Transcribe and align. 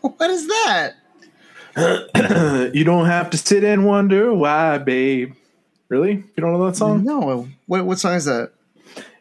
what 0.16 0.30
is 0.30 0.46
that? 0.46 0.94
you 2.74 2.84
don't 2.84 3.06
have 3.06 3.30
to 3.30 3.38
sit 3.38 3.64
and 3.64 3.86
wonder 3.86 4.34
why, 4.34 4.78
babe. 4.78 5.34
Really? 5.88 6.12
You 6.12 6.34
don't 6.36 6.52
know 6.52 6.66
that 6.66 6.76
song? 6.76 7.04
No. 7.04 7.48
What 7.66 7.84
what 7.84 7.98
song 7.98 8.14
is 8.14 8.24
that? 8.24 8.52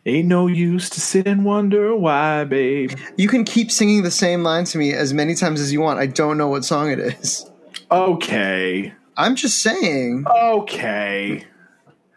Ain't 0.06 0.28
no 0.28 0.48
use 0.48 0.90
to 0.92 1.02
sit 1.02 1.28
and 1.28 1.44
wonder 1.44 1.96
why, 1.96 2.46
babe. 2.46 2.92
You 3.18 3.28
can 3.28 3.44
keep 3.44 3.72
singing 3.72 4.04
the 4.04 4.12
same 4.12 4.44
line 4.44 4.66
to 4.66 4.78
me 4.78 4.94
as 4.94 5.14
many 5.14 5.36
times 5.36 5.60
as 5.60 5.74
you 5.74 5.82
want. 5.82 6.00
I 6.00 6.06
don't 6.06 6.38
know 6.38 6.48
what 6.48 6.64
song 6.64 6.90
it 6.92 7.00
is. 7.00 7.50
Okay. 7.92 8.94
I'm 9.18 9.36
just 9.36 9.62
saying. 9.62 10.26
Okay. 10.28 11.46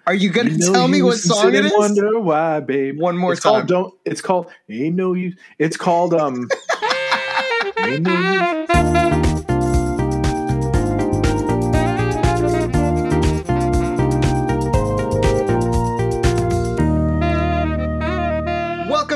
Are 0.06 0.14
you 0.14 0.30
gonna 0.30 0.50
No 0.56 0.72
tell 0.72 0.88
me 0.88 1.02
what 1.02 1.18
song 1.18 1.42
sit 1.42 1.54
it 1.54 1.58
and 1.58 1.66
is? 1.66 1.72
Wonder 1.76 2.20
why, 2.20 2.60
babe. 2.60 2.98
One 3.00 3.16
more 3.16 3.32
it's 3.32 3.42
time. 3.42 3.52
Called, 3.52 3.68
don't. 3.68 3.94
It's 4.04 4.20
called. 4.20 4.50
Ain't 4.68 4.96
no 4.96 5.14
use. 5.14 5.36
It's 5.58 5.76
called. 5.76 6.14
Um. 6.14 6.48
Welcome 7.82 8.04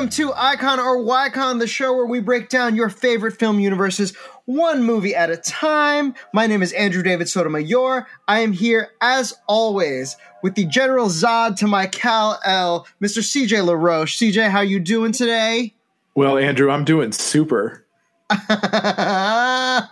to 0.09 0.33
Icon 0.33 0.81
or 0.81 0.97
Wycon, 0.97 1.59
the 1.59 1.67
show 1.67 1.93
where 1.95 2.05
we 2.05 2.19
break 2.19 2.49
down 2.49 2.75
your 2.75 2.89
favorite 2.89 3.39
film 3.39 3.61
universes 3.61 4.13
one 4.43 4.83
movie 4.83 5.15
at 5.15 5.29
a 5.29 5.37
time. 5.37 6.13
My 6.33 6.45
name 6.45 6.61
is 6.61 6.73
Andrew 6.73 7.01
David 7.01 7.29
Sotomayor. 7.29 8.05
I 8.27 8.39
am 8.39 8.51
here, 8.51 8.89
as 8.99 9.33
always, 9.47 10.17
with 10.43 10.55
the 10.55 10.65
General 10.65 11.07
Zod 11.07 11.55
to 11.57 11.67
my 11.67 11.87
Kal-El, 11.87 12.85
Mr. 13.01 13.19
CJ 13.19 13.65
LaRoche. 13.65 14.17
CJ, 14.17 14.49
how 14.49 14.59
you 14.59 14.81
doing 14.81 15.13
today? 15.13 15.73
Well, 16.15 16.37
Andrew, 16.37 16.69
I'm 16.69 16.83
doing 16.83 17.13
super. 17.13 17.86
I'm 18.29 19.87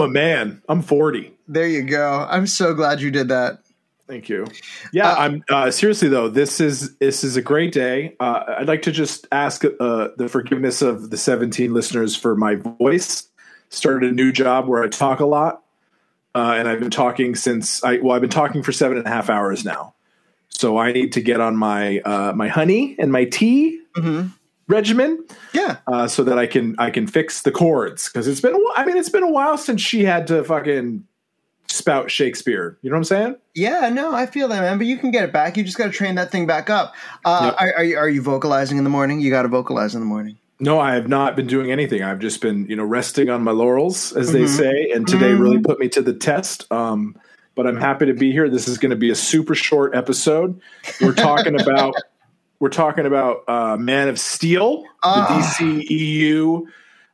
a 0.00 0.08
man. 0.08 0.62
I'm 0.68 0.82
40. 0.82 1.32
There 1.48 1.66
you 1.68 1.82
go. 1.82 2.26
I'm 2.30 2.46
so 2.46 2.74
glad 2.74 3.00
you 3.00 3.10
did 3.10 3.28
that. 3.28 3.58
Thank 4.06 4.28
you. 4.28 4.46
Yeah, 4.92 5.12
Uh, 5.12 5.16
I'm 5.16 5.44
uh, 5.50 5.70
seriously 5.70 6.08
though. 6.08 6.28
This 6.28 6.60
is 6.60 6.96
this 6.96 7.22
is 7.22 7.36
a 7.36 7.42
great 7.42 7.72
day. 7.72 8.16
Uh, 8.18 8.42
I'd 8.58 8.66
like 8.66 8.82
to 8.82 8.90
just 8.92 9.26
ask 9.30 9.64
uh, 9.64 10.08
the 10.16 10.28
forgiveness 10.28 10.82
of 10.82 11.10
the 11.10 11.16
17 11.16 11.72
listeners 11.72 12.16
for 12.16 12.34
my 12.34 12.56
voice. 12.56 13.28
Started 13.68 14.10
a 14.10 14.12
new 14.12 14.32
job 14.32 14.66
where 14.66 14.82
I 14.82 14.88
talk 14.88 15.20
a 15.20 15.26
lot, 15.26 15.62
uh, 16.34 16.54
and 16.58 16.66
I've 16.66 16.80
been 16.80 16.90
talking 16.90 17.36
since 17.36 17.84
I 17.84 17.98
well, 17.98 18.16
I've 18.16 18.20
been 18.20 18.30
talking 18.30 18.64
for 18.64 18.72
seven 18.72 18.98
and 18.98 19.06
a 19.06 19.10
half 19.10 19.30
hours 19.30 19.64
now. 19.64 19.94
So 20.48 20.76
I 20.76 20.90
need 20.90 21.12
to 21.12 21.20
get 21.20 21.40
on 21.40 21.54
my 21.56 22.00
uh, 22.00 22.32
my 22.34 22.48
honey 22.48 22.96
and 22.98 23.12
my 23.12 23.26
tea 23.26 23.78
Mhm. 23.96 24.32
Regimen 24.70 25.24
Yeah. 25.52 25.78
uh, 25.86 26.06
so 26.08 26.24
that 26.24 26.38
I 26.38 26.46
can 26.46 26.74
I 26.78 26.90
can 26.90 27.06
fix 27.06 27.42
the 27.42 27.50
chords 27.52 28.08
because 28.08 28.26
it's 28.28 28.40
been 28.40 28.54
a 28.54 28.58
while. 28.58 28.72
I 28.76 28.84
mean, 28.86 28.96
it's 28.96 29.08
been 29.10 29.22
a 29.22 29.30
while 29.30 29.58
since 29.58 29.80
she 29.82 30.04
had 30.04 30.26
to 30.28 30.42
fucking 30.44 31.04
spout 31.68 32.10
Shakespeare. 32.10 32.78
You 32.82 32.90
know 32.90 32.94
what 32.94 32.98
I'm 33.00 33.04
saying? 33.04 33.36
Yeah, 33.54 33.88
no, 33.90 34.12
I 34.14 34.26
feel 34.26 34.48
that, 34.48 34.60
man. 34.60 34.78
But 34.78 34.86
you 34.86 34.96
can 34.98 35.10
get 35.10 35.24
it 35.24 35.32
back. 35.32 35.56
You 35.56 35.62
just 35.64 35.76
got 35.78 35.86
to 35.86 35.92
train 35.92 36.14
that 36.16 36.30
thing 36.30 36.46
back 36.46 36.68
up. 36.70 36.94
Uh, 37.24 37.52
Yep. 37.52 37.56
are, 37.60 37.74
are, 37.78 37.84
you, 37.84 37.96
are 37.98 38.08
you 38.08 38.22
vocalizing 38.22 38.78
in 38.78 38.84
the 38.84 38.90
morning? 38.90 39.20
You 39.20 39.30
got 39.30 39.42
to 39.42 39.48
vocalize 39.48 39.94
in 39.94 40.00
the 40.00 40.06
morning. 40.06 40.36
No, 40.58 40.78
I 40.80 40.94
have 40.94 41.08
not 41.08 41.36
been 41.36 41.46
doing 41.46 41.70
anything. 41.70 42.02
I've 42.02 42.18
just 42.18 42.40
been, 42.40 42.66
you 42.66 42.76
know, 42.76 42.84
resting 42.84 43.30
on 43.30 43.42
my 43.42 43.52
laurels, 43.52 44.12
as 44.14 44.32
they 44.32 44.42
Mhm. 44.42 44.48
say, 44.48 44.90
and 44.94 45.06
today 45.08 45.30
Mhm. 45.32 45.40
really 45.40 45.58
put 45.58 45.78
me 45.78 45.88
to 45.90 46.02
the 46.02 46.12
test. 46.12 46.70
Um, 46.72 47.16
but 47.54 47.66
I'm 47.66 47.76
happy 47.76 48.06
to 48.06 48.14
be 48.14 48.30
here. 48.32 48.48
This 48.50 48.68
is 48.68 48.76
going 48.78 48.90
to 48.90 48.96
be 48.96 49.10
a 49.10 49.14
super 49.14 49.54
short 49.54 49.94
episode. 49.94 50.60
We're 51.00 51.14
talking 51.14 51.58
about 51.60 51.94
we're 52.60 52.68
talking 52.68 53.06
about 53.06 53.42
uh, 53.48 53.76
Man 53.76 54.08
of 54.08 54.20
Steel, 54.20 54.84
Ah. 55.02 55.26
the 55.58 55.64
DCEU 55.84 56.62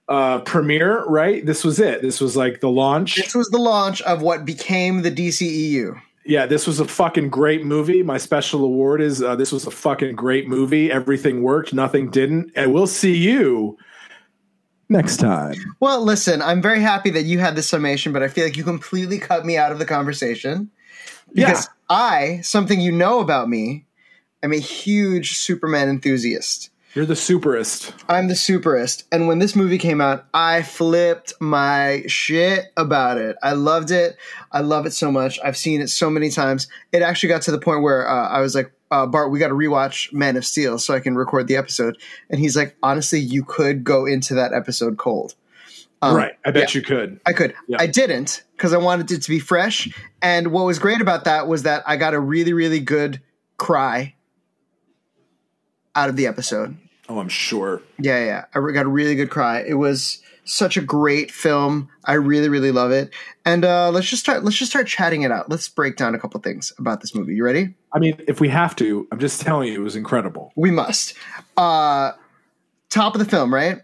uh, 0.09 0.41
premiere. 0.41 1.05
Right? 1.07 1.45
This 1.47 1.65
was 1.65 1.81
it. 1.81 2.03
This 2.03 2.21
was 2.21 2.37
like 2.37 2.61
the 2.61 2.69
launch. 2.69 3.17
This 3.17 3.35
was 3.35 3.49
the 3.49 3.59
launch 3.59 4.03
of 4.03 4.21
what 4.23 4.45
became 4.45 5.03
the 5.03 5.11
DCEU. 5.11 5.99
Yeah, 6.29 6.45
this 6.47 6.67
was 6.67 6.81
a 6.81 6.85
fucking 6.85 7.29
great 7.31 7.65
movie. 7.65 8.03
My 8.03 8.19
special 8.19 8.65
award 8.65 9.01
is 9.01 9.23
uh, 9.23 9.37
this 9.37 9.53
was 9.53 9.65
a 9.65 9.71
fucking 9.71 10.17
great 10.17 10.49
movie. 10.49 10.91
Everything 10.91 11.43
worked, 11.45 11.73
nothing 11.73 12.11
didn't, 12.11 12.51
and 12.57 12.75
we'll 12.75 12.89
see 12.89 13.17
you 13.17 13.79
next 14.89 15.19
time. 15.19 15.55
Well, 15.79 16.03
listen, 16.03 16.43
I'm 16.43 16.61
very 16.61 16.81
happy 16.81 17.11
that 17.11 17.23
you 17.23 17.39
had 17.39 17.55
this 17.55 17.69
summation, 17.69 18.13
but 18.13 18.25
I 18.25 18.29
feel 18.29 18.43
like 18.43 18.57
you 18.57 18.65
completely 18.65 19.21
cut 19.21 19.47
me 19.47 19.57
out 19.57 19.71
of 19.71 19.79
the 19.79 19.85
conversation. 19.85 20.69
Because 21.33 21.69
I, 21.89 22.41
something 22.43 22.81
you 22.81 22.91
know 22.91 23.21
about 23.21 23.49
me, 23.49 23.86
am 24.47 24.53
a 24.53 24.59
huge 24.59 25.39
Superman 25.39 25.91
enthusiast. 25.91 26.71
You're 26.95 27.05
the 27.05 27.13
superest. 27.13 27.93
I'm 28.09 28.29
the 28.29 28.35
superist. 28.35 29.05
And 29.13 29.29
when 29.29 29.39
this 29.39 29.55
movie 29.55 29.77
came 29.77 30.01
out, 30.01 30.25
I 30.33 30.63
flipped 30.63 31.35
my 31.41 32.05
shit 32.07 32.73
about 32.79 33.19
it. 33.19 33.37
I 33.43 33.53
loved 33.53 33.91
it. 33.91 34.17
I 34.51 34.61
love 34.61 34.87
it 34.87 34.93
so 34.93 35.13
much. 35.13 35.39
I've 35.45 35.59
seen 35.59 35.83
it 35.83 35.89
so 35.89 36.09
many 36.09 36.31
times. 36.31 36.69
It 36.93 37.03
actually 37.03 37.29
got 37.29 37.43
to 37.43 37.51
the 37.51 37.59
point 37.59 37.83
where 37.83 38.09
uh, 38.09 38.29
I 38.31 38.41
was 38.41 38.55
like, 38.55 38.73
uh, 38.91 39.05
Bart, 39.05 39.31
we 39.31 39.39
got 39.39 39.49
to 39.49 39.55
rewatch 39.55 40.11
Man 40.15 40.39
of 40.39 40.47
Steel 40.47 40.79
so 40.79 40.95
I 40.95 41.01
can 41.01 41.17
record 41.17 41.49
the 41.49 41.57
episode. 41.57 41.99
And 42.31 42.41
he's 42.41 42.57
like, 42.57 42.75
honestly, 42.83 43.21
you 43.21 43.45
could 43.45 43.85
go 43.85 44.07
into 44.07 44.33
that 44.33 44.55
episode 44.55 44.97
cold. 44.97 45.35
Um, 46.01 46.17
right. 46.17 46.33
I 46.47 46.51
bet 46.51 46.75
you 46.75 46.81
could. 46.81 47.21
I 47.27 47.35
could. 47.35 47.55
Yeah. 47.69 47.77
I 47.79 47.89
didn't 47.89 48.43
because 48.57 48.73
I 48.73 48.79
wanted 48.79 49.11
it 49.11 49.21
to 49.21 49.29
be 49.29 49.39
fresh. 49.39 49.87
And 50.23 50.47
what 50.47 50.65
was 50.65 50.79
great 50.79 51.03
about 51.03 51.25
that 51.25 51.47
was 51.47 51.65
that 51.65 51.83
I 51.87 51.97
got 51.97 52.15
a 52.15 52.21
really, 52.21 52.55
really 52.55 52.81
good 52.81 53.21
cry 53.59 54.15
out 55.97 56.09
of 56.09 56.17
the 56.17 56.27
episode. 56.27 56.77
Oh, 57.09 57.19
I'm 57.19 57.29
sure. 57.29 57.83
Yeah, 57.99 58.25
yeah. 58.25 58.45
I 58.55 58.73
got 58.73 58.87
a 58.87 58.89
really 58.89 59.15
good 59.15 59.31
cry. 59.31 59.61
It 59.67 59.75
was 59.75 60.21
such 60.45 60.77
a 60.77 60.81
great 60.81 61.31
film. 61.31 61.89
I 62.05 62.15
really, 62.15 62.49
really 62.49 62.71
love 62.71 62.91
it. 62.93 63.11
And 63.45 63.65
uh, 63.65 63.91
let's 63.91 64.09
just 64.09 64.23
start. 64.23 64.45
Let's 64.45 64.57
just 64.57 64.71
start 64.71 64.87
chatting 64.87 65.23
it 65.23 65.33
out. 65.33 65.49
Let's 65.49 65.69
break 65.69 65.97
down 65.97 66.15
a 66.15 66.19
couple 66.19 66.41
things 66.41 66.73
about 66.79 67.01
this 67.01 67.15
movie. 67.15 67.35
You 67.35 67.45
ready? 67.45 67.75
I 67.93 67.99
mean, 67.99 68.21
if 68.29 68.41
we 68.41 68.49
have 68.49 68.77
to, 68.77 69.07
I'm 69.11 69.19
just 69.19 69.41
telling 69.41 69.69
you, 69.69 69.75
it 69.81 69.83
was 69.83 69.97
incredible. 69.97 70.53
We 70.57 70.71
must. 70.71 71.15
Uh, 71.57 72.13
top 72.91 73.15
of 73.15 73.19
the 73.19 73.25
film, 73.25 73.53
right? 73.53 73.79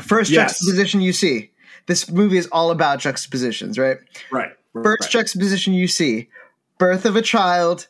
First 0.00 0.30
Yes. 0.30 0.52
juxtaposition 0.58 1.00
you 1.00 1.12
see. 1.12 1.50
This 1.86 2.10
movie 2.10 2.38
is 2.38 2.46
all 2.48 2.70
about 2.70 2.98
juxtapositions, 2.98 3.78
right? 3.78 3.98
Right. 4.32 4.52
First 4.72 5.10
juxtaposition 5.10 5.74
you 5.74 5.86
see: 5.86 6.28
birth 6.78 7.04
of 7.04 7.14
a 7.14 7.22
child, 7.22 7.88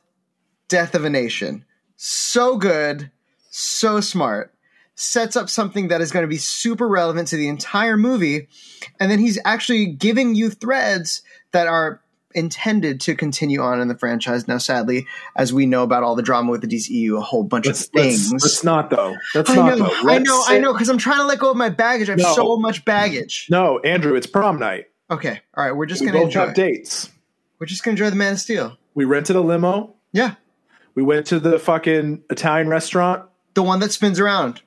death 0.68 0.94
of 0.94 1.04
a 1.04 1.10
nation. 1.10 1.64
So 1.96 2.56
good, 2.56 3.10
so 3.50 4.00
smart. 4.00 4.52
Sets 4.96 5.36
up 5.36 5.48
something 5.50 5.88
that 5.88 6.00
is 6.00 6.12
going 6.12 6.22
to 6.22 6.28
be 6.28 6.36
super 6.36 6.86
relevant 6.86 7.28
to 7.28 7.36
the 7.36 7.48
entire 7.48 7.96
movie, 7.96 8.48
and 9.00 9.10
then 9.10 9.18
he's 9.18 9.38
actually 9.44 9.86
giving 9.86 10.34
you 10.36 10.50
threads 10.50 11.22
that 11.52 11.66
are 11.66 12.00
intended 12.32 13.00
to 13.00 13.14
continue 13.14 13.60
on 13.60 13.80
in 13.80 13.88
the 13.88 13.96
franchise. 13.96 14.46
Now, 14.46 14.58
sadly, 14.58 15.06
as 15.36 15.52
we 15.52 15.66
know 15.66 15.82
about 15.82 16.02
all 16.04 16.14
the 16.14 16.22
drama 16.22 16.50
with 16.50 16.60
the 16.60 16.66
DCEU, 16.68 17.16
a 17.18 17.20
whole 17.20 17.42
bunch 17.44 17.66
Let's, 17.66 17.84
of 17.86 17.90
things. 17.90 18.32
let's, 18.32 18.44
let's 18.44 18.64
not 18.64 18.90
though. 18.90 19.16
Let's 19.34 19.50
I 19.50 19.54
not 19.56 19.66
know, 19.66 19.76
though. 19.86 19.92
I 19.94 20.02
Let's 20.02 20.24
know, 20.28 20.44
I 20.48 20.58
know, 20.58 20.72
because 20.72 20.88
I'm 20.88 20.98
trying 20.98 21.18
to 21.18 21.26
let 21.26 21.38
go 21.38 21.50
of 21.50 21.56
my 21.56 21.68
baggage. 21.70 22.08
I 22.08 22.12
have 22.12 22.20
No. 22.20 22.34
so 22.34 22.56
much 22.56 22.84
baggage. 22.84 23.46
No, 23.50 23.78
Andrew, 23.80 24.14
it's 24.16 24.26
prom 24.26 24.58
night. 24.58 24.86
Okay, 25.10 25.40
all 25.56 25.64
right, 25.64 25.72
we're 25.72 25.86
just 25.86 26.00
we 26.00 26.06
gonna 26.08 26.18
both 26.18 26.26
enjoy. 26.26 26.46
have 26.46 26.54
dates. 26.54 27.10
We're 27.58 27.66
just 27.66 27.82
gonna 27.84 27.92
enjoy 27.92 28.10
the 28.10 28.16
Man 28.16 28.32
of 28.34 28.40
Steel. 28.40 28.76
We 28.94 29.04
rented 29.04 29.36
a 29.36 29.40
limo. 29.40 29.94
Yeah, 30.12 30.34
We 30.94 31.02
went 31.02 31.26
to 31.26 31.38
the 31.40 31.58
fucking 31.58 32.22
Italian 32.30 32.68
restaurant. 32.68 33.24
the 33.54 33.62
one 33.62 33.78
that 33.80 33.92
spins 33.92 34.18
around. 34.18 34.62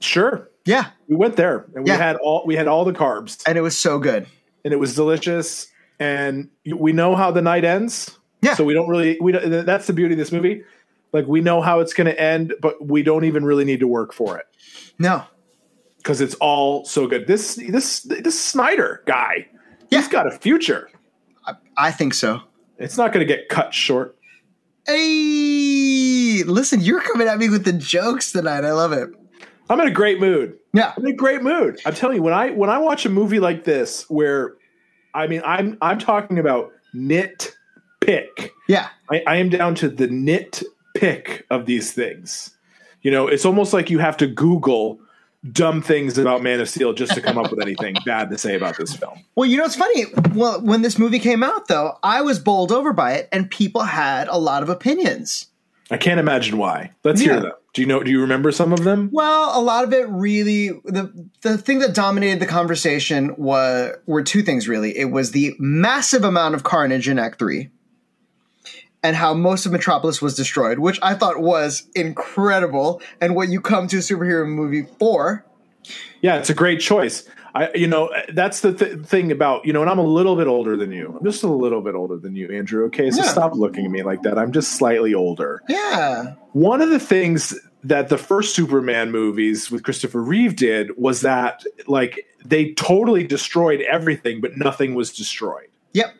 Sure. 0.00 0.48
Yeah, 0.64 0.86
We 1.08 1.16
went 1.16 1.36
there 1.36 1.66
and 1.74 1.84
we 1.84 1.90
Yeah. 1.90 1.96
had 1.96 2.16
all 2.16 2.42
we 2.46 2.54
had 2.56 2.66
all 2.68 2.84
the 2.84 2.92
carbs 2.92 3.42
and 3.46 3.56
it 3.56 3.60
was 3.60 3.78
so 3.78 3.98
good. 3.98 4.26
and 4.64 4.72
it 4.74 4.76
was 4.78 4.94
delicious 4.94 5.68
and 5.98 6.48
we 6.66 6.92
know 6.92 7.14
how 7.16 7.30
the 7.30 7.40
night 7.42 7.64
ends. 7.64 8.18
Yeah. 8.42 8.54
So 8.54 8.64
we 8.64 8.74
don't 8.74 8.88
really 8.88 9.16
we 9.20 9.32
don't, 9.32 9.64
that's 9.64 9.86
the 9.86 9.92
beauty 9.92 10.14
of 10.14 10.18
this 10.18 10.32
movie. 10.32 10.64
Like 11.12 11.26
we 11.26 11.40
know 11.40 11.60
how 11.62 11.80
it's 11.80 11.92
going 11.94 12.06
to 12.06 12.20
end, 12.20 12.54
but 12.60 12.84
we 12.86 13.02
don't 13.02 13.24
even 13.24 13.44
really 13.44 13.64
need 13.64 13.80
to 13.80 13.86
work 13.88 14.12
for 14.12 14.36
it 14.38 14.46
No, 14.98 15.24
because 15.98 16.20
it's 16.20 16.34
all 16.36 16.84
so 16.84 17.06
good. 17.06 17.26
This 17.26 17.54
this 17.54 18.00
this 18.02 18.38
Snyder 18.40 19.02
guy, 19.06 19.46
Yeah. 19.88 19.98
he's 20.00 20.08
got 20.08 20.26
a 20.26 20.30
future. 20.30 20.88
I 21.76 21.90
think 21.90 22.14
so. 22.14 22.40
It's 22.78 22.96
not 22.98 23.12
going 23.12 23.26
to 23.26 23.34
get 23.34 23.48
cut 23.48 23.72
short. 23.74 24.16
Hey, 24.86 26.42
listen, 26.46 26.80
you're 26.80 27.00
coming 27.00 27.28
at 27.28 27.38
me 27.38 27.48
with 27.48 27.64
the 27.64 27.72
jokes 27.72 28.32
tonight. 28.32 28.64
I 28.64 28.72
love 28.72 28.92
it. 28.92 29.10
I'm 29.68 29.80
in 29.80 29.86
a 29.86 29.92
great 29.92 30.20
mood. 30.20 30.58
Yeah, 30.72 30.92
I'm 30.96 31.04
in 31.04 31.12
a 31.12 31.16
great 31.16 31.42
mood. 31.42 31.80
I'm 31.86 31.94
telling 31.94 32.16
you, 32.16 32.22
when 32.22 32.34
I 32.34 32.50
when 32.50 32.70
I 32.70 32.78
watch 32.78 33.06
a 33.06 33.08
movie 33.08 33.40
like 33.40 33.64
this, 33.64 34.08
where 34.08 34.54
I 35.14 35.26
mean, 35.26 35.42
I'm 35.44 35.78
I'm 35.80 35.98
talking 35.98 36.38
about 36.38 36.72
nitpick. 36.94 38.50
yeah, 38.68 38.88
I, 39.10 39.22
I 39.26 39.36
am 39.36 39.48
down 39.48 39.74
to 39.76 39.88
the 39.88 40.08
nitpick 40.08 41.42
of 41.50 41.66
these 41.66 41.92
things. 41.92 42.56
You 43.02 43.10
know, 43.10 43.28
it's 43.28 43.44
almost 43.44 43.72
like 43.72 43.90
you 43.90 43.98
have 43.98 44.16
to 44.18 44.26
Google 44.26 45.00
dumb 45.52 45.80
things 45.82 46.18
about 46.18 46.42
Man 46.42 46.60
of 46.60 46.68
Steel 46.68 46.92
just 46.92 47.14
to 47.14 47.20
come 47.20 47.38
up 47.38 47.50
with 47.50 47.60
anything 47.62 47.96
bad 48.04 48.30
to 48.30 48.38
say 48.38 48.56
about 48.56 48.76
this 48.76 48.94
film. 48.94 49.20
Well, 49.36 49.48
you 49.48 49.56
know 49.56 49.64
it's 49.64 49.76
funny? 49.76 50.06
Well, 50.34 50.60
when 50.60 50.82
this 50.82 50.98
movie 50.98 51.18
came 51.18 51.42
out, 51.42 51.68
though, 51.68 51.96
I 52.02 52.20
was 52.22 52.38
bowled 52.38 52.72
over 52.72 52.92
by 52.92 53.14
it, 53.14 53.28
and 53.32 53.50
people 53.50 53.82
had 53.82 54.28
a 54.28 54.38
lot 54.38 54.62
of 54.62 54.68
opinions. 54.68 55.46
I 55.90 55.96
can't 55.96 56.20
imagine 56.20 56.56
why. 56.58 56.92
Let's 57.04 57.20
Yeah. 57.20 57.32
hear 57.32 57.40
them. 57.40 57.52
Do 57.72 57.82
you 57.82 57.86
know? 57.88 58.02
Do 58.02 58.10
you 58.10 58.20
remember 58.20 58.50
some 58.50 58.72
of 58.72 58.82
them? 58.82 59.10
Well, 59.12 59.52
a 59.58 59.62
lot 59.62 59.84
of 59.84 59.92
it 59.92 60.08
really 60.08 60.68
the 60.84 61.12
the 61.42 61.56
thing 61.56 61.78
that 61.78 61.94
dominated 61.94 62.40
the 62.40 62.46
conversation 62.46 63.32
was 63.36 63.94
were 64.06 64.22
two 64.24 64.42
things 64.42 64.68
really. 64.68 64.96
It 64.98 65.12
was 65.12 65.30
the 65.30 65.54
massive 65.60 66.24
amount 66.24 66.56
of 66.56 66.64
carnage 66.64 67.08
in 67.08 67.16
Act 67.18 67.38
Three, 67.38 67.70
and 69.02 69.16
how 69.16 69.32
most 69.34 69.66
of 69.66 69.72
Metropolis 69.72 70.20
was 70.20 70.34
destroyed, 70.34 70.78
which 70.78 70.98
I 71.02 71.14
thought 71.14 71.40
was 71.40 71.84
incredible, 71.94 73.00
and 73.20 73.34
what 73.34 73.48
you 73.48 73.60
come 73.60 73.88
to 73.88 73.96
a 73.96 74.00
superhero 74.00 74.46
movie 74.46 74.86
for. 74.98 75.44
Yeah, 76.20 76.36
it's 76.36 76.50
a 76.50 76.54
great 76.54 76.80
choice. 76.80 77.26
I, 77.52 77.70
you 77.74 77.88
know, 77.88 78.12
that's 78.32 78.60
the 78.60 78.72
th- 78.72 79.00
thing 79.00 79.32
about 79.32 79.64
you 79.66 79.72
know, 79.72 79.80
and 79.80 79.90
I'm 79.90 79.98
a 79.98 80.02
little 80.04 80.36
bit 80.36 80.46
older 80.46 80.76
than 80.76 80.92
you. 80.92 81.16
I'm 81.18 81.24
just 81.24 81.42
a 81.42 81.48
little 81.48 81.80
bit 81.80 81.94
older 81.96 82.16
than 82.16 82.36
you, 82.36 82.48
Andrew. 82.48 82.84
Okay, 82.86 83.10
so 83.10 83.22
Yeah. 83.22 83.28
stop 83.28 83.54
looking 83.54 83.84
at 83.86 83.90
me 83.90 84.02
like 84.04 84.22
that. 84.22 84.38
I'm 84.38 84.52
just 84.52 84.72
slightly 84.76 85.14
older. 85.14 85.60
Yeah, 85.68 86.34
One 86.52 86.80
of 86.80 86.90
the 86.90 87.00
things 87.00 87.58
that 87.82 88.08
the 88.08 88.18
first 88.18 88.54
Superman 88.54 89.10
movies 89.10 89.68
with 89.70 89.82
Christopher 89.82 90.20
Reeve 90.22 90.54
did 90.54 90.96
was 90.96 91.22
that 91.22 91.64
like 91.88 92.24
they 92.44 92.72
totally 92.74 93.24
destroyed 93.26 93.80
everything, 93.90 94.40
but 94.40 94.56
nothing 94.56 94.94
was 94.94 95.12
destroyed. 95.12 95.66
yep, 95.92 96.14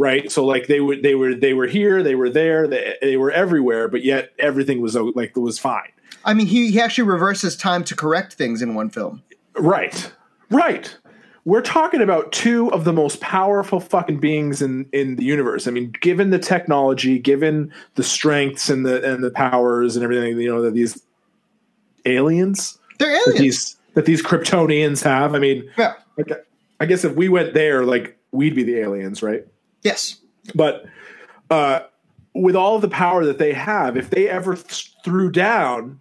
Right, 0.00 0.32
so 0.32 0.46
like 0.46 0.66
they 0.66 0.80
were 0.80 0.96
they 0.96 1.14
were 1.14 1.34
they 1.34 1.52
were 1.52 1.66
here, 1.66 2.02
they 2.02 2.14
were 2.14 2.30
there, 2.30 2.66
they, 2.66 2.96
they 3.02 3.18
were 3.18 3.30
everywhere, 3.30 3.86
but 3.86 4.02
yet 4.02 4.30
everything 4.38 4.80
was 4.80 4.96
o- 4.96 5.12
like 5.14 5.36
was 5.36 5.58
fine. 5.58 5.92
I 6.24 6.32
mean 6.32 6.46
he 6.46 6.70
he 6.70 6.80
actually 6.80 7.04
reverses 7.04 7.54
time 7.54 7.84
to 7.84 7.94
correct 7.94 8.32
things 8.32 8.62
in 8.62 8.74
one 8.74 8.88
film. 8.88 9.22
Right. 9.58 10.10
Right. 10.50 10.96
We're 11.44 11.60
talking 11.60 12.00
about 12.00 12.32
two 12.32 12.72
of 12.72 12.84
the 12.84 12.94
most 12.94 13.20
powerful 13.20 13.78
fucking 13.78 14.20
beings 14.20 14.62
in 14.62 14.86
in 14.92 15.16
the 15.16 15.24
universe. 15.24 15.66
I 15.66 15.70
mean, 15.70 15.92
given 16.00 16.30
the 16.30 16.38
technology, 16.38 17.18
given 17.18 17.70
the 17.96 18.02
strengths 18.02 18.70
and 18.70 18.86
the 18.86 19.04
and 19.04 19.22
the 19.22 19.30
powers 19.30 19.96
and 19.96 20.02
everything, 20.02 20.40
you 20.40 20.48
know, 20.48 20.62
that 20.62 20.72
these 20.72 21.02
aliens 22.06 22.78
They're 22.98 23.10
that 23.10 23.22
aliens. 23.28 23.38
these 23.38 23.76
that 23.94 24.06
these 24.06 24.22
Kryptonians 24.22 25.02
have. 25.04 25.34
I 25.34 25.38
mean, 25.38 25.70
yeah. 25.76 25.92
like, 26.16 26.30
I 26.80 26.86
guess 26.86 27.04
if 27.04 27.14
we 27.14 27.28
went 27.28 27.52
there, 27.52 27.84
like 27.84 28.16
we'd 28.32 28.54
be 28.54 28.62
the 28.62 28.78
aliens, 28.78 29.22
right? 29.22 29.44
Yes. 29.82 30.16
But 30.54 30.84
uh, 31.50 31.80
with 32.34 32.56
all 32.56 32.78
the 32.78 32.88
power 32.88 33.24
that 33.24 33.38
they 33.38 33.52
have, 33.52 33.96
if 33.96 34.10
they 34.10 34.28
ever 34.28 34.54
th- 34.54 34.94
threw 35.04 35.30
down, 35.30 36.00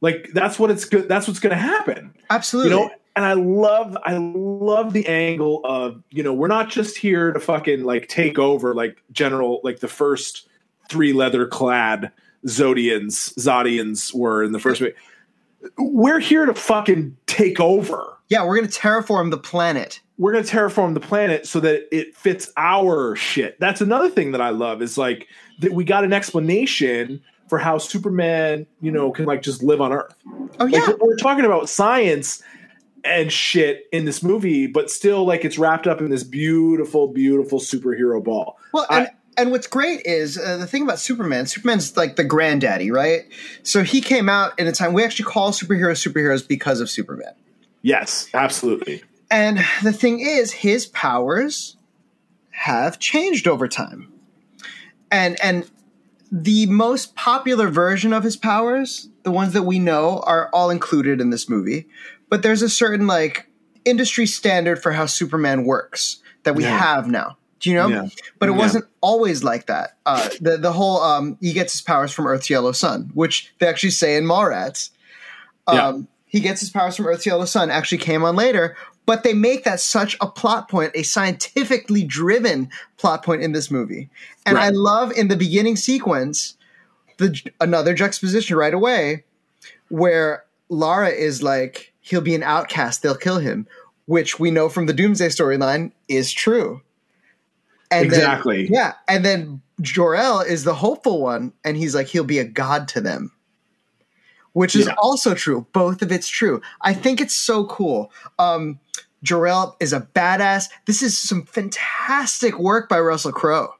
like 0.00 0.30
that's 0.32 0.58
what 0.58 0.70
it's 0.70 0.84
good. 0.84 1.08
That's 1.08 1.26
what's 1.26 1.40
going 1.40 1.54
to 1.54 1.62
happen 1.62 2.14
Absolutely. 2.30 2.72
you 2.72 2.76
know 2.76 2.90
and 3.16 3.24
i 3.24 3.32
love 3.32 3.96
i 4.04 4.16
love 4.16 4.92
the 4.92 5.06
angle 5.06 5.60
of 5.64 6.02
you 6.10 6.22
know 6.22 6.32
we're 6.32 6.48
not 6.48 6.68
just 6.68 6.98
here 6.98 7.32
to 7.32 7.38
fucking 7.38 7.84
like 7.84 8.08
take 8.08 8.38
over 8.38 8.74
like 8.74 9.00
general 9.12 9.60
like 9.62 9.78
the 9.78 9.88
first 9.88 10.48
three 10.88 11.12
leather 11.12 11.46
clad 11.46 12.10
zodians 12.48 13.32
zodians 13.38 14.12
were 14.12 14.42
in 14.42 14.50
the 14.50 14.58
first 14.58 14.80
movie 14.80 14.94
we're 15.78 16.18
here 16.18 16.44
to 16.44 16.54
fucking 16.54 17.16
take 17.26 17.60
over 17.60 18.14
yeah, 18.28 18.44
we're 18.44 18.56
going 18.56 18.68
to 18.68 18.80
terraform 18.80 19.30
the 19.30 19.38
planet. 19.38 20.00
We're 20.18 20.32
going 20.32 20.44
to 20.44 20.50
terraform 20.56 20.94
the 20.94 21.00
planet 21.00 21.46
so 21.46 21.58
that 21.60 21.88
it 21.96 22.14
fits 22.16 22.52
our 22.56 23.16
shit. 23.16 23.58
That's 23.58 23.80
another 23.80 24.08
thing 24.08 24.32
that 24.32 24.40
I 24.40 24.50
love 24.50 24.80
is 24.82 24.96
like 24.96 25.26
that 25.60 25.72
we 25.72 25.84
got 25.84 26.04
an 26.04 26.12
explanation 26.12 27.22
for 27.48 27.58
how 27.58 27.78
Superman, 27.78 28.66
you 28.80 28.90
know, 28.92 29.10
can 29.10 29.24
like 29.26 29.42
just 29.42 29.62
live 29.62 29.80
on 29.80 29.92
Earth. 29.92 30.14
Oh 30.60 30.66
yeah. 30.66 30.80
we're- 30.86 30.96
we're 31.00 31.16
talking 31.16 31.44
about 31.44 31.68
science 31.68 32.42
and 33.04 33.30
shit 33.32 33.86
in 33.92 34.04
this 34.06 34.22
movie, 34.22 34.66
but 34.66 34.90
still 34.90 35.26
like 35.26 35.44
it's 35.44 35.58
wrapped 35.58 35.86
up 35.86 36.00
in 36.00 36.08
this 36.10 36.24
beautiful, 36.24 37.08
beautiful 37.08 37.58
superhero 37.60 38.22
ball. 38.22 38.56
Well, 38.72 38.86
I- 38.88 38.98
and, 39.00 39.08
and 39.36 39.50
what's 39.50 39.66
great 39.66 40.00
is 40.06 40.38
uh, 40.38 40.56
the 40.58 40.66
thing 40.66 40.82
about 40.84 41.00
Superman. 41.00 41.46
Superman's 41.46 41.96
like 41.96 42.16
the 42.16 42.24
granddaddy, 42.24 42.90
right? 42.92 43.22
So 43.64 43.82
he 43.82 44.00
came 44.00 44.28
out 44.28 44.58
in 44.60 44.66
a 44.68 44.72
time 44.72 44.92
we 44.92 45.02
actually 45.04 45.24
call 45.26 45.50
superheroes 45.50 46.06
superheroes 46.08 46.46
because 46.46 46.80
of 46.80 46.88
Superman. 46.88 47.34
Yes, 47.82 48.28
absolutely. 48.32 49.02
And 49.34 49.58
the 49.82 49.92
thing 49.92 50.20
is, 50.20 50.52
his 50.52 50.86
powers 50.86 51.76
have 52.50 53.00
changed 53.00 53.48
over 53.48 53.66
time. 53.66 54.12
And 55.10 55.36
and 55.42 55.68
the 56.30 56.66
most 56.66 57.16
popular 57.16 57.68
version 57.68 58.12
of 58.12 58.22
his 58.22 58.36
powers, 58.36 59.08
the 59.24 59.32
ones 59.32 59.52
that 59.52 59.64
we 59.64 59.80
know, 59.80 60.20
are 60.20 60.50
all 60.52 60.70
included 60.70 61.20
in 61.20 61.30
this 61.30 61.48
movie. 61.48 61.88
But 62.28 62.42
there's 62.44 62.62
a 62.62 62.68
certain 62.68 63.08
like 63.08 63.48
industry 63.84 64.26
standard 64.26 64.80
for 64.80 64.92
how 64.92 65.06
Superman 65.06 65.64
works 65.64 66.22
that 66.44 66.54
we 66.54 66.62
Yeah. 66.62 66.78
have 66.78 67.08
now. 67.08 67.36
Do 67.58 67.70
you 67.70 67.76
know? 67.76 67.88
Yeah. 67.88 68.06
But 68.38 68.50
it 68.50 68.52
Yeah. 68.52 68.58
wasn't 68.58 68.84
always 69.00 69.42
like 69.42 69.66
that. 69.66 69.96
Uh, 70.06 70.28
the 70.40 70.58
the 70.58 70.72
whole 70.72 71.02
um, 71.02 71.38
he 71.40 71.52
gets 71.52 71.72
his 71.72 71.82
powers 71.82 72.12
from 72.12 72.28
Earth's 72.28 72.48
yellow 72.50 72.72
sun, 72.72 73.10
which 73.14 73.52
they 73.58 73.66
actually 73.66 73.90
say 73.90 74.16
in 74.16 74.24
Mallrats. 74.24 74.90
Um, 75.66 76.06
He 76.26 76.40
gets 76.40 76.60
his 76.60 76.70
powers 76.70 76.96
from 76.96 77.06
Earth's 77.06 77.26
yellow 77.26 77.44
sun. 77.44 77.70
Actually, 77.70 77.98
came 77.98 78.24
on 78.24 78.34
later, 78.34 78.76
but 79.06 79.22
they 79.22 79.34
make 79.34 79.64
that 79.64 79.80
such 79.80 80.16
a 80.20 80.26
plot 80.26 80.68
point, 80.68 80.92
a 80.94 81.02
scientifically 81.02 82.02
driven 82.02 82.70
plot 82.96 83.24
point 83.24 83.42
in 83.42 83.52
this 83.52 83.70
movie. 83.70 84.08
And 84.46 84.56
I 84.58 84.70
love 84.70 85.12
in 85.12 85.28
the 85.28 85.36
beginning 85.36 85.76
sequence 85.76 86.56
the 87.18 87.38
another 87.60 87.94
juxtaposition 87.94 88.56
right 88.56 88.74
away 88.74 89.24
where 89.88 90.44
Lara 90.68 91.10
is 91.10 91.42
like, 91.42 91.92
he'll 92.00 92.20
be 92.20 92.34
an 92.34 92.42
outcast, 92.42 93.02
they'll 93.02 93.14
kill 93.14 93.38
him, 93.38 93.66
which 94.06 94.40
we 94.40 94.50
know 94.50 94.68
from 94.68 94.86
the 94.86 94.92
Doomsday 94.92 95.28
storyline 95.28 95.92
is 96.08 96.32
true. 96.32 96.80
And 97.90 98.10
then- 98.10 98.20
Exactly. 98.20 98.68
yeah, 98.70 98.94
and 99.06 99.24
then 99.24 99.60
Jor-El 99.80 100.40
is 100.40 100.64
the 100.64 100.74
hopeful 100.74 101.20
one, 101.20 101.52
and 101.64 101.76
he's 101.76 101.94
like, 101.94 102.06
he'll 102.08 102.24
be 102.24 102.38
a 102.38 102.44
god 102.44 102.88
to 102.88 103.00
them, 103.00 103.32
which 104.54 104.74
is 104.74 104.86
Yeah. 104.86 104.94
also 104.98 105.34
true. 105.34 105.66
Both 105.72 106.00
of 106.02 106.10
it's 106.10 106.26
true. 106.28 106.60
I 106.80 106.94
think 106.94 107.20
it's 107.20 107.34
so 107.34 107.66
cool. 107.66 108.10
Um, 108.38 108.80
Jor-El 109.22 109.76
is 109.80 109.92
a 109.92 110.00
badass. 110.14 110.68
This 110.86 111.02
is 111.02 111.16
some 111.18 111.44
fantastic 111.44 112.58
work 112.58 112.88
by 112.88 112.98
Russell 113.00 113.32
Crowe. 113.32 113.74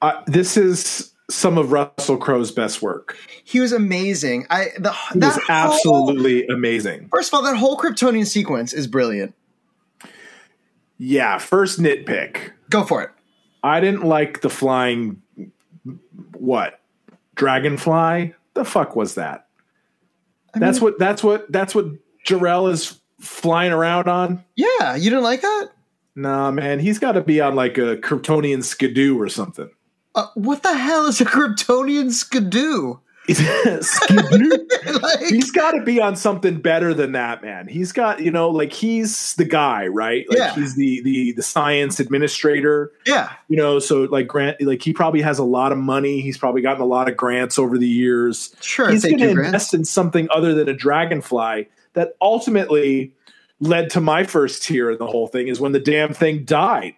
Uh, 0.00 0.20
this 0.26 0.56
is 0.56 1.12
some 1.30 1.56
of 1.58 1.72
Russell 1.72 2.16
Crowe's 2.16 2.50
best 2.50 2.82
work. 2.82 3.16
He 3.44 3.60
was 3.60 3.72
amazing. 3.72 4.46
I 4.50 4.68
the 4.78 4.90
It 5.14 5.20
that 5.20 5.26
was 5.36 5.36
whole- 5.36 5.44
absolutely 5.48 6.46
amazing. 6.48 7.08
first 7.14 7.30
of 7.32 7.34
all, 7.34 7.42
that 7.42 7.56
whole 7.56 7.76
Kryptonian 7.78 8.26
sequence 8.26 8.72
is 8.72 8.86
brilliant. 8.86 9.34
Yeah, 10.98 11.38
first 11.38 11.80
nitpick. 11.80 12.50
Go 12.70 12.84
for 12.84 13.02
it. 13.02 13.10
I 13.62 13.80
didn't 13.80 14.04
like 14.04 14.40
the 14.40 14.50
flying 14.50 15.20
what? 16.36 16.80
Dragonfly? 17.36 18.34
The 18.54 18.64
fuck 18.64 18.96
was 18.96 19.14
that? 19.14 19.46
That's 20.54 20.80
what 20.80 20.98
that's 20.98 21.22
what 21.22 21.50
that's 21.50 21.74
what 21.74 21.86
Jor-El 22.24 22.68
is 22.68 23.00
flying 23.20 23.72
around 23.72 24.08
on. 24.08 24.44
Yeah, 24.56 24.96
you 24.96 25.10
didn't 25.10 25.24
like 25.24 25.40
that? 25.40 25.70
Nah, 26.14 26.50
man, 26.50 26.78
he's 26.78 26.98
got 26.98 27.12
to 27.12 27.22
be 27.22 27.40
on 27.40 27.54
like 27.54 27.78
a 27.78 27.96
Kryptonian 27.96 28.62
skidoo 28.62 29.18
or 29.18 29.28
something. 29.28 29.70
Uh, 30.14 30.26
what 30.34 30.62
the 30.62 30.76
hell 30.76 31.06
is 31.06 31.20
a 31.20 31.24
Kryptonian 31.24 32.10
skidoo? 32.10 32.98
like, 33.28 35.20
he's 35.28 35.50
got 35.50 35.72
to 35.72 35.82
be 35.82 36.00
on 36.00 36.16
something 36.16 36.60
better 36.60 36.92
than 36.94 37.12
that, 37.12 37.42
man. 37.42 37.68
He's 37.68 37.92
got, 37.92 38.20
you 38.20 38.30
know, 38.30 38.48
like 38.50 38.72
he's 38.72 39.34
the 39.36 39.44
guy, 39.44 39.86
right? 39.86 40.26
Like 40.28 40.38
Yeah. 40.38 40.54
he's 40.54 40.74
the 40.74 41.00
the 41.02 41.32
the 41.32 41.42
science 41.42 42.00
administrator. 42.00 42.92
yeah, 43.06 43.32
you 43.48 43.56
know 43.56 43.78
so 43.78 44.02
like 44.04 44.26
grant 44.26 44.60
like 44.62 44.82
he 44.82 44.92
probably 44.92 45.22
has 45.22 45.38
a 45.38 45.44
lot 45.44 45.72
of 45.72 45.78
money 45.78 46.20
he's 46.20 46.38
probably 46.38 46.62
gotten 46.62 46.80
a 46.82 46.86
lot 46.86 47.08
of 47.08 47.16
grants 47.16 47.58
over 47.58 47.76
the 47.78 47.86
years 47.86 48.54
sure. 48.60 48.90
he's 48.90 49.04
going 49.04 49.18
to 49.18 49.28
invest 49.30 49.74
in 49.74 49.84
something 49.84 50.26
other 50.30 50.54
than 50.54 50.68
a 50.68 50.72
dragonfly 50.74 51.68
that 51.94 52.14
ultimately 52.20 53.12
led 53.60 53.90
to 53.90 54.00
my 54.00 54.24
first 54.24 54.62
tear 54.62 54.90
in 54.90 54.98
the 54.98 55.06
whole 55.06 55.26
thing 55.26 55.48
is 55.48 55.60
when 55.60 55.72
the 55.72 55.80
damn 55.80 56.12
thing 56.14 56.44
died 56.44 56.94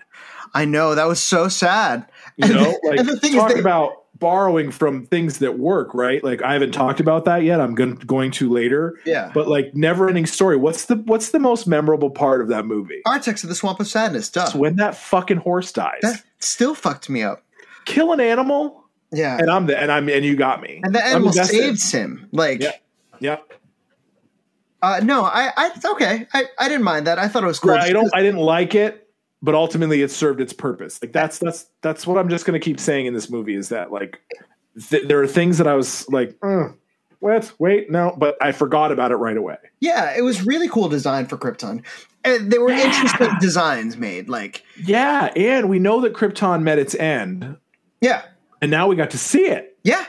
I 0.57 0.65
know 0.67 0.95
that 0.95 1.09
was 1.09 1.21
so 1.21 1.49
sad. 1.49 2.07
you 2.37 2.45
And 2.47 2.55
know 2.55 2.65
the- 2.83 2.89
like 2.89 2.99
and 3.01 3.09
the 3.09 3.17
thing 3.19 3.33
is 3.33 3.37
talk 3.39 3.49
that- 3.51 3.59
about 3.59 4.04
borrowing 4.25 4.71
from 4.71 5.05
things 5.07 5.39
that 5.41 5.59
work 5.59 5.93
right 5.93 6.25
like 6.25 6.41
i 6.41 6.55
haven't 6.55 6.73
talked 6.73 6.99
about 6.99 7.27
that 7.27 7.43
yet 7.43 7.61
i'm 7.61 7.75
going, 7.75 7.95
going 7.97 8.31
to 8.31 8.49
later 8.51 8.99
Yeah. 9.05 9.31
but 9.35 9.49
like 9.49 9.75
never 9.75 10.09
ending 10.09 10.25
story 10.25 10.57
what's 10.57 10.87
the 10.87 10.97
what's 10.97 11.29
the 11.33 11.39
most 11.39 11.67
memorable 11.67 12.09
part 12.09 12.41
of 12.41 12.49
that 12.49 12.65
movie 12.65 13.03
Artax 13.07 13.43
of 13.43 13.51
the 13.51 13.55
Swamp 13.55 13.81
of 13.81 13.87
Sadness. 13.87 14.31
Duh. 14.31 14.45
it's 14.47 14.55
when 14.55 14.77
that 14.77 14.95
fucking 14.97 15.37
horse 15.37 15.73
dies 15.73 15.99
That 16.01 16.23
still 16.39 16.75
fucked 16.75 17.11
me 17.11 17.23
up. 17.23 17.43
kill 17.85 18.13
an 18.13 18.21
animal 18.21 18.85
Yeah. 19.13 19.37
and 19.37 19.51
i'm 19.51 19.67
the 19.67 19.79
and 19.79 19.93
i'm 19.93 20.09
and 20.09 20.25
you 20.25 20.37
got 20.37 20.63
me 20.63 20.81
And 20.83 20.95
the 20.95 21.05
animal 21.05 21.33
saves 21.35 21.93
him. 21.93 22.27
Like, 22.33 22.63
Yeah. 22.63 22.73
Yeah. 23.21 23.37
uh, 24.83 25.01
no, 25.05 25.23
I, 25.25 25.51
I, 25.57 25.71
okay, 25.93 26.27
I, 26.33 26.45
I 26.59 26.69
didn't 26.69 26.85
mind 26.85 27.07
that. 27.07 27.19
I 27.19 27.29
thought 27.29 27.43
it 27.43 27.47
was 27.47 27.59
cool. 27.59 27.73
I 27.73 27.91
don't 27.91 28.11
I 28.15 28.23
didn't 28.23 28.41
like 28.41 28.75
it, 28.75 29.04
but 29.45 29.55
ultimately 29.55 30.01
it 30.01 30.11
served 30.11 30.41
its 30.41 30.53
purpose. 30.53 31.01
Like 31.03 31.13
that's 31.13 31.39
that's 31.39 31.67
that's 31.83 32.07
what 32.07 32.19
I'm 32.19 32.29
just 32.31 32.47
going 32.47 32.59
to 32.59 32.65
keep 32.65 32.81
saying 32.81 33.07
in 33.07 33.13
this 33.15 33.31
movie 33.31 33.55
is 33.55 33.69
that 33.69 33.93
like 33.93 34.19
th- 34.89 35.07
there 35.07 35.21
are 35.21 35.27
things 35.27 35.59
that 35.59 35.67
I 35.67 35.75
was 35.75 36.09
like, 36.09 36.39
"Mm, 36.41 36.75
what? 37.21 37.53
Wait, 37.59 37.91
no, 37.91 38.15
but 38.17 38.37
I 38.43 38.53
forgot 38.53 38.91
about 38.91 39.13
it 39.13 39.17
right 39.17 39.37
away. 39.37 39.57
Yeah, 39.81 40.17
it 40.17 40.23
was 40.23 40.47
really 40.47 40.69
cool 40.69 40.89
design 40.89 41.27
for 41.27 41.37
Krypton. 41.37 41.85
And 42.25 42.51
there 42.51 42.63
were 42.63 42.71
interesting 42.71 43.31
designs 43.39 43.99
made. 43.99 44.31
Like, 44.31 44.63
Yeah, 44.83 45.31
and 45.37 45.69
we 45.69 45.79
know 45.79 46.01
that 46.01 46.15
Krypton 46.15 46.63
met 46.63 46.79
its 46.79 46.95
end, 46.95 47.59
yeah, 48.01 48.23
and 48.63 48.71
now 48.71 48.89
we 48.89 48.97
got 48.97 49.11
to 49.11 49.19
see 49.19 49.43
it. 49.47 49.77
yeah. 49.85 50.07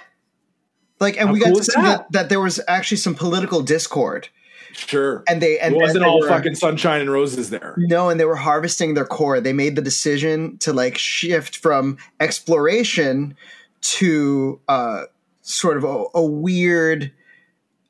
Like, 1.02 1.18
and 1.18 1.28
How 1.28 1.34
we 1.34 1.42
got 1.42 1.48
cool 1.48 1.58
to 1.58 1.64
see 1.66 1.82
that, 1.82 2.10
that 2.14 2.30
there 2.30 2.40
was 2.40 2.62
actually 2.70 2.98
some 2.98 3.16
political 3.16 3.62
discord, 3.62 4.30
Sure. 4.76 5.24
and 5.28 5.42
they 5.42 5.58
and 5.60 5.76
it 5.76 5.80
wasn't 5.82 6.04
they 6.04 6.06
all 6.10 6.20
were- 6.20 6.28
fucking 6.28 6.56
sunshine 6.56 7.02
and 7.02 7.12
roses 7.12 7.50
there. 7.50 7.76
No, 7.78 8.10
and 8.10 8.20
they 8.20 8.26
were 8.26 8.36
harvesting 8.36 8.94
their 8.94 9.06
core. 9.06 9.40
They 9.40 9.54
made 9.54 9.76
the 9.76 9.82
decision 9.82 10.58
to 10.60 10.74
like 10.74 10.98
shift 10.98 11.58
from 11.58 11.98
exploration 12.20 13.36
to 13.82 14.60
uh, 14.68 15.04
sort 15.42 15.78
of 15.78 15.84
a, 15.84 16.06
a 16.16 16.26
weird. 16.26 17.12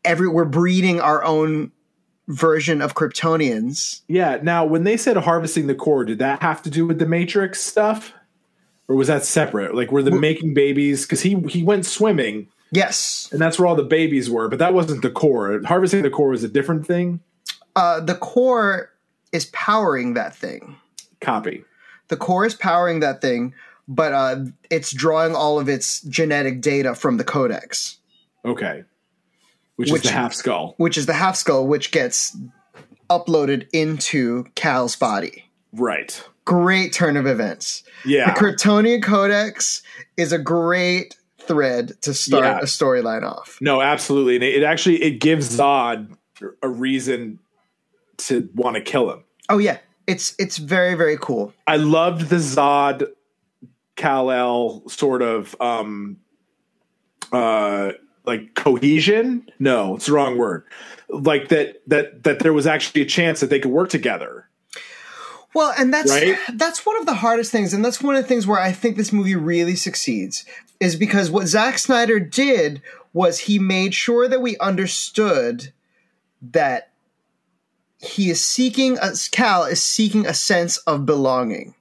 Every 0.03 0.27
we're 0.27 0.45
breeding 0.45 0.99
our 1.01 1.23
own 1.23 1.71
version 2.27 2.81
of 2.81 2.93
Kryptonians. 2.95 4.01
Yeah. 4.07 4.39
Now, 4.41 4.65
when 4.65 4.83
they 4.83 4.97
said 4.97 5.17
harvesting 5.17 5.67
the 5.67 5.75
core, 5.75 6.05
did 6.05 6.19
that 6.19 6.41
have 6.41 6.61
to 6.63 6.69
do 6.69 6.85
with 6.85 6.99
the 6.99 7.05
Matrix 7.07 7.61
stuff, 7.61 8.13
or 8.87 8.95
was 8.95 9.07
that 9.07 9.25
separate? 9.25 9.73
Like, 9.75 9.91
were 9.91 10.03
the 10.03 10.11
making 10.11 10.53
babies? 10.53 11.03
Because 11.03 11.21
he 11.21 11.35
he 11.49 11.63
went 11.63 11.85
swimming, 11.85 12.47
Yes, 12.71 13.29
and 13.31 13.39
that's 13.39 13.57
where 13.59 13.67
all 13.67 13.75
the 13.75 13.83
babies 13.83 14.29
were. 14.29 14.47
But 14.49 14.59
that 14.59 14.73
wasn't 14.73 15.01
the 15.01 15.09
core. 15.11 15.61
Harvesting 15.65 16.01
the 16.01 16.09
core 16.09 16.29
was 16.29 16.43
a 16.43 16.47
different 16.47 16.85
thing. 16.85 17.21
uh, 17.75 17.99
the 17.99 18.15
core 18.15 18.91
is 19.31 19.45
powering 19.47 20.13
that 20.15 20.35
thing. 20.35 20.75
Copy. 21.21 21.63
The 22.07 22.17
core 22.17 22.45
is 22.45 22.53
powering 22.55 22.99
that 23.01 23.21
thing, 23.21 23.53
but 23.87 24.13
uh, 24.13 24.45
it's 24.69 24.91
drawing 24.91 25.35
all 25.35 25.59
of 25.59 25.67
its 25.69 26.01
genetic 26.01 26.61
data 26.61 26.95
from 26.95 27.17
the 27.17 27.23
codex, 27.23 27.97
Okay. 28.43 28.83
Which, 29.75 29.91
Which- 29.91 30.05
is 30.05 30.11
the 30.11 30.15
half 30.15 30.33
skull. 30.33 30.73
which 30.77 30.97
is 30.97 31.05
the 31.05 31.13
half 31.13 31.35
skull, 31.35 31.65
which 31.67 31.91
gets 31.91 32.37
uploaded 33.09 33.67
into 33.73 34.45
Kal's 34.55 34.95
body. 34.95 35.45
Right. 35.73 36.23
Great 36.45 36.93
turn 36.93 37.17
of 37.17 37.25
events. 37.27 37.83
Yeah. 38.05 38.33
The 38.33 38.39
Kryptonian 38.39 39.01
Codex 39.03 39.81
is 40.15 40.31
a 40.31 40.37
great 40.39 41.15
thread 41.47 41.93
to 42.01 42.13
start 42.13 42.43
Yeah. 42.45 42.59
a 42.59 42.63
storyline 42.63 43.23
off. 43.23 43.57
No, 43.61 43.81
absolutely. 43.81 44.35
And 44.35 44.43
it, 44.43 44.55
it 44.55 44.63
actually 44.63 45.01
it 45.03 45.19
gives 45.19 45.57
Zod 45.57 46.15
a 46.61 46.67
reason 46.69 47.39
to 48.17 48.49
want 48.55 48.75
to 48.75 48.81
kill 48.81 49.11
him. 49.11 49.23
Oh 49.49 49.57
yeah, 49.57 49.77
it's 50.07 50.35
it's 50.39 50.57
very 50.57 50.95
very 50.95 51.17
cool. 51.19 51.53
I 51.67 51.77
loved 51.77 52.29
the 52.29 52.37
Zod 52.37 53.07
Kal-El 53.95 54.83
sort 54.89 55.21
of 55.21 55.55
um 55.61 56.17
uh 57.31 57.91
like 58.25 58.55
cohesion. 58.55 59.47
No, 59.59 59.95
it's 59.95 60.07
the 60.07 60.13
wrong 60.13 60.37
word. 60.37 60.63
Like 61.09 61.49
that 61.49 61.81
that 61.87 62.23
that 62.23 62.39
there 62.39 62.53
was 62.53 62.65
actually 62.67 63.01
a 63.01 63.05
chance 63.05 63.39
that 63.39 63.49
they 63.49 63.59
could 63.59 63.71
work 63.71 63.89
together. 63.89 64.44
Well, 65.55 65.73
and 65.79 65.93
that's 65.93 66.11
Right? 66.11 66.37
that's 66.53 66.85
one 66.85 66.97
of 66.97 67.05
the 67.05 67.13
hardest 67.15 67.49
things, 67.49 67.73
and 67.73 67.83
that's 67.83 68.03
one 68.03 68.17
of 68.17 68.21
the 68.21 68.27
things 68.27 68.45
where 68.45 68.59
I 68.59 68.73
think 68.73 68.97
this 68.97 69.13
movie 69.13 69.37
really 69.37 69.77
succeeds, 69.77 70.43
is 70.81 70.97
because 70.97 71.31
what 71.31 71.47
Zack 71.47 71.79
Snyder 71.79 72.19
did 72.19 72.81
was 73.13 73.39
he 73.39 73.57
made 73.57 73.93
sure 73.93 74.27
that 74.27 74.41
we 74.41 74.57
understood 74.57 75.71
that 76.41 76.91
he 77.99 78.29
is 78.29 78.45
seeking 78.45 78.97
a 79.01 79.13
Kal 79.31 79.63
is 79.63 79.81
seeking 79.81 80.25
a 80.25 80.33
sense 80.33 80.75
of 80.79 81.05
belonging. 81.05 81.73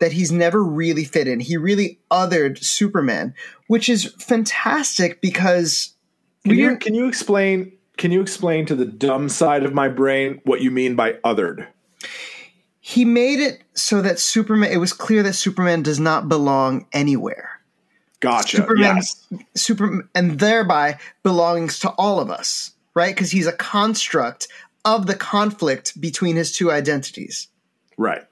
That 0.00 0.12
he's 0.12 0.30
never 0.30 0.62
really 0.62 1.04
fit 1.04 1.26
in. 1.26 1.40
He 1.40 1.56
really 1.56 1.98
othered 2.10 2.62
Superman, 2.62 3.34
which 3.68 3.88
is 3.88 4.14
fantastic 4.18 5.22
because 5.22 5.94
Can 6.44 6.58
you 6.58 6.76
can 6.76 6.94
you 6.94 7.08
explain 7.08 7.72
can 7.96 8.12
you 8.12 8.20
explain 8.20 8.66
to 8.66 8.76
the 8.76 8.84
dumb 8.84 9.30
side 9.30 9.64
of 9.64 9.72
my 9.72 9.88
brain 9.88 10.40
what 10.44 10.60
you 10.60 10.70
mean 10.70 10.94
by 10.94 11.14
othered? 11.24 11.66
He 12.88 13.04
made 13.04 13.38
it 13.38 13.62
so 13.74 14.00
that 14.00 14.18
Superman 14.18 14.72
it 14.72 14.78
was 14.78 14.94
clear 14.94 15.22
that 15.22 15.34
Superman 15.34 15.82
does 15.82 16.00
not 16.00 16.26
belong 16.26 16.86
anywhere. 16.94 17.60
Gotcha. 18.20 18.56
Superman, 18.56 18.96
Yes. 18.96 19.26
Super, 19.54 20.08
and 20.14 20.38
thereby 20.38 20.98
belongs 21.22 21.78
to 21.80 21.90
all 21.98 22.18
of 22.18 22.30
us, 22.30 22.72
right? 22.94 23.14
Because 23.14 23.30
he's 23.30 23.46
a 23.46 23.52
construct 23.52 24.48
of 24.86 25.06
the 25.06 25.14
conflict 25.14 26.00
between 26.00 26.34
his 26.34 26.50
two 26.50 26.72
identities, 26.72 27.48
Right. 27.98 28.22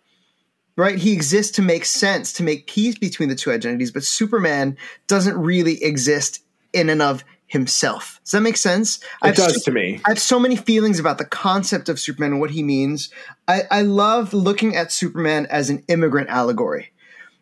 right? 0.75 0.97
He 0.99 1.13
exists 1.13 1.53
to 1.57 1.63
make 1.63 1.85
sense, 1.85 2.33
to 2.33 2.43
make 2.43 2.67
peace 2.67 2.97
between 2.97 3.29
the 3.29 3.35
two 3.37 3.53
identities, 3.53 3.91
but 3.91 4.05
Superman 4.05 4.79
doesn't 5.07 5.37
really 5.37 5.85
exist 5.85 6.43
in 6.73 6.89
and 6.89 7.03
of 7.03 7.25
himself. 7.47 8.21
Does 8.25 8.33
that 8.33 8.41
make 8.41 8.57
sense? 8.57 9.01
It 9.25 9.37
does 9.37 9.63
to 9.63 9.71
me. 9.71 10.01
I 10.05 10.11
have 10.11 10.19
so 10.19 10.39
many 10.39 10.57
feelings 10.57 10.99
about 10.99 11.19
the 11.19 11.25
concept 11.25 11.89
of 11.89 12.01
Superman 12.01 12.33
and 12.33 12.41
what 12.41 12.51
he 12.51 12.63
means. 12.63 13.11
I, 13.47 13.63
I 13.71 13.83
love 13.83 14.35
looking 14.35 14.75
at 14.77 14.93
Superman 14.93 15.47
as 15.47 15.71
an 15.71 15.85
immigrant 15.89 16.29
allegory 16.29 16.93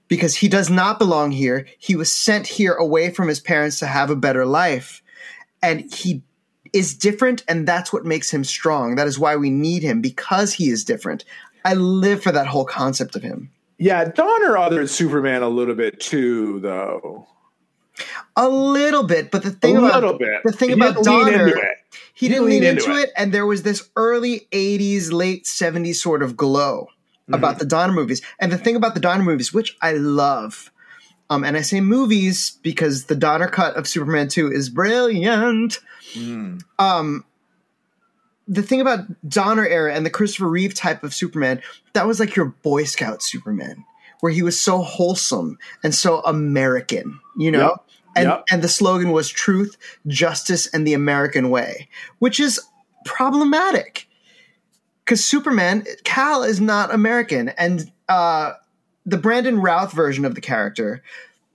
because 0.08 0.36
he 0.36 0.48
does 0.48 0.68
not 0.68 0.98
belong 0.98 1.30
here. 1.30 1.66
He 1.78 1.96
was 1.96 2.12
sent 2.12 2.46
here 2.46 2.74
away 2.74 3.10
from 3.10 3.28
his 3.28 3.40
parents 3.40 3.78
to 3.78 3.86
have 3.86 4.10
a 4.10 4.16
better 4.16 4.44
life. 4.44 5.02
And 5.62 5.92
he 5.92 6.22
is 6.74 6.94
different, 6.94 7.42
and 7.48 7.66
that's 7.66 7.92
what 7.92 8.04
makes 8.04 8.30
him 8.30 8.44
strong. 8.44 8.96
That 8.96 9.06
is 9.06 9.18
why 9.18 9.36
we 9.36 9.48
need 9.48 9.82
him 9.82 10.02
because 10.02 10.52
he 10.52 10.68
is 10.68 10.84
different. 10.84 11.24
I 11.64 11.74
live 11.74 12.22
for 12.22 12.32
that 12.32 12.46
whole 12.46 12.66
concept 12.66 13.16
of 13.16 13.22
him. 13.22 13.50
Yeah, 13.78 14.04
Donner 14.04 14.54
othered 14.54 14.90
Superman 14.90 15.42
a 15.42 15.48
little 15.48 15.74
bit 15.74 16.00
too, 16.00 16.60
though. 16.60 17.26
A 18.36 18.48
little 18.48 19.04
bit, 19.04 19.30
but 19.30 19.42
the 19.42 19.50
thing 19.52 19.76
a 19.76 19.78
about 19.80 20.02
little 20.02 20.18
bit. 20.18 20.42
the 20.44 20.52
thing 20.52 20.70
He 20.70 20.74
about 20.74 20.94
didn't 20.96 21.06
lean 21.06 21.24
Donner, 21.32 21.46
into 21.48 21.60
it. 21.60 21.68
he 22.14 22.26
He 22.26 22.28
didn't 22.28 22.46
lean 22.46 22.62
into, 22.64 22.84
into 22.90 23.00
it. 23.02 23.10
and 23.16 23.32
there 23.32 23.46
was 23.46 23.62
this 23.62 23.88
early 23.96 24.48
80s 24.52 25.12
late 25.12 25.44
70s 25.44 25.96
sort 25.96 26.22
of 26.22 26.36
glow 26.36 26.88
Mm-hmm. 27.24 27.32
about 27.34 27.58
the 27.58 27.64
donner 27.64 27.94
movies 27.94 28.20
and 28.38 28.52
the 28.52 28.58
thing 28.58 28.76
about 28.76 28.92
the 28.92 29.00
donner 29.00 29.22
movies 29.24 29.50
which 29.50 29.78
i 29.80 29.92
love 29.92 30.70
um, 31.30 31.42
and 31.42 31.56
i 31.56 31.62
say 31.62 31.80
movies 31.80 32.58
because 32.62 33.06
the 33.06 33.14
donner 33.16 33.48
cut 33.48 33.76
of 33.76 33.88
superman 33.88 34.28
2 34.28 34.52
is 34.52 34.68
brilliant 34.68 35.78
Mm. 36.14 36.60
um, 36.78 37.24
the 38.46 38.62
thing 38.62 38.82
about 38.82 39.06
donner 39.26 39.66
era 39.66 39.94
and 39.94 40.04
the 40.04 40.10
christopher 40.10 40.48
reeve 40.50 40.74
type 40.74 41.02
of 41.02 41.14
superman 41.14 41.62
that 41.94 42.06
was 42.06 42.20
like 42.20 42.36
your 42.36 42.44
boy 42.62 42.84
scout 42.84 43.22
superman 43.22 43.86
where 44.24 44.32
he 44.32 44.42
was 44.42 44.58
so 44.58 44.78
wholesome 44.78 45.58
and 45.82 45.94
so 45.94 46.22
american 46.22 47.20
you 47.36 47.50
know 47.50 47.68
Yep. 47.68 47.84
and 48.16 48.28
Yep. 48.28 48.44
and 48.50 48.62
the 48.62 48.68
slogan 48.68 49.10
was 49.10 49.28
truth, 49.28 49.76
justice, 50.06 50.66
and 50.68 50.86
the 50.86 50.94
American 50.94 51.50
way, 51.50 51.88
which 52.20 52.38
is 52.40 52.58
problematic. 53.04 54.08
Because 55.04 55.22
Superman, 55.24 55.84
Kal 56.04 56.42
is 56.44 56.60
not 56.60 56.94
American, 56.94 57.50
and 57.58 57.90
uh, 58.08 58.52
the 59.04 59.18
Brandon 59.18 59.60
Routh 59.60 59.92
version 59.92 60.24
of 60.24 60.34
the 60.34 60.40
character, 60.40 61.02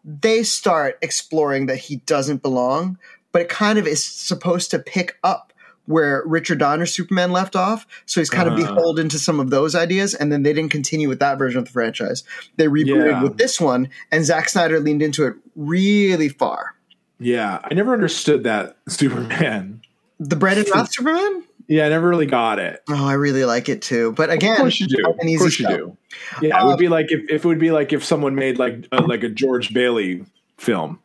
they 0.04 0.44
start 0.44 1.00
exploring 1.02 1.66
that 1.68 1.78
he 1.78 1.96
doesn't 2.06 2.42
belong, 2.44 2.98
but 3.32 3.42
it 3.42 3.50
kind 3.50 3.80
of 3.80 3.88
is 3.88 4.04
supposed 4.04 4.70
to 4.72 4.80
pick 4.80 5.18
up 5.24 5.49
where 5.90 6.22
Richard 6.28 6.60
Donner's 6.60 6.94
Superman 6.94 7.32
left 7.32 7.56
off. 7.56 7.88
So 8.06 8.22
he's 8.22 8.30
kind 8.30 8.48
of 8.48 8.54
Uh-huh. 8.54 8.76
beholden 8.76 9.10
to 9.10 9.18
some 9.18 9.40
of 9.40 9.50
those 9.50 9.74
ideas, 9.74 10.14
and 10.14 10.32
then 10.32 10.44
they 10.44 10.54
didn't 10.54 10.70
continue 10.72 11.10
with 11.10 11.18
that 11.20 11.40
version 11.40 11.58
of 11.58 11.66
the 11.66 11.72
franchise. 11.72 12.24
They 12.58 12.68
rebooted 12.68 13.08
Yeah. 13.08 13.24
with 13.24 13.38
this 13.38 13.60
one, 13.60 13.90
and 14.12 14.24
Zack 14.24 14.50
Snyder 14.50 14.80
leaned 14.80 15.02
into 15.02 15.26
it 15.26 15.34
really 15.56 16.30
far. 16.30 16.76
Yeah, 17.20 17.58
I 17.64 17.74
never 17.74 17.92
understood 17.92 18.44
that 18.44 18.78
Superman. 18.88 19.82
The 20.20 20.36
Brandon 20.36 20.66
Routh 20.74 20.94
Superman? 20.94 21.44
Yeah, 21.68 21.86
I 21.88 21.90
never 21.90 22.08
really 22.08 22.26
got 22.28 22.60
it. 22.60 22.82
Oh, 22.88 23.06
I 23.08 23.14
really 23.14 23.44
like 23.46 23.68
it 23.68 23.82
too. 23.82 24.12
But 24.14 24.30
again, 24.30 24.54
Of 24.54 24.58
course 24.60 24.80
you 24.80 24.88
do. 24.88 25.04
Of 25.08 25.18
course 25.40 25.60
you 25.60 25.68
do. 25.68 25.98
Yeah, 26.42 26.58
it 26.58 26.62
Um, 26.62 26.68
would 26.68 26.78
be 26.80 26.88
like 26.88 27.12
if, 27.12 27.22
if 27.30 27.44
it 27.44 27.48
would 27.48 27.60
be 27.60 27.72
like 27.72 27.94
if 27.94 28.04
someone 28.04 28.36
made 28.36 28.60
like 28.60 28.86
a, 28.92 29.02
like 29.02 29.24
a 29.24 29.30
George 29.30 29.74
Bailey 29.74 30.24
film. 30.58 31.00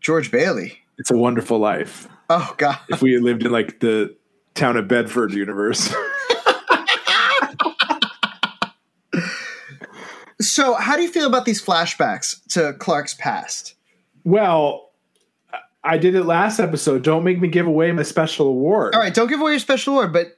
George 0.00 0.30
Bailey. 0.30 0.78
It's 0.98 1.10
a 1.10 1.16
Wonderful 1.16 1.58
Life. 1.58 2.06
Oh 2.30 2.54
God. 2.56 2.78
If 2.88 3.02
we 3.02 3.12
had 3.12 3.22
lived 3.22 3.44
in 3.44 3.52
like 3.52 3.80
the 3.80 4.16
town 4.54 4.76
of 4.76 4.88
Bedford 4.88 5.32
universe. 5.32 5.94
So, 10.40 10.74
how 10.74 10.96
do 10.96 11.02
you 11.02 11.10
feel 11.10 11.26
about 11.26 11.44
these 11.44 11.60
flashbacks 11.60 12.40
to 12.52 12.72
Clark's 12.74 13.14
past? 13.14 13.74
well, 14.24 14.90
I 15.82 15.96
did 15.98 16.14
it 16.14 16.24
last 16.24 16.60
episode. 16.60 17.02
Don't 17.02 17.24
make 17.24 17.40
me 17.40 17.48
give 17.48 17.66
away 17.66 17.90
my 17.92 18.02
special 18.02 18.46
award. 18.46 18.94
All 18.94 19.00
right, 19.00 19.14
don't 19.14 19.28
give 19.28 19.40
away 19.40 19.52
your 19.52 19.60
special 19.60 19.94
award, 19.94 20.12
but 20.12 20.36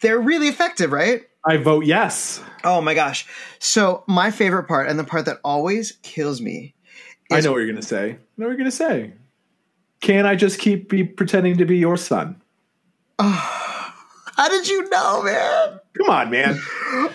they're 0.00 0.18
really 0.18 0.48
effective, 0.48 0.90
right? 0.90 1.22
I 1.44 1.58
vote 1.58 1.84
yes. 1.84 2.42
Oh 2.64 2.80
my 2.80 2.94
gosh. 2.94 3.26
So, 3.58 4.04
my 4.08 4.30
favorite 4.30 4.64
part 4.64 4.88
and 4.88 4.98
the 4.98 5.04
part 5.04 5.26
that 5.26 5.38
always 5.44 5.92
kills 6.02 6.40
me 6.40 6.74
I 7.30 7.40
know 7.40 7.52
what 7.52 7.58
you're 7.58 7.66
going 7.66 7.76
to 7.76 7.82
say. 7.82 8.10
I 8.12 8.18
know 8.36 8.46
what 8.46 8.50
you're 8.50 8.56
going 8.56 8.64
to 8.64 8.70
say. 8.70 9.12
Can 10.00 10.26
I 10.26 10.34
just 10.34 10.58
keep 10.58 10.88
be 10.88 11.04
pretending 11.04 11.58
to 11.58 11.64
be 11.64 11.78
your 11.78 11.96
son? 11.96 12.40
How 13.18 14.48
did 14.50 14.68
you 14.68 14.88
know, 14.90 15.22
man? 15.22 15.80
Come 15.96 16.10
on, 16.10 16.30
man. 16.30 16.60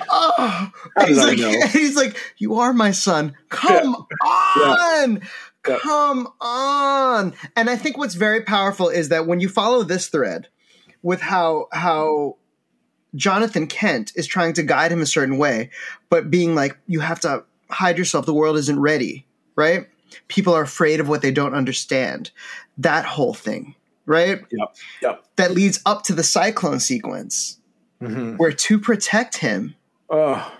Oh, 0.09 0.71
he's 1.05 1.17
like, 1.17 1.38
he's 1.69 1.95
like, 1.95 2.17
you 2.38 2.55
are 2.55 2.73
my 2.73 2.91
son. 2.91 3.35
Come 3.50 3.95
on. 3.95 5.21
Yeah. 5.67 5.77
Come 5.77 6.27
on. 6.41 7.33
And 7.55 7.69
I 7.69 7.75
think 7.75 7.97
what's 7.97 8.15
very 8.15 8.41
powerful 8.41 8.89
is 8.89 9.09
that 9.09 9.27
when 9.27 9.39
you 9.39 9.47
follow 9.47 9.83
this 9.83 10.07
thread 10.07 10.47
with 11.03 11.21
how 11.21 11.67
how 11.71 12.38
Jonathan 13.15 13.67
Kent 13.67 14.13
is 14.15 14.25
trying 14.25 14.53
to 14.53 14.63
guide 14.63 14.91
him 14.91 15.01
a 15.01 15.05
certain 15.05 15.38
way, 15.38 15.69
but 16.09 16.31
being 16.31 16.55
like, 16.55 16.77
you 16.88 17.01
have 17.01 17.19
to 17.19 17.43
hide 17.69 18.00
yourself, 18.00 18.25
the 18.25 18.33
world 18.33 18.57
isn't 18.57 18.79
ready, 18.79 19.27
right? 19.55 19.88
people 20.27 20.53
are 20.53 20.63
afraid 20.63 21.00
of 21.00 21.09
what 21.09 21.21
they 21.21 21.31
don't 21.31 21.53
understand. 21.53 22.31
That 22.81 23.05
whole 23.05 23.33
thing, 23.33 23.75
right? 24.05 24.41
Yep. 24.51 24.75
Yep. 25.01 25.23
That 25.38 25.51
leads 25.51 25.79
up 25.85 26.03
to 26.03 26.13
the 26.13 26.23
cyclone 26.23 26.79
sequence 26.79 27.57
Mm-hmm. 28.01 28.38
where 28.38 28.51
to 28.51 28.79
protect 28.79 29.38
him, 29.38 29.75
Oh, 30.09 30.51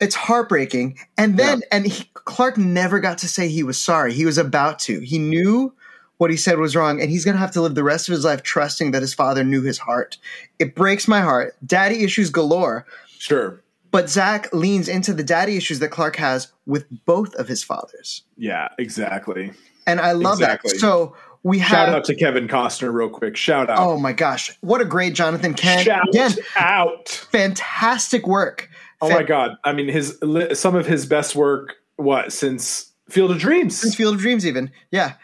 it's 0.00 0.16
heartbreaking. 0.16 0.98
And 1.16 1.38
then, 1.38 1.62
and 1.70 1.86
he, 1.86 2.10
Clark 2.14 2.58
never 2.58 2.98
got 2.98 3.18
to 3.18 3.28
say 3.28 3.46
he 3.48 3.62
was 3.62 3.78
sorry. 3.80 4.12
He 4.12 4.24
was 4.24 4.38
about 4.38 4.80
to. 4.80 4.98
He 4.98 5.18
knew 5.20 5.72
what 6.18 6.30
he 6.32 6.36
said 6.36 6.58
was 6.58 6.74
wrong, 6.74 7.00
and 7.00 7.08
he's 7.08 7.24
going 7.24 7.34
to 7.36 7.38
have 7.40 7.52
to 7.52 7.60
live 7.62 7.76
the 7.76 7.84
rest 7.84 8.08
of 8.08 8.12
his 8.12 8.24
life 8.24 8.42
trusting 8.42 8.90
that 8.90 9.02
his 9.02 9.14
father 9.14 9.44
knew 9.44 9.62
his 9.62 9.78
heart. 9.78 10.18
It 10.58 10.74
breaks 10.74 11.06
my 11.06 11.20
heart. 11.20 11.54
Daddy 11.64 12.02
issues 12.02 12.28
galore. 12.30 12.86
sure. 13.18 13.62
But 13.92 14.10
Zack 14.10 14.52
leans 14.52 14.88
into 14.88 15.12
the 15.12 15.22
daddy 15.24 15.56
issues 15.56 15.78
that 15.78 15.90
Clark 15.90 16.16
has 16.16 16.52
with 16.66 16.86
both 17.06 17.34
of 17.36 17.46
his 17.46 17.62
fathers. 17.62 18.22
Yeah, 18.36 18.68
exactly. 18.78 19.52
And 19.86 20.00
I 20.00 20.12
love 20.12 20.40
Exactly. 20.40 20.72
that. 20.72 20.78
So 20.80 21.14
we 21.42 21.60
Shout 21.60 21.88
out 21.88 22.04
to 22.04 22.14
Kevin 22.14 22.48
Costner, 22.48 22.92
real 22.92 23.08
quick. 23.08 23.36
Shout 23.36 23.70
out. 23.70 23.78
oh 23.78 23.98
my 23.98 24.12
gosh. 24.12 24.56
What 24.60 24.80
a 24.80 24.84
great 24.84 25.14
Jonathan 25.14 25.54
Kent. 25.54 25.82
Shout 25.82 26.08
Again, 26.08 26.32
out. 26.56 27.08
fantastic 27.08 28.26
work. 28.26 28.68
Oh 29.00 29.08
Fan- 29.08 29.16
my 29.16 29.22
god! 29.22 29.56
I 29.64 29.72
mean, 29.72 29.88
his 29.88 30.18
some 30.54 30.74
of 30.74 30.86
his 30.86 31.06
best 31.06 31.34
work. 31.34 31.76
What 31.96 32.32
since 32.32 32.92
Field 33.08 33.30
of 33.30 33.38
Dreams? 33.38 33.78
Since 33.78 33.94
Field 33.94 34.14
of 34.14 34.20
Dreams, 34.20 34.46
even. 34.46 34.70
Yeah. 34.90 35.14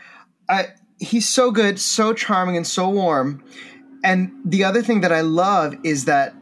I, 0.49 0.69
he's 0.99 1.29
so 1.29 1.51
good, 1.51 1.79
so 1.79 2.13
charming, 2.13 2.57
and 2.57 2.67
so 2.67 2.89
warm. 2.89 3.43
And 4.05 4.33
the 4.45 4.65
other 4.65 4.83
thing 4.83 5.01
that 5.01 5.13
I 5.13 5.23
love 5.23 5.75
is 5.83 6.05
that 6.05 6.35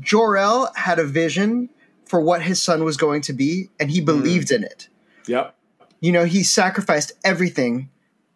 Jor-El 0.00 0.72
had 0.76 0.98
a 0.98 1.04
vision 1.04 1.68
for 2.06 2.20
what 2.20 2.42
his 2.42 2.62
son 2.62 2.84
was 2.84 2.96
going 2.96 3.22
to 3.22 3.32
be, 3.32 3.68
and 3.78 3.90
he 3.90 4.00
mm. 4.00 4.06
believed 4.06 4.50
in 4.50 4.64
it. 4.64 4.88
Yep, 5.26 5.54
You 6.00 6.12
know, 6.12 6.24
he 6.24 6.42
sacrificed 6.42 7.12
everything, 7.24 7.89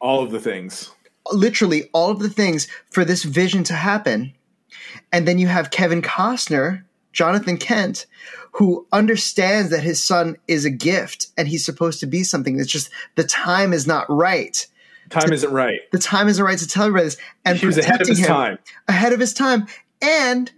all 0.05 0.23
of 0.23 0.31
the 0.31 0.41
things. 0.41 0.91
literally 1.33 1.89
all 1.95 2.11
of 2.11 2.19
the 2.19 2.29
things, 2.29 2.69
for 2.91 3.05
this 3.05 3.25
vision 3.25 3.65
to 3.65 3.73
happen. 3.75 4.35
And 5.13 5.27
then 5.27 5.39
you 5.39 5.47
have 5.49 5.71
Kevin 5.71 6.03
Costner, 6.03 6.85
Jonathan 7.13 7.57
Kent, 7.57 8.05
who 8.53 8.87
understands 8.93 9.71
that 9.71 9.83
his 9.83 10.03
son 10.03 10.37
is 10.47 10.65
a 10.65 10.71
gift 10.71 11.29
and 11.39 11.49
he's 11.49 11.65
supposed 11.65 11.99
to 12.01 12.07
be 12.07 12.23
something. 12.23 12.61
It's 12.61 12.71
just 12.71 12.91
the 13.17 13.25
time 13.25 13.73
is 13.73 13.87
not 13.87 14.05
right. 14.11 14.67
Time 15.11 15.33
isn't 15.33 15.51
right. 15.53 15.81
the 15.93 15.99
time 15.99 16.29
isn't 16.29 16.45
right 16.45 16.59
to 16.59 16.67
tell 16.69 16.85
everybody 16.85 17.07
this. 17.07 17.17
And 17.45 17.59
He 17.59 17.67
was 17.67 17.79
ahead 17.79 18.01
of 18.03 18.09
his 18.09 18.19
him 18.21 18.27
time. 18.27 18.59
Ahead 18.89 19.13
of 19.13 19.21
his 19.21 19.33
time. 19.35 19.67
And 20.03 20.51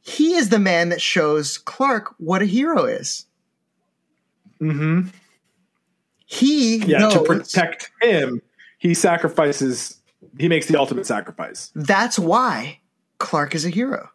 he 0.00 0.34
is 0.34 0.48
the 0.48 0.58
man 0.58 0.88
that 0.90 1.00
shows 1.00 1.58
Clark 1.58 2.14
what 2.18 2.42
a 2.42 2.46
hero 2.46 2.84
is. 2.84 3.26
Mm-hmm. 4.60 5.08
He 6.26 6.76
Yeah, 6.78 6.98
knows 6.98 7.12
to 7.14 7.22
protect 7.22 7.90
him, 8.02 8.42
he 8.86 8.94
sacrifices. 8.94 10.00
He 10.38 10.48
makes 10.48 10.66
the 10.66 10.78
ultimate 10.78 11.06
sacrifice. 11.06 11.70
that's 11.74 12.18
why 12.18 12.80
Clark 13.18 13.54
is 13.54 13.64
a 13.64 13.70
hero. 13.70 14.10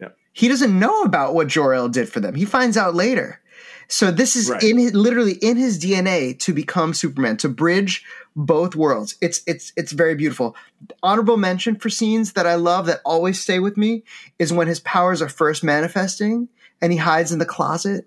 Yep. 0.00 0.16
He 0.32 0.48
doesn't 0.48 0.78
know 0.78 1.02
about 1.02 1.34
what 1.34 1.46
Jor-El 1.48 1.88
did 1.88 2.08
for 2.08 2.20
them. 2.20 2.34
He 2.34 2.44
finds 2.44 2.76
out 2.76 2.94
later. 2.94 3.40
So 3.88 4.10
this 4.10 4.36
is 4.36 4.50
Right. 4.50 4.62
in 4.62 4.78
his, 4.78 4.92
literally 4.94 5.32
in 5.34 5.56
his 5.56 5.78
DNA 5.78 6.38
to 6.40 6.52
become 6.52 6.92
Superman, 6.94 7.36
to 7.38 7.48
bridge 7.48 8.04
both 8.36 8.76
worlds. 8.76 9.16
It's 9.22 9.40
it's 9.46 9.72
it's 9.76 9.92
very 9.92 10.14
beautiful. 10.14 10.54
Honorable 11.02 11.38
mention 11.38 11.76
for 11.76 11.88
scenes 11.88 12.34
that 12.34 12.46
I 12.46 12.56
love 12.56 12.86
that 12.86 13.00
always 13.04 13.40
stay 13.40 13.58
with 13.60 13.76
me 13.78 14.04
is 14.38 14.52
when 14.52 14.68
his 14.68 14.80
powers 14.80 15.22
are 15.22 15.28
first 15.28 15.64
manifesting 15.64 16.48
and 16.82 16.92
he 16.92 16.98
hides 16.98 17.32
in 17.32 17.38
the 17.38 17.46
closet 17.46 18.06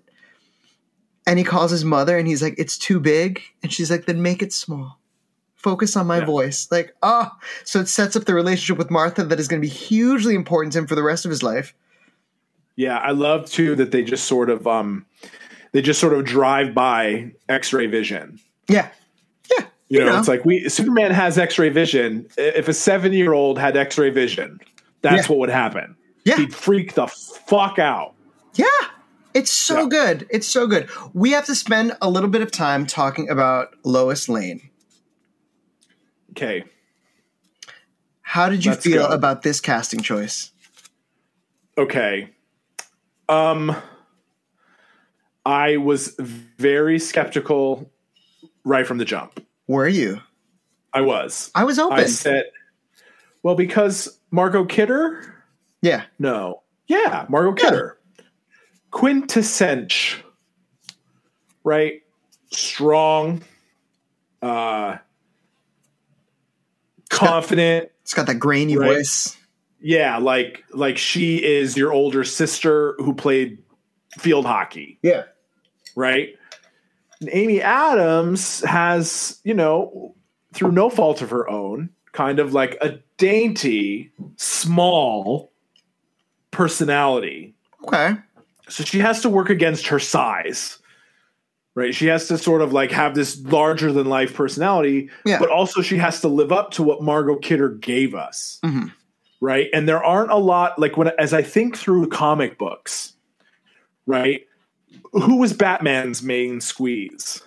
and 1.26 1.38
he 1.38 1.44
calls 1.44 1.70
his 1.72 1.84
mother 1.84 2.16
and 2.16 2.26
he's 2.28 2.42
like, 2.42 2.54
"It's 2.58 2.78
too 2.78 2.98
big," 3.00 3.40
and 3.62 3.72
she's 3.72 3.90
like, 3.90 4.06
"Then 4.06 4.22
make 4.22 4.40
it 4.42 4.52
small." 4.52 5.00
Focus 5.62 5.96
on 5.96 6.06
my 6.06 6.18
Yeah. 6.18 6.24
voice. 6.24 6.68
Like, 6.70 6.94
ah, 7.02 7.36
so 7.64 7.80
it 7.80 7.88
sets 7.88 8.16
up 8.16 8.24
the 8.24 8.34
relationship 8.34 8.78
with 8.78 8.90
Martha 8.90 9.24
that 9.24 9.38
is 9.38 9.48
going 9.48 9.62
to 9.62 9.66
be 9.66 9.72
hugely 9.72 10.34
important 10.34 10.72
to 10.72 10.80
him 10.80 10.86
for 10.86 10.94
the 10.94 11.02
rest 11.02 11.24
of 11.24 11.30
his 11.30 11.42
life. 11.42 11.72
Yeah, 12.76 12.98
I 12.98 13.10
love 13.12 13.46
too 13.50 13.74
that 13.76 13.90
they 13.92 14.02
just 14.02 14.24
sort 14.24 14.50
of 14.50 14.66
um, 14.66 15.06
they 15.72 15.82
just 15.82 16.00
sort 16.00 16.14
of 16.14 16.24
drive 16.24 16.74
by 16.74 17.32
X-ray 17.48 17.86
vision. 17.86 18.40
Yeah. 18.68 18.88
Yeah. 19.50 19.66
You, 19.88 20.04
know, 20.04 20.18
it's 20.18 20.28
like 20.28 20.44
we 20.44 20.68
Superman 20.68 21.10
has 21.12 21.36
X-ray 21.38 21.68
vision. 21.68 22.26
If 22.38 22.68
a 22.68 22.72
seven-year-old 22.72 23.58
had 23.58 23.76
X-ray 23.76 24.10
vision, 24.10 24.58
that's 25.02 25.26
Yeah. 25.28 25.32
what 25.32 25.38
would 25.40 25.50
happen. 25.50 25.96
Yeah. 26.24 26.36
He'd 26.36 26.54
freak 26.54 26.94
the 26.94 27.06
fuck 27.08 27.78
out. 27.78 28.14
Yeah. 28.54 28.66
It's 29.34 29.50
so 29.50 29.82
Yeah. 29.82 29.88
good. 29.88 30.26
It's 30.30 30.46
so 30.46 30.66
good. 30.66 30.88
We 31.14 31.30
have 31.32 31.44
to 31.46 31.54
spend 31.54 31.96
a 32.02 32.08
little 32.10 32.28
bit 32.30 32.40
of 32.42 32.50
time 32.50 32.86
talking 32.86 33.28
about 33.28 33.74
Lois 33.84 34.28
Lane. 34.28 34.70
Okay. 36.32 36.64
How 38.22 38.48
did 38.48 38.64
you 38.64 38.72
Let's 38.72 38.84
feel 38.84 39.06
go. 39.08 39.12
about 39.14 39.42
this 39.42 39.60
casting 39.60 40.00
choice? 40.00 40.50
Okay. 41.78 42.30
Um 43.28 43.74
I 45.44 45.76
was 45.76 46.14
very 46.18 46.98
skeptical 46.98 47.90
right 48.64 48.86
from 48.86 48.98
the 48.98 49.04
jump. 49.04 49.44
Were 49.66 49.88
you? 49.88 50.20
I 50.92 51.00
was. 51.00 51.50
I 51.54 51.64
was 51.64 51.78
open. 51.78 51.98
I 51.98 52.04
said 52.04 52.44
well 53.42 53.54
because 53.54 54.18
Margot 54.30 54.64
Kidder? 54.64 55.34
yeah. 55.82 56.04
No. 56.18 56.62
Yeah, 56.86 57.26
Margot 57.28 57.54
Yeah. 57.62 57.70
Kidder. 57.70 57.98
Quintessence. 58.90 60.16
Right? 61.64 62.02
Strong. 62.50 63.42
Uh 64.42 64.96
confident. 67.18 67.90
It's 68.02 68.14
got 68.14 68.26
that 68.26 68.36
grainy 68.36 68.76
Right. 68.76 68.94
voice. 68.96 69.36
Yeah, 69.80 70.18
like 70.18 70.64
like 70.72 70.96
she 70.98 71.42
is 71.42 71.76
your 71.76 71.92
older 71.92 72.24
sister 72.24 72.94
who 72.98 73.14
played 73.14 73.58
field 74.18 74.46
hockey, 74.46 74.98
Yeah. 75.02 75.24
right? 75.96 76.36
And 77.20 77.30
Amy 77.32 77.60
Adams 77.60 78.60
has, 78.64 79.40
you 79.44 79.54
know, 79.54 80.14
through 80.52 80.72
no 80.72 80.90
fault 80.90 81.22
of 81.22 81.30
her 81.30 81.48
own, 81.48 81.90
kind 82.12 82.38
of 82.38 82.52
like 82.52 82.76
a 82.80 82.98
dainty, 83.16 84.12
small 84.36 85.52
personality. 86.50 87.54
Okay. 87.84 88.14
So 88.68 88.84
she 88.84 88.98
has 89.00 89.20
to 89.22 89.28
work 89.28 89.50
against 89.50 89.86
her 89.88 89.98
size. 89.98 90.78
Right? 91.74 91.94
She 91.94 92.06
has 92.08 92.28
to 92.28 92.36
sort 92.36 92.60
of 92.60 92.72
like 92.74 92.90
have 92.90 93.14
this 93.14 93.40
larger 93.44 93.92
than 93.92 94.06
life 94.06 94.34
personality, 94.34 95.08
Yeah. 95.24 95.38
but 95.38 95.48
also 95.50 95.80
she 95.80 95.96
has 95.96 96.20
to 96.20 96.28
live 96.28 96.52
up 96.52 96.70
to 96.72 96.82
what 96.82 97.02
Margot 97.02 97.36
Kidder 97.36 97.70
gave 97.70 98.14
us. 98.14 98.58
Mhm. 98.62 98.92
Right? 99.40 99.68
And 99.72 99.88
there 99.88 100.04
aren't 100.04 100.30
a 100.30 100.36
lot 100.36 100.78
like 100.78 100.96
when 100.98 101.10
as 101.18 101.32
I 101.32 101.40
think 101.42 101.76
through 101.78 102.08
comic 102.08 102.58
books, 102.58 103.14
right? 104.06 104.42
Who 105.12 105.36
was 105.38 105.52
Batman's 105.54 106.22
main 106.22 106.60
squeeze? 106.60 107.40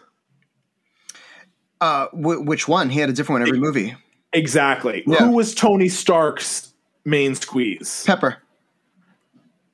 Uh, 1.81 2.07
w- 2.15 2.41
which 2.41 2.67
one? 2.67 2.89
He 2.89 2.99
had 2.99 3.09
a 3.09 3.13
different 3.13 3.41
one 3.41 3.47
every 3.47 3.59
movie. 3.59 3.95
Exactly. 4.33 5.03
Yeah. 5.05 5.17
Who 5.17 5.31
was 5.31 5.53
Tony 5.53 5.87
Stark's 5.87 6.73
main 7.05 7.35
squeeze? 7.35 8.03
Pepper. 8.05 8.37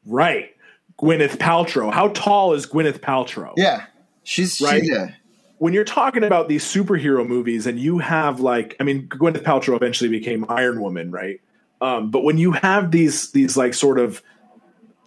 Right. 0.05 0.49
Gwyneth 1.01 1.37
Paltrow. 1.37 1.91
How 1.91 2.09
tall 2.09 2.53
is 2.53 2.67
Gwyneth 2.67 2.99
Paltrow? 2.99 3.53
Yeah. 3.55 3.85
She's 4.23 4.59
Right? 4.61 4.81
She's, 4.81 4.89
yeah. 4.89 5.11
when 5.57 5.73
you're 5.73 5.83
talking 5.83 6.23
about 6.23 6.47
these 6.47 6.63
superhero 6.63 7.27
movies 7.27 7.65
and 7.67 7.79
you 7.79 7.97
have 7.99 8.39
like 8.39 8.75
I 8.79 8.83
mean 8.83 9.07
Gwyneth 9.07 9.43
Paltrow 9.43 9.75
eventually 9.75 10.09
became 10.09 10.45
Iron 10.49 10.81
Woman, 10.81 11.11
right? 11.11 11.41
Um, 11.81 12.11
but 12.11 12.23
when 12.23 12.37
you 12.37 12.51
have 12.51 12.91
these 12.91 13.31
these 13.31 13.57
like 13.57 13.73
sort 13.73 13.97
of 13.99 14.21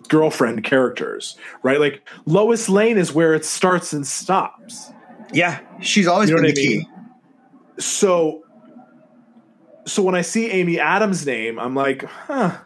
girlfriend 0.09 0.65
characters, 0.65 1.37
right? 1.63 1.81
Like 1.81 2.07
Lois 2.27 2.69
Lane 2.69 2.99
is 2.99 3.13
where 3.13 3.35
it 3.35 3.45
starts 3.45 3.93
and 3.93 4.07
stops. 4.07 4.93
Yeah. 5.33 5.61
She's 5.81 6.07
always 6.07 6.29
You 6.31 6.37
know 6.37 6.43
been 6.43 6.51
what 6.51 6.55
the 6.57 6.63
I 6.63 6.67
key. 6.67 6.77
mean? 6.79 6.89
So 7.79 8.43
so 9.87 10.03
when 10.03 10.15
I 10.15 10.23
see 10.23 10.51
Amy 10.51 10.81
Adams' 10.81 11.27
name, 11.27 11.59
I'm 11.59 11.75
like, 11.75 12.05
huh, 12.05 12.57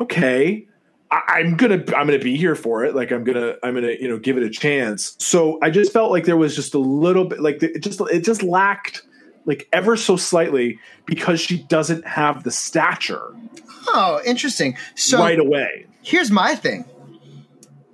okay. 0.00 0.66
I, 1.12 1.20
I'm 1.28 1.56
gonna 1.56 1.84
I'm 1.96 2.06
gonna 2.06 2.18
be 2.18 2.36
here 2.36 2.56
for 2.56 2.84
it. 2.84 2.96
Like 2.96 3.12
I'm 3.12 3.22
gonna 3.22 3.54
I'm 3.62 3.74
gonna 3.74 3.92
you 4.00 4.08
know 4.08 4.18
give 4.18 4.36
it 4.36 4.42
a 4.42 4.50
chance. 4.50 5.14
So 5.20 5.58
I 5.62 5.70
just 5.70 5.92
felt 5.92 6.10
like 6.10 6.24
there 6.24 6.36
was 6.36 6.56
just 6.56 6.74
a 6.74 6.78
little 6.78 7.24
bit 7.26 7.40
like 7.40 7.62
it 7.62 7.80
just 7.80 8.00
it 8.00 8.24
just 8.24 8.42
lacked 8.42 9.02
like 9.44 9.68
ever 9.72 9.96
so 9.96 10.16
slightly 10.16 10.78
because 11.06 11.40
she 11.40 11.62
doesn't 11.64 12.06
have 12.06 12.42
the 12.44 12.50
stature 12.50 13.34
Oh, 13.88 14.20
interesting. 14.24 14.76
So 14.94 15.18
right 15.18 15.38
away. 15.38 15.86
here's 16.02 16.30
my 16.30 16.54
thing. 16.54 16.84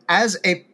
As 0.08 0.38
a 0.44 0.64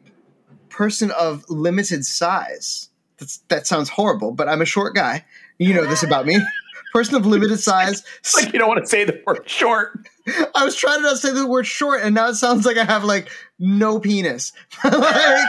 person 0.68 1.11
of 1.12 1.48
limited 1.48 2.04
size, 2.04 2.90
that's, 3.18 3.38
that 3.48 3.66
sounds 3.66 3.88
horrible, 3.88 4.33
but 4.33 4.48
I'm 4.48 4.61
a 4.62 4.66
short 4.66 4.94
guy. 4.94 5.24
You 5.59 5.74
know 5.74 5.87
this 5.87 6.02
about 6.02 6.26
me. 6.26 6.38
Person 6.92 7.16
of 7.16 7.26
limited 7.26 7.59
size. 7.59 8.04
It's 8.20 8.37
like 8.37 8.52
you 8.52 8.59
don't 8.61 8.68
want 8.68 8.80
to 8.80 8.87
say 8.87 9.02
the 9.04 9.20
word 9.26 9.42
short. 9.50 10.09
I 10.54 10.64
was 10.64 10.76
trying 10.76 10.98
to 10.98 11.02
not 11.02 11.18
say 11.18 11.32
the 11.32 11.46
word 11.46 11.66
short, 11.66 12.02
and 12.02 12.14
now 12.14 12.28
it 12.28 12.34
sounds 12.34 12.64
like 12.64 12.76
I 12.76 12.84
have 12.84 13.04
like 13.04 13.28
no 13.58 13.98
penis. 14.00 14.52
like, 14.84 14.92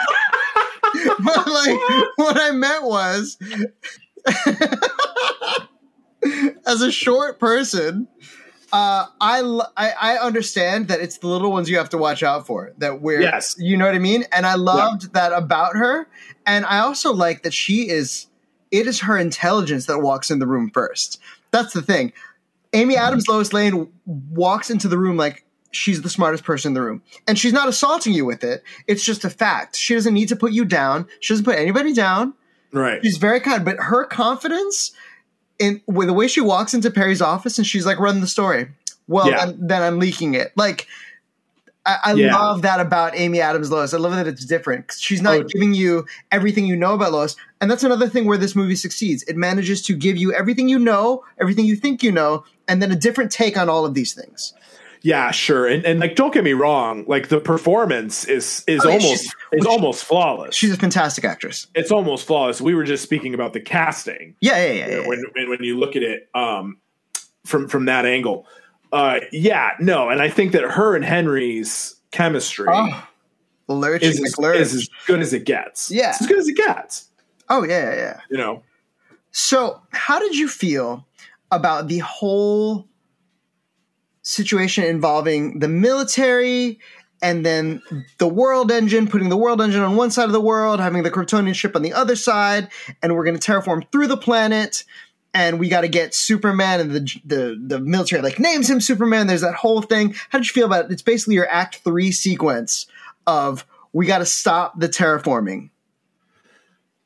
but 1.19 1.47
like 1.47 1.79
what 2.17 2.39
I 2.39 2.51
meant 2.51 2.83
was 2.83 3.37
as 6.65 6.81
a 6.81 6.91
short 6.91 7.39
person, 7.39 8.07
uh, 8.73 9.05
I, 9.21 9.41
I 9.77 9.91
I 9.91 10.17
understand 10.17 10.87
that 10.89 10.99
it's 10.99 11.19
the 11.19 11.27
little 11.27 11.51
ones 11.51 11.69
you 11.69 11.77
have 11.77 11.89
to 11.89 11.97
watch 11.97 12.23
out 12.23 12.45
for. 12.45 12.73
That 12.79 13.01
we're 13.01 13.21
Yes. 13.21 13.55
you 13.57 13.77
know 13.77 13.85
what 13.85 13.95
I 13.95 13.99
mean. 13.99 14.25
And 14.31 14.45
I 14.45 14.55
loved 14.55 15.13
that 15.13 15.31
about 15.31 15.75
her. 15.75 16.07
And 16.45 16.65
I 16.65 16.79
also 16.79 17.13
like 17.13 17.43
that 17.43 17.53
she 17.53 17.87
is. 17.89 18.27
It 18.71 18.87
is 18.87 18.99
her 19.01 19.17
intelligence 19.17 19.85
that 19.85 19.99
walks 19.99 20.29
in 20.29 20.39
the 20.39 20.47
room 20.47 20.69
first. 20.73 21.21
That's 21.51 21.71
the 21.71 21.81
thing. 21.81 22.11
Amy 22.75 22.95
Adams, 22.97 23.27
Lois 23.27 23.53
Lane 23.53 23.91
walks 24.05 24.69
into 24.69 24.87
the 24.87 24.97
room 24.97 25.17
like 25.17 25.45
she's 25.71 26.01
the 26.01 26.09
smartest 26.09 26.43
person 26.43 26.69
in 26.69 26.73
the 26.73 26.81
room, 26.81 27.01
and 27.27 27.37
she's 27.37 27.53
not 27.53 27.67
assaulting 27.67 28.13
you 28.13 28.25
with 28.25 28.43
it. 28.43 28.63
It's 28.87 29.03
just 29.03 29.25
a 29.25 29.29
fact. 29.29 29.75
She 29.75 29.93
doesn't 29.93 30.13
need 30.13 30.29
to 30.29 30.35
put 30.35 30.51
you 30.51 30.65
down. 30.65 31.07
She 31.19 31.33
doesn't 31.33 31.45
put 31.45 31.57
anybody 31.57 31.93
down. 31.93 32.33
Right. 32.71 32.99
She's 33.03 33.17
very 33.17 33.39
kind, 33.39 33.63
but 33.65 33.77
her 33.79 34.05
confidence 34.05 34.91
in 35.59 35.81
with 35.87 36.07
the 36.07 36.13
way 36.13 36.27
she 36.27 36.41
walks 36.41 36.73
into 36.73 36.91
Perry's 36.91 37.21
office 37.21 37.57
and 37.57 37.65
she's 37.65 37.85
like, 37.85 37.99
"Run 37.99 38.21
the 38.21 38.27
story." 38.27 38.67
Well, 39.07 39.29
Yeah. 39.29 39.45
then, 39.45 39.57
then 39.67 39.81
I'm 39.83 39.99
leaking 39.99 40.33
it. 40.33 40.51
Like, 40.55 40.87
I, 41.85 41.97
I 42.05 42.13
Yeah. 42.13 42.35
love 42.35 42.61
that 42.63 42.79
about 42.79 43.15
Amy 43.15 43.39
Adams 43.41 43.69
Lois. 43.69 43.93
I 43.93 43.97
love 43.97 44.13
that 44.15 44.27
it's 44.27 44.43
different. 44.45 44.93
She's 44.97 45.21
not 45.21 45.35
Oh. 45.37 45.43
giving 45.43 45.73
you 45.73 46.05
everything 46.31 46.65
you 46.65 46.75
know 46.75 46.93
about 46.95 47.11
Lois, 47.11 47.35
and 47.61 47.69
that's 47.69 47.83
another 47.83 48.07
thing 48.09 48.25
where 48.25 48.37
this 48.37 48.55
movie 48.55 48.75
succeeds. 48.75 49.23
It 49.23 49.35
manages 49.35 49.81
to 49.83 49.93
give 49.95 50.17
you 50.17 50.33
everything 50.33 50.67
you 50.67 50.79
know, 50.79 51.23
everything 51.39 51.65
you 51.65 51.75
think 51.75 52.01
you 52.01 52.11
know, 52.11 52.43
and 52.67 52.81
then 52.81 52.91
a 52.91 52.95
different 52.95 53.31
take 53.31 53.55
on 53.57 53.69
all 53.69 53.85
of 53.85 53.93
these 53.93 54.13
things. 54.13 54.53
Yeah, 55.03 55.29
sure. 55.29 55.67
And 55.67 55.85
and 55.85 55.99
like 55.99 56.15
don't 56.15 56.33
get 56.33 56.43
me 56.43 56.53
wrong, 56.53 57.05
like 57.07 57.27
the 57.27 57.39
performance 57.39 58.25
is 58.25 58.63
is 58.65 58.83
Oh, 58.83 58.89
yeah, 58.89 58.95
almost 58.95 59.35
is 59.51 59.65
almost 59.67 60.03
flawless. 60.05 60.55
She's 60.55 60.73
a 60.73 60.77
fantastic 60.77 61.23
actress. 61.23 61.67
it's 61.75 61.91
almost 61.91 62.25
flawless. 62.25 62.59
We 62.59 62.73
were 62.73 62.83
just 62.85 63.03
speaking 63.03 63.35
about 63.35 63.53
the 63.53 63.59
casting. 63.59 64.33
Yeah, 64.39 64.57
yeah, 64.57 64.65
yeah. 64.65 64.73
yeah, 64.87 64.99
yeah. 65.01 65.07
when 65.07 65.23
when, 65.35 65.49
when 65.49 65.63
you 65.63 65.77
look 65.77 65.95
at 65.95 66.01
it 66.01 66.27
um, 66.33 66.77
from 67.45 67.67
from 67.69 67.85
that 67.85 68.07
angle. 68.07 68.47
Uh, 68.95 69.19
yeah, 69.31 69.71
no, 69.79 70.09
and 70.09 70.21
I 70.21 70.29
think 70.29 70.53
that 70.53 70.63
her 70.63 70.95
and 70.95 71.03
Henry's 71.03 71.95
chemistry 72.11 72.67
Oh, 72.69 73.03
Lurching 73.67 74.09
is, 74.09 74.21
as- 74.21 74.39
is 74.39 74.73
as 74.75 74.89
good 75.05 75.19
as 75.19 75.33
it 75.33 75.43
gets. 75.43 75.91
Yeah. 75.91 76.11
It's 76.11 76.21
as 76.21 76.27
good 76.27 76.39
as 76.39 76.47
it 76.47 76.55
gets. 76.55 77.09
oh, 77.49 77.63
yeah, 77.65 77.89
yeah, 77.91 77.95
yeah. 77.95 78.19
You 78.29 78.37
know, 78.37 78.63
So, 79.31 79.81
how 79.91 80.19
did 80.19 80.35
you 80.37 80.47
feel 80.47 81.05
about 81.51 81.87
the 81.89 81.99
whole 81.99 82.87
situation 84.21 84.83
involving 84.83 85.59
the 85.59 85.67
military 85.67 86.79
and 87.21 87.45
then 87.45 87.81
the 88.17 88.27
world 88.27 88.71
engine, 88.71 89.07
putting 89.07 89.29
the 89.29 89.37
world 89.37 89.61
engine 89.61 89.81
on 89.81 89.95
one 89.95 90.11
side 90.11 90.25
of 90.25 90.31
the 90.31 90.41
world, 90.41 90.79
having 90.79 91.03
the 91.03 91.11
Kryptonian 91.11 91.55
ship 91.55 91.75
on 91.75 91.81
the 91.81 91.93
other 91.93 92.15
side, 92.15 92.69
and 93.01 93.15
we're 93.15 93.23
going 93.23 93.37
to 93.37 93.51
terraform 93.51 93.89
through 93.91 94.07
the 94.07 94.17
planet, 94.17 94.83
and 95.35 95.59
we 95.59 95.69
got 95.69 95.81
to 95.81 95.87
get 95.87 96.15
Superman, 96.15 96.79
and 96.79 96.91
the, 96.91 97.19
the 97.25 97.61
the 97.61 97.79
military 97.79 98.23
like 98.23 98.39
names 98.39 98.67
him 98.69 98.81
Superman. 98.81 99.27
There's 99.27 99.41
that 99.41 99.53
whole 99.53 99.83
thing. 99.83 100.15
How 100.29 100.39
did 100.39 100.47
you 100.47 100.53
feel 100.53 100.65
about 100.65 100.85
it? 100.85 100.91
It's 100.91 101.01
basically 101.03 101.35
your 101.35 101.47
Act 101.49 101.75
Three 101.83 102.11
sequence 102.11 102.87
of 103.27 103.65
we 103.93 104.05
got 104.07 104.19
to 104.19 104.25
stop 104.25 104.79
the 104.79 104.87
terraforming. 104.89 105.69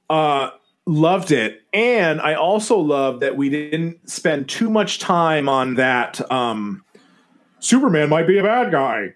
uh, 0.10 0.52
loved 0.86 1.32
it, 1.32 1.62
and 1.74 2.20
I 2.22 2.34
also 2.36 2.78
love 2.78 3.20
that 3.20 3.36
we 3.38 3.50
didn't 3.50 4.10
spend 4.10 4.50
too 4.50 4.70
much 4.70 5.00
time 5.00 5.48
on 5.50 5.76
that. 5.76 6.20
Um, 6.32 6.84
Superman 7.60 8.10
might 8.10 8.26
be 8.28 8.38
a 8.38 8.44
bad 8.44 8.72
guy 8.72 9.14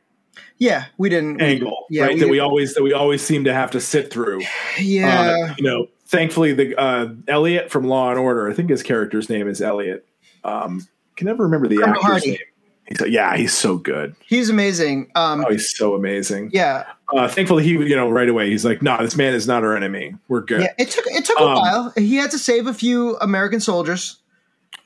Yeah, 0.57 0.85
we 0.97 1.07
didn't. 1.09 1.37
we- 1.37 1.43
angle, 1.43 1.85
yeah, 1.89 2.03
right? 2.03 2.13
we 2.15 2.19
that 2.19 2.27
we 2.29 2.39
always 2.39 2.73
that 2.75 2.83
we 2.83 2.93
always 2.93 3.21
seem 3.21 3.43
to 3.45 3.53
have 3.53 3.71
to 3.71 3.79
sit 3.79 4.11
through. 4.11 4.41
yeah. 4.79 5.35
Uh, 5.49 5.53
you 5.57 5.63
know, 5.63 5.87
thankfully, 6.13 6.53
the 6.53 6.79
uh, 6.79 7.09
Elliot 7.27 7.69
from 7.69 7.85
Law 7.87 8.11
and 8.11 8.17
Order, 8.19 8.49
I 8.49 8.53
think 8.53 8.69
his 8.69 8.81
character's 8.83 9.29
name 9.29 9.49
is 9.49 9.61
Elliot. 9.61 10.07
Um, 10.45 10.87
can 11.17 11.27
never 11.27 11.43
remember 11.43 11.67
the 11.67 11.77
Colonel 11.77 11.95
actor's 11.95 12.05
Hardy. 12.05 12.29
name. 12.31 12.37
He's, 12.85 13.01
yeah, 13.09 13.35
he's 13.37 13.53
so 13.53 13.77
good. 13.77 14.13
He's 14.25 14.49
amazing. 14.49 15.09
Um, 15.15 15.43
Oh, 15.47 15.51
he's 15.51 15.75
so 15.75 15.95
amazing. 15.95 16.49
yeah, 16.53 16.83
Uh, 17.13 17.27
thankfully, 17.27 17.63
he 17.63 17.71
you 17.71 17.95
know 17.95 18.09
right 18.09 18.27
away 18.29 18.49
he's 18.49 18.65
like, 18.65 18.81
"No, 18.81 18.97
this 19.01 19.15
man 19.15 19.33
is 19.33 19.47
not 19.47 19.63
our 19.63 19.75
enemy. 19.75 20.15
We're 20.27 20.41
good." 20.41 20.61
yeah. 20.61 20.73
It 20.77 20.89
took 20.91 21.05
it 21.07 21.23
took 21.25 21.39
a 21.39 21.43
Um, 21.43 21.53
while. 21.55 21.93
He 21.97 22.15
had 22.15 22.31
to 22.31 22.37
save 22.39 22.67
a 22.67 22.73
few 22.73 23.15
American 23.17 23.59
soldiers. 23.61 24.17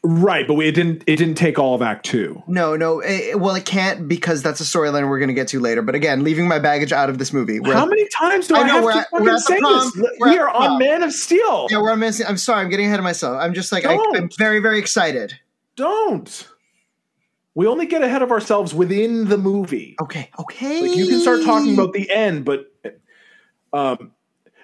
Right, 0.10 0.48
but 0.48 0.54
we, 0.54 0.70
it 0.70 0.72
didn't. 0.72 1.04
It 1.06 1.18
didn't 1.18 1.36
take 1.36 1.60
all 1.60 1.76
of 1.76 1.82
Act 1.82 2.06
Two. 2.06 2.42
No, 2.48 2.78
no. 2.78 3.02
It, 3.02 3.38
well, 3.42 3.56
it 3.56 3.66
can't 3.66 4.08
because 4.08 4.42
that's 4.42 4.62
a 4.62 4.64
storyline 4.64 5.10
we're 5.10 5.20
going 5.20 5.28
to 5.28 5.34
get 5.34 5.50
to 5.50 5.60
later. 5.60 5.82
But 5.82 5.96
again, 5.96 6.24
leaving 6.24 6.48
my 6.48 6.60
baggage 6.60 6.94
out 6.94 7.10
of 7.10 7.18
this 7.18 7.34
movie. 7.34 7.60
How 7.62 7.84
at- 7.84 7.90
many 7.90 8.08
times 8.18 8.48
do 8.48 8.56
I 8.56 8.62
I, 8.62 8.68
know, 8.68 8.88
have 8.88 8.94
to 8.94 9.00
at- 9.00 9.10
fucking 9.10 9.38
say 9.40 9.60
this? 9.60 9.96
We're 10.20 10.30
We 10.32 10.38
are 10.38 10.46
the 10.46 10.52
prom. 10.52 10.72
on 10.74 10.80
Man 10.80 11.04
of 11.04 11.12
Steel. 11.12 11.68
yeah, 11.70 11.82
we're 11.82 11.94
missing. 11.98 12.26
I'm 12.26 12.38
sorry. 12.38 12.62
I'm 12.62 12.70
getting 12.70 12.86
ahead 12.86 13.00
of 13.00 13.04
myself. 13.04 13.38
I'm 13.42 13.54
just 13.54 13.74
like 13.74 13.84
I, 13.86 13.98
I'm 14.16 14.30
very, 14.38 14.60
very 14.60 14.80
excited. 14.80 15.38
Don't. 15.76 16.48
We 17.54 17.68
only 17.68 17.86
get 17.86 18.02
ahead 18.02 18.22
of 18.22 18.32
ourselves 18.32 18.74
within 18.74 19.26
the 19.28 19.38
movie. 19.38 19.98
Okay, 20.02 20.30
okay. 20.40 20.84
Like 20.88 20.96
you 20.96 21.08
can 21.08 21.20
start 21.20 21.44
talking 21.44 21.74
about 21.74 21.92
the 21.92 22.10
end, 22.10 22.46
but 22.46 22.72
um, 23.74 24.14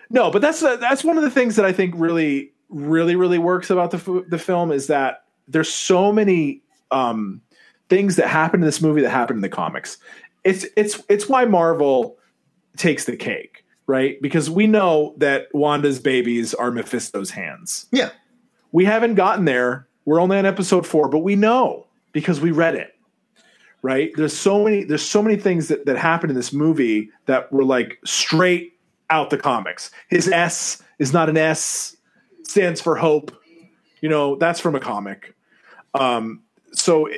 no. 0.09 0.31
But 0.31 0.41
that's 0.41 0.61
that's 0.61 1.03
one 1.03 1.17
of 1.17 1.23
the 1.23 1.31
things 1.31 1.57
that 1.57 1.65
I 1.65 1.73
think 1.73 1.95
really, 1.97 2.53
really, 2.69 3.17
really 3.17 3.39
works 3.39 3.69
about 3.69 3.91
the 3.91 4.23
the 4.29 4.37
film 4.37 4.71
is 4.71 4.87
that 4.87 5.22
there's 5.47 5.71
so 5.73 6.11
many 6.11 6.61
um, 6.91 7.41
things 7.89 8.15
that 8.15 8.27
happen 8.27 8.61
in 8.61 8.65
this 8.65 8.81
movie 8.81 9.01
that 9.01 9.09
happen 9.09 9.35
in 9.35 9.41
the 9.41 9.49
comics. 9.49 9.97
It's 10.43 10.65
it's 10.75 11.01
it's 11.09 11.27
why 11.29 11.45
Marvel 11.45 12.17
takes 12.77 13.05
the 13.05 13.15
cake, 13.15 13.65
right? 13.87 14.21
Because 14.21 14.49
we 14.49 14.67
know 14.67 15.13
that 15.17 15.47
Wanda's 15.53 15.99
babies 15.99 16.53
are 16.53 16.71
Mephisto's 16.71 17.31
hands. 17.31 17.85
Yeah, 17.91 18.09
We 18.71 18.85
haven't 18.85 19.15
gotten 19.15 19.45
there. 19.45 19.87
We're 20.05 20.19
only 20.19 20.37
on 20.37 20.45
episode 20.45 20.85
four, 20.85 21.07
but 21.07 21.19
we 21.19 21.35
know 21.35 21.87
because 22.11 22.41
we 22.41 22.51
read 22.51 22.75
it. 22.75 22.89
Right? 23.81 24.11
There's 24.15 24.35
so 24.35 24.63
many 24.63 24.85
there's 24.85 25.05
so 25.05 25.21
many 25.21 25.35
things 25.35 25.67
that, 25.67 25.85
that 25.85 25.97
happen 25.97 26.29
in 26.29 26.35
this 26.35 26.53
movie 26.53 27.09
that 27.25 27.51
were 27.51 27.65
like 27.65 27.99
straight 28.05 28.79
out 29.09 29.29
the 29.29 29.37
comics. 29.37 29.91
His 30.09 30.27
S 30.29 30.81
is 30.99 31.11
not 31.11 31.29
an 31.29 31.37
S, 31.37 31.95
stands 32.43 32.79
for 32.79 32.95
hope. 32.95 33.31
You 34.03 34.09
know, 34.09 34.35
that's 34.35 34.59
from 34.59 34.75
a 34.75 34.81
comic. 34.81 35.33
Um, 35.93 36.41
so 36.73 37.05
eh, 37.05 37.15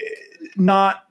not 0.56 1.04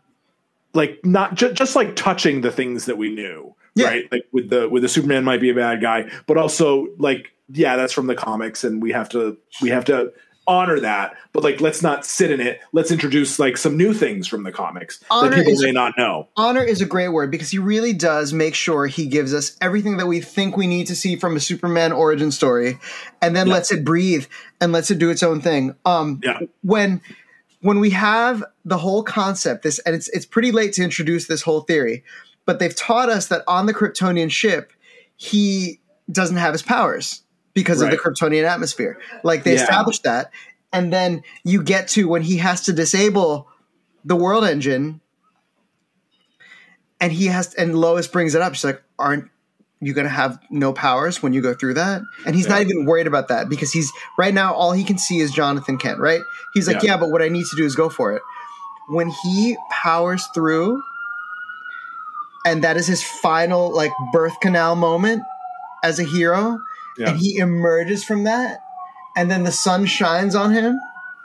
like 0.72 1.04
not 1.04 1.34
ju- 1.34 1.52
just 1.52 1.74
like 1.74 1.96
touching 1.96 2.42
the 2.42 2.52
things 2.52 2.84
that 2.86 2.96
we 2.96 3.12
knew, 3.12 3.56
Yeah. 3.74 3.88
right? 3.88 4.12
Like 4.12 4.22
with 4.30 4.50
the 4.50 4.68
with 4.68 4.82
the 4.84 4.88
Superman 4.88 5.24
might 5.24 5.40
be 5.40 5.50
a 5.50 5.54
bad 5.54 5.82
guy, 5.82 6.08
but 6.28 6.36
also 6.36 6.86
like 6.98 7.32
yeah, 7.52 7.74
that's 7.74 7.92
from 7.92 8.06
the 8.06 8.14
comics, 8.14 8.62
and 8.62 8.80
we 8.80 8.92
have 8.92 9.08
to 9.10 9.36
we 9.60 9.70
have 9.70 9.84
to 9.86 10.12
honor 10.46 10.78
that. 10.80 11.16
But 11.32 11.42
like, 11.42 11.60
let's 11.60 11.82
not 11.82 12.04
sit 12.04 12.30
in 12.30 12.40
it. 12.40 12.60
Let's 12.72 12.90
introduce 12.90 13.38
like 13.38 13.56
some 13.56 13.76
new 13.76 13.92
things 13.94 14.26
from 14.28 14.42
the 14.42 14.52
comics 14.52 15.00
Honor 15.10 15.30
that 15.30 15.36
people 15.38 15.52
is- 15.54 15.62
may 15.62 15.72
not 15.72 15.94
know. 15.96 16.28
honor 16.36 16.62
is 16.62 16.80
a 16.80 16.86
great 16.86 17.08
word 17.08 17.30
because 17.30 17.50
he 17.50 17.58
really 17.58 17.92
does 17.92 18.32
make 18.32 18.54
sure 18.54 18.86
he 18.86 19.06
gives 19.06 19.32
us 19.32 19.56
everything 19.60 19.96
that 19.96 20.06
we 20.06 20.20
think 20.20 20.56
we 20.56 20.66
need 20.66 20.86
to 20.88 20.94
see 20.96 21.16
from 21.16 21.36
a 21.36 21.40
Superman 21.40 21.92
origin 21.92 22.30
story, 22.30 22.78
and 23.22 23.34
then 23.34 23.46
Yeah. 23.46 23.54
lets 23.54 23.72
it 23.72 23.84
breathe 23.84 24.26
and 24.60 24.72
lets 24.72 24.90
it 24.90 24.98
do 24.98 25.10
its 25.10 25.22
own 25.22 25.40
thing. 25.40 25.74
Um, 25.84 26.20
Yeah. 26.22 26.40
when 26.62 27.00
when 27.60 27.80
we 27.80 27.88
have 27.90 28.44
the 28.66 28.76
whole 28.76 29.02
concept, 29.02 29.62
this 29.62 29.78
and 29.80 29.94
it's 29.94 30.08
it's 30.08 30.26
pretty 30.26 30.52
late 30.52 30.74
to 30.74 30.82
introduce 30.82 31.26
this 31.26 31.40
whole 31.40 31.62
theory, 31.62 32.04
but 32.44 32.58
they've 32.58 32.76
taught 32.76 33.08
us 33.08 33.28
that 33.28 33.42
on 33.48 33.64
the 33.64 33.72
Kryptonian 33.72 34.30
ship, 34.30 34.70
he 35.16 35.80
doesn't 36.12 36.36
have 36.36 36.52
his 36.52 36.62
powers 36.62 37.22
because 37.54 37.80
of 37.80 37.90
the 37.90 37.96
Kryptonian 37.96 38.44
atmosphere. 38.44 38.98
Like 39.22 39.44
they 39.44 39.54
Yeah. 39.54 39.62
established 39.62 40.02
that, 40.02 40.30
and 40.72 40.92
then 40.92 41.22
you 41.44 41.62
get 41.62 41.88
to 41.88 42.08
when 42.08 42.22
he 42.22 42.38
has 42.38 42.62
to 42.62 42.72
disable 42.72 43.48
the 44.04 44.16
world 44.16 44.44
engine 44.44 45.00
and 47.00 47.12
he 47.12 47.26
has 47.26 47.54
and 47.54 47.78
Lois 47.78 48.06
brings 48.08 48.34
it 48.34 48.42
up. 48.42 48.54
She's 48.54 48.64
like, 48.64 48.82
"Aren't 48.98 49.30
you 49.80 49.92
going 49.92 50.06
to 50.06 50.10
have 50.12 50.38
no 50.50 50.72
powers 50.72 51.22
when 51.22 51.32
you 51.32 51.40
go 51.42 51.54
through 51.54 51.74
that?" 51.74 52.02
And 52.26 52.34
he's 52.34 52.48
not 52.48 52.60
even 52.60 52.86
worried 52.86 53.06
about 53.06 53.28
that 53.28 53.48
because 53.48 53.72
he's 53.72 53.90
right 54.18 54.34
now 54.34 54.52
all 54.54 54.72
he 54.72 54.84
can 54.84 54.98
see 54.98 55.20
is 55.20 55.30
Jonathan 55.30 55.78
Kent. 55.78 55.98
Right? 56.00 56.20
He's 56.54 56.66
like, 56.66 56.82
Yeah. 56.82 56.92
"Yeah, 56.92 56.96
but 56.98 57.10
what 57.10 57.22
I 57.22 57.28
need 57.28 57.46
to 57.50 57.56
do 57.56 57.64
is 57.64 57.74
go 57.74 57.88
for 57.88 58.12
it." 58.14 58.22
When 58.88 59.10
he 59.22 59.56
powers 59.70 60.26
through, 60.34 60.82
and 62.44 62.62
that 62.64 62.76
is 62.76 62.86
his 62.86 63.02
final 63.02 63.70
like 63.74 63.92
birth 64.12 64.38
canal 64.40 64.76
moment 64.76 65.22
as 65.82 65.98
a 65.98 66.04
hero, 66.04 66.58
Yeah, 66.98 67.10
and 67.10 67.18
he 67.18 67.38
emerges 67.38 68.04
from 68.04 68.24
that, 68.24 68.60
and 69.16 69.30
then 69.30 69.44
the 69.44 69.52
sun 69.52 69.86
shines 69.86 70.34
on 70.34 70.52
him 70.52 70.78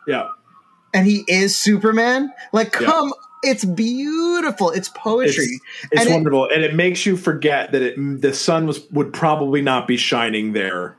yeah, 0.08 0.28
and 0.94 1.06
he 1.06 1.24
is 1.28 1.56
Superman. 1.56 2.32
Like, 2.52 2.74
Yeah. 2.80 2.88
come, 2.88 3.14
it's 3.44 3.64
beautiful. 3.66 4.72
It's 4.72 4.90
poetry. 4.90 5.60
it's 5.92 6.02
And 6.02 6.10
it- 6.10 6.14
wonderful, 6.14 6.50
and 6.52 6.64
it 6.64 6.76
makes 6.76 7.06
you 7.06 7.16
forget 7.18 7.72
that 7.72 7.82
it 7.82 8.22
the 8.22 8.34
sun 8.34 8.66
was 8.68 8.82
would 8.92 9.14
probably 9.14 9.62
not 9.62 9.88
be 9.88 9.98
shining 9.98 10.54
there 10.54 10.98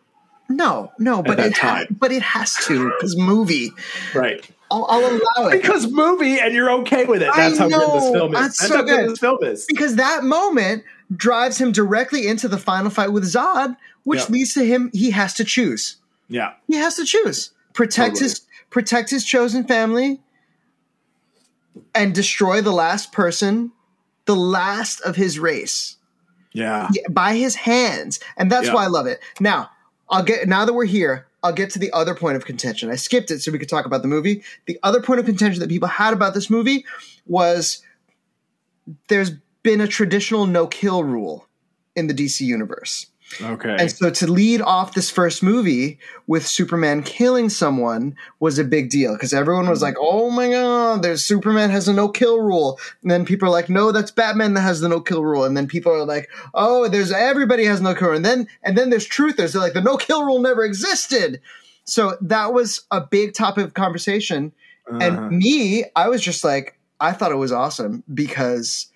No, 0.48 0.92
no, 0.98 1.22
but 1.22 1.38
it 1.40 1.56
ha- 1.56 1.84
but 1.90 2.12
it 2.12 2.22
has 2.22 2.54
to 2.66 2.90
because 2.96 3.16
movie. 3.16 3.72
Right. 4.14 4.48
I'll, 4.72 4.86
I'll 4.88 5.04
allow 5.04 5.48
it 5.48 5.60
Because 5.62 5.90
movie 5.90 6.38
and 6.38 6.54
you're 6.54 6.70
okay 6.82 7.04
with 7.04 7.22
it. 7.22 7.28
I 7.28 7.36
That's 7.50 7.58
how 7.58 7.68
good 7.68 7.80
this 7.80 8.04
know. 8.04 8.12
film 8.12 8.34
is. 8.34 8.40
That's 8.40 8.58
That's, 8.60 8.72
so 8.72 8.82
good. 8.84 9.10
this 9.10 9.18
film 9.18 9.38
is. 9.42 9.64
because 9.66 9.96
that 9.96 10.22
moment 10.22 10.84
drives 11.16 11.60
him 11.60 11.72
directly 11.72 12.26
into 12.26 12.48
the 12.48 12.58
final 12.58 12.90
fight 12.90 13.12
with 13.12 13.24
Zod, 13.24 13.76
which 14.04 14.20
Yeah. 14.20 14.26
leads 14.28 14.54
to 14.54 14.64
him 14.64 14.90
he 14.92 15.10
has 15.10 15.34
to 15.34 15.44
choose. 15.44 15.96
Yeah. 16.28 16.52
He 16.68 16.76
has 16.76 16.94
to 16.96 17.04
choose 17.04 17.50
protect 17.72 18.14
Totally. 18.16 18.24
his 18.30 18.40
protect 18.70 19.10
his 19.10 19.24
chosen 19.24 19.64
family 19.64 20.20
and 21.94 22.14
destroy 22.14 22.60
the 22.60 22.72
last 22.72 23.12
person, 23.12 23.72
the 24.26 24.36
last 24.36 25.00
of 25.02 25.16
his 25.16 25.38
race. 25.38 25.96
Yeah. 26.52 26.88
Yeah, 26.92 27.02
by 27.10 27.34
his 27.36 27.54
hands, 27.56 28.20
and 28.36 28.50
that's 28.50 28.66
Yeah. 28.68 28.74
why 28.74 28.84
I 28.84 28.88
love 28.88 29.06
it. 29.06 29.20
Now, 29.38 29.70
I'll 30.08 30.22
get 30.22 30.48
now 30.48 30.64
that 30.64 30.72
we're 30.72 30.84
here, 30.84 31.26
I'll 31.42 31.52
get 31.52 31.70
to 31.70 31.78
the 31.78 31.92
other 31.92 32.14
point 32.14 32.36
of 32.36 32.44
contention. 32.44 32.90
I 32.90 32.96
skipped 32.96 33.30
it 33.30 33.40
so 33.40 33.50
we 33.52 33.58
could 33.58 33.68
talk 33.68 33.86
about 33.86 34.02
the 34.02 34.08
movie. 34.08 34.42
The 34.66 34.78
other 34.82 35.00
point 35.00 35.20
of 35.20 35.26
contention 35.26 35.60
that 35.60 35.68
people 35.68 35.88
had 35.88 36.12
about 36.12 36.34
this 36.34 36.50
movie 36.50 36.84
was 37.26 37.82
there's 39.08 39.32
been 39.62 39.80
a 39.80 39.86
traditional 39.86 40.46
no 40.46 40.66
kill 40.66 41.04
rule 41.04 41.46
in 41.96 42.06
the 42.06 42.14
DC 42.14 42.40
universe. 42.40 43.06
Okay. 43.40 43.76
And 43.78 43.92
so 43.92 44.10
to 44.10 44.26
lead 44.26 44.60
off 44.60 44.94
this 44.94 45.08
first 45.08 45.42
movie 45.42 46.00
with 46.26 46.46
Superman 46.46 47.02
killing 47.02 47.48
someone 47.48 48.16
was 48.40 48.58
a 48.58 48.64
big 48.64 48.90
deal 48.90 49.12
because 49.12 49.32
everyone 49.32 49.68
was 49.68 49.82
like, 49.82 49.94
"Oh 50.00 50.30
my 50.30 50.50
god, 50.50 51.02
there's 51.02 51.24
Superman 51.24 51.70
has 51.70 51.86
a 51.86 51.92
no 51.92 52.08
kill 52.08 52.40
rule." 52.40 52.80
And 53.02 53.10
then 53.10 53.24
people 53.24 53.46
are 53.46 53.52
like, 53.52 53.70
"No, 53.70 53.92
that's 53.92 54.10
Batman 54.10 54.54
that 54.54 54.62
has 54.62 54.80
the 54.80 54.88
no 54.88 55.00
kill 55.00 55.22
rule." 55.22 55.44
And 55.44 55.56
then 55.56 55.68
people 55.68 55.92
are 55.92 56.04
like, 56.04 56.28
"Oh, 56.54 56.88
there's 56.88 57.12
everybody 57.12 57.64
has 57.66 57.80
no 57.80 57.94
kill 57.94 58.08
rule." 58.08 58.16
And 58.16 58.24
then 58.24 58.48
and 58.64 58.76
then 58.76 58.90
there's 58.90 59.08
truthers. 59.08 59.52
They're 59.52 59.62
like, 59.62 59.74
"The 59.74 59.80
no 59.80 59.96
kill 59.96 60.24
rule 60.24 60.40
never 60.40 60.64
existed." 60.64 61.40
So 61.84 62.16
that 62.20 62.52
was 62.52 62.82
a 62.90 63.00
big 63.00 63.34
topic 63.34 63.64
of 63.64 63.74
conversation. 63.74 64.52
Uh-huh. 64.88 64.98
And 65.00 65.38
me, 65.38 65.84
I 65.94 66.08
was 66.08 66.20
just 66.20 66.44
like, 66.44 66.78
I 67.00 67.12
thought 67.12 67.32
it 67.32 67.36
was 67.36 67.52
awesome 67.52 68.02
because 68.12 68.89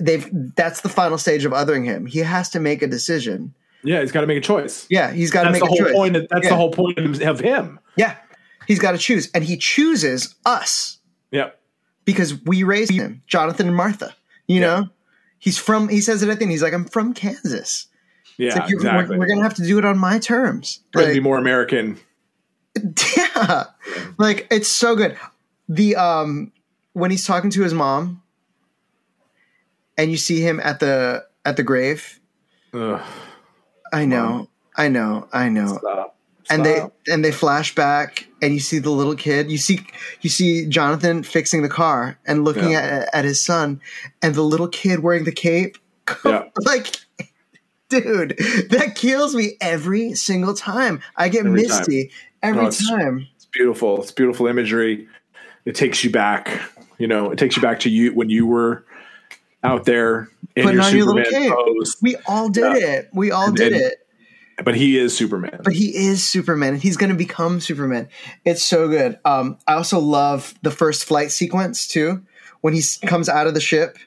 they've 0.00 0.28
that's 0.56 0.80
the 0.82 0.88
final 0.88 1.18
stage 1.18 1.44
of 1.44 1.52
othering 1.52 1.84
him. 1.84 2.06
He 2.06 2.20
has 2.20 2.48
to 2.50 2.60
make 2.60 2.82
a 2.82 2.86
decision. 2.86 3.54
yeah, 3.82 4.00
he's 4.00 4.12
got 4.12 4.22
to 4.22 4.26
make 4.26 4.38
a 4.38 4.40
choice. 4.40 4.86
Yeah, 4.90 5.12
he's 5.12 5.30
got 5.30 5.44
to 5.44 5.50
make 5.50 5.60
the 5.60 5.66
a 5.66 5.68
whole 5.68 5.76
choice. 5.78 5.92
point. 5.92 6.16
Of, 6.16 6.28
that's 6.28 6.44
Yeah. 6.44 6.50
the 6.50 6.56
whole 6.56 6.70
point 6.72 6.98
of 7.22 7.40
him. 7.40 7.78
Yeah, 7.96 8.16
he's 8.66 8.78
got 8.78 8.92
to 8.92 8.98
choose, 8.98 9.30
and 9.34 9.44
he 9.44 9.56
chooses 9.56 10.34
us 10.44 10.98
Yeah. 11.30 11.50
because 12.04 12.42
we 12.44 12.62
raised 12.62 12.90
him, 12.92 13.22
Jonathan 13.26 13.66
and 13.68 13.76
Martha. 13.76 14.14
You 14.48 14.60
know, 14.60 14.88
he's 15.38 15.58
from. 15.58 15.88
He 15.88 16.00
says 16.00 16.22
it 16.22 16.28
at 16.28 16.38
the 16.38 16.44
end. 16.44 16.50
He's 16.52 16.62
like, 16.62 16.72
"I'm 16.74 16.84
from 16.86 17.12
Kansas." 17.14 17.86
Yeah. 18.38 18.54
Like, 18.54 18.70
"You- 18.70 18.76
exactly. 18.76 19.16
We're, 19.16 19.20
we're 19.24 19.28
gonna 19.28 19.42
have 19.42 19.54
to 19.54 19.66
do 19.66 19.78
it 19.78 19.84
on 19.84 19.98
my 19.98 20.18
terms. 20.18 20.80
Trying 20.92 21.04
to 21.04 21.08
Like, 21.10 21.16
be 21.16 21.20
more 21.20 21.38
American. 21.38 21.98
yeah, 23.16 23.64
like 24.18 24.46
it's 24.50 24.68
so 24.68 24.94
good. 24.96 25.16
The 25.68 25.96
um 25.96 26.52
when 26.92 27.10
he's 27.10 27.26
talking 27.26 27.50
to 27.50 27.62
his 27.62 27.72
mom, 27.74 28.22
and 29.98 30.10
you 30.10 30.16
see 30.16 30.40
him 30.40 30.60
at 30.60 30.80
the 30.80 31.24
at 31.44 31.56
the 31.56 31.62
grave. 31.62 32.20
Ugh, 32.74 33.00
I 33.92 34.04
know, 34.04 34.48
I 34.76 34.88
know, 34.88 35.28
I 35.32 35.48
know. 35.48 35.78
stop. 35.78 36.16
and 36.50 36.64
they 36.64 36.80
and 37.08 37.24
they 37.24 37.32
flash 37.32 37.74
back 37.74 38.26
and 38.42 38.52
you 38.52 38.60
see 38.60 38.78
the 38.78 38.90
little 38.90 39.16
kid 39.16 39.50
you 39.50 39.58
see 39.58 39.80
you 40.20 40.28
see 40.30 40.66
jonathan 40.66 41.22
fixing 41.24 41.62
the 41.62 41.68
car 41.68 42.18
and 42.26 42.44
looking 42.44 42.70
Yeah. 42.70 43.06
at, 43.12 43.14
at 43.14 43.24
his 43.24 43.42
son 43.44 43.80
and 44.22 44.34
the 44.34 44.42
little 44.42 44.68
kid 44.68 45.00
wearing 45.00 45.24
the 45.24 45.32
cape 45.32 45.76
Yeah. 46.24 46.44
like 46.64 46.98
dude 47.88 48.36
that 48.70 48.94
kills 48.96 49.34
me 49.34 49.56
every 49.60 50.14
single 50.14 50.54
time 50.54 51.00
i 51.16 51.28
get 51.28 51.46
Every 51.46 51.62
time. 51.66 51.78
misty 51.78 52.10
every 52.42 52.62
No, 52.62 52.68
it's- 52.68 52.88
time 52.88 53.26
It's 53.36 53.46
beautiful. 53.46 54.00
It's 54.02 54.12
beautiful 54.12 54.46
imagery. 54.46 55.08
It 55.64 55.74
takes 55.74 56.04
you 56.04 56.10
back. 56.10 56.60
You 56.98 57.06
know, 57.08 57.30
it 57.30 57.38
takes 57.38 57.56
you 57.56 57.62
back 57.62 57.80
to 57.80 57.88
you 57.90 58.12
when 58.12 58.28
you 58.28 58.46
were 58.46 58.84
out 59.66 59.84
there 59.84 60.28
in 60.54 60.62
Putting 60.64 60.78
your 60.78 60.84
on 60.86 60.96
your 60.96 61.06
little 61.06 61.30
cape. 61.30 61.52
pose. 61.52 61.96
we 62.00 62.16
all 62.26 62.48
did 62.48 62.76
it 62.76 63.08
we 63.12 63.30
all 63.30 63.52
did 63.52 63.72
and- 63.72 63.82
it 63.82 63.94
But 64.64 64.74
he 64.74 64.96
is 64.98 65.14
Superman. 65.16 65.60
but 65.64 65.72
he 65.74 65.88
is 66.08 66.24
Superman 66.24 66.74
and 66.74 66.82
he's 66.82 66.96
going 66.96 67.10
to 67.10 67.16
become 67.16 67.60
Superman. 67.60 68.08
It's 68.46 68.62
so 68.62 68.88
good. 68.88 69.18
Um, 69.24 69.58
I 69.66 69.74
also 69.74 69.98
love 69.98 70.54
the 70.62 70.70
first 70.70 71.04
flight 71.04 71.30
sequence 71.30 71.86
too, 71.86 72.22
when 72.62 72.72
he 72.72 72.82
comes 73.06 73.28
out 73.28 73.46
of 73.46 73.52
the 73.54 73.60
ship 73.60 73.98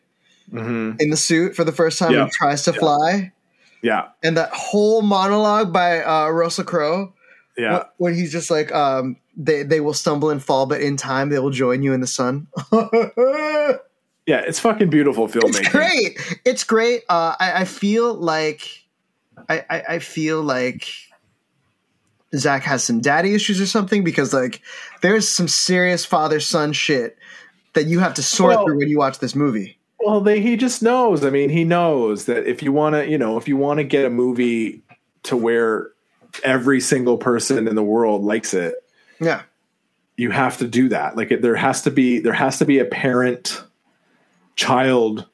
hmm 0.50 0.94
in 1.00 1.12
the 1.12 1.18
suit 1.18 1.56
for 1.56 1.64
the 1.64 1.72
first 1.72 2.00
time 2.00 2.14
Yeah. 2.14 2.24
and 2.24 2.32
tries 2.32 2.64
to 2.64 2.74
fly, 2.74 3.32
Yeah. 3.84 4.08
and 4.24 4.36
that 4.38 4.50
whole 4.52 5.04
monologue 5.04 5.72
by 5.72 6.02
uh, 6.04 6.30
Russell 6.30 6.64
Crowe, 6.64 7.14
Yeah. 7.56 7.84
when 7.98 8.16
he's 8.16 8.32
just 8.32 8.50
like, 8.50 8.72
um, 8.74 9.18
"They 9.38 9.62
they 9.62 9.80
will 9.82 9.94
stumble 9.94 10.32
and 10.32 10.42
fall, 10.42 10.66
but 10.66 10.82
in 10.82 10.98
time 10.98 11.30
they 11.30 11.38
will 11.38 11.52
join 11.52 11.84
you 11.84 11.94
in 11.94 12.02
the 12.02 12.08
sun." 12.08 12.48
Yeah. 14.30 14.42
It's 14.48 14.60
fucking 14.60 14.90
beautiful 14.90 15.28
filmmaking. 15.28 15.60
it's 15.62 15.70
great. 15.70 16.40
It's 16.46 16.64
great. 16.64 17.04
Uh, 17.10 17.36
I, 17.40 17.62
I 17.62 17.66
feel 17.66 18.14
like 18.14 18.62
I, 19.50 19.66
I, 19.70 19.84
I 19.96 20.00
feel 20.00 20.42
like 20.44 20.88
Zack 22.36 22.64
has 22.64 22.84
some 22.84 23.02
daddy 23.02 23.34
issues 23.34 23.60
or 23.60 23.66
something 23.66 24.04
because 24.04 24.34
like 24.34 24.62
there's 25.02 25.28
some 25.28 25.48
serious 25.48 26.06
father 26.06 26.40
son 26.40 26.74
shit 26.74 27.18
that 27.74 27.86
you 27.88 28.00
have 28.00 28.14
to 28.16 28.24
sort 28.24 28.56
Well- 28.56 28.66
through 28.66 28.78
when 28.78 28.88
you 28.90 28.98
watch 28.98 29.20
this 29.20 29.36
movie. 29.36 29.78
Well, 30.02 30.22
they, 30.22 30.40
he 30.40 30.56
just 30.56 30.82
knows. 30.82 31.26
I 31.26 31.30
mean, 31.30 31.50
he 31.50 31.66
knows 31.66 32.26
that 32.26 32.48
if 32.50 32.64
you 32.64 32.72
want 32.72 32.96
to, 32.96 33.06
you 33.10 33.18
know, 33.18 33.38
if 33.38 33.50
you 33.50 33.58
want 33.58 33.80
to 33.80 33.84
get 33.84 34.06
a 34.06 34.10
movie 34.10 34.82
to 35.24 35.36
where 35.36 35.90
every 36.42 36.80
single 36.80 37.18
person 37.18 37.68
in 37.68 37.76
the 37.76 37.84
world 37.84 38.24
likes 38.24 38.54
it, 38.54 38.76
Yeah. 39.20 39.42
you 40.16 40.32
have 40.32 40.58
to 40.60 40.68
do 40.70 40.88
that. 40.90 41.18
Like 41.18 41.42
there 41.42 41.56
has 41.56 41.82
to 41.82 41.92
be 41.92 42.20
there 42.20 42.32
has 42.32 42.60
to 42.60 42.66
be 42.66 42.80
a 42.80 42.86
parent 42.86 43.62
child 44.60 45.26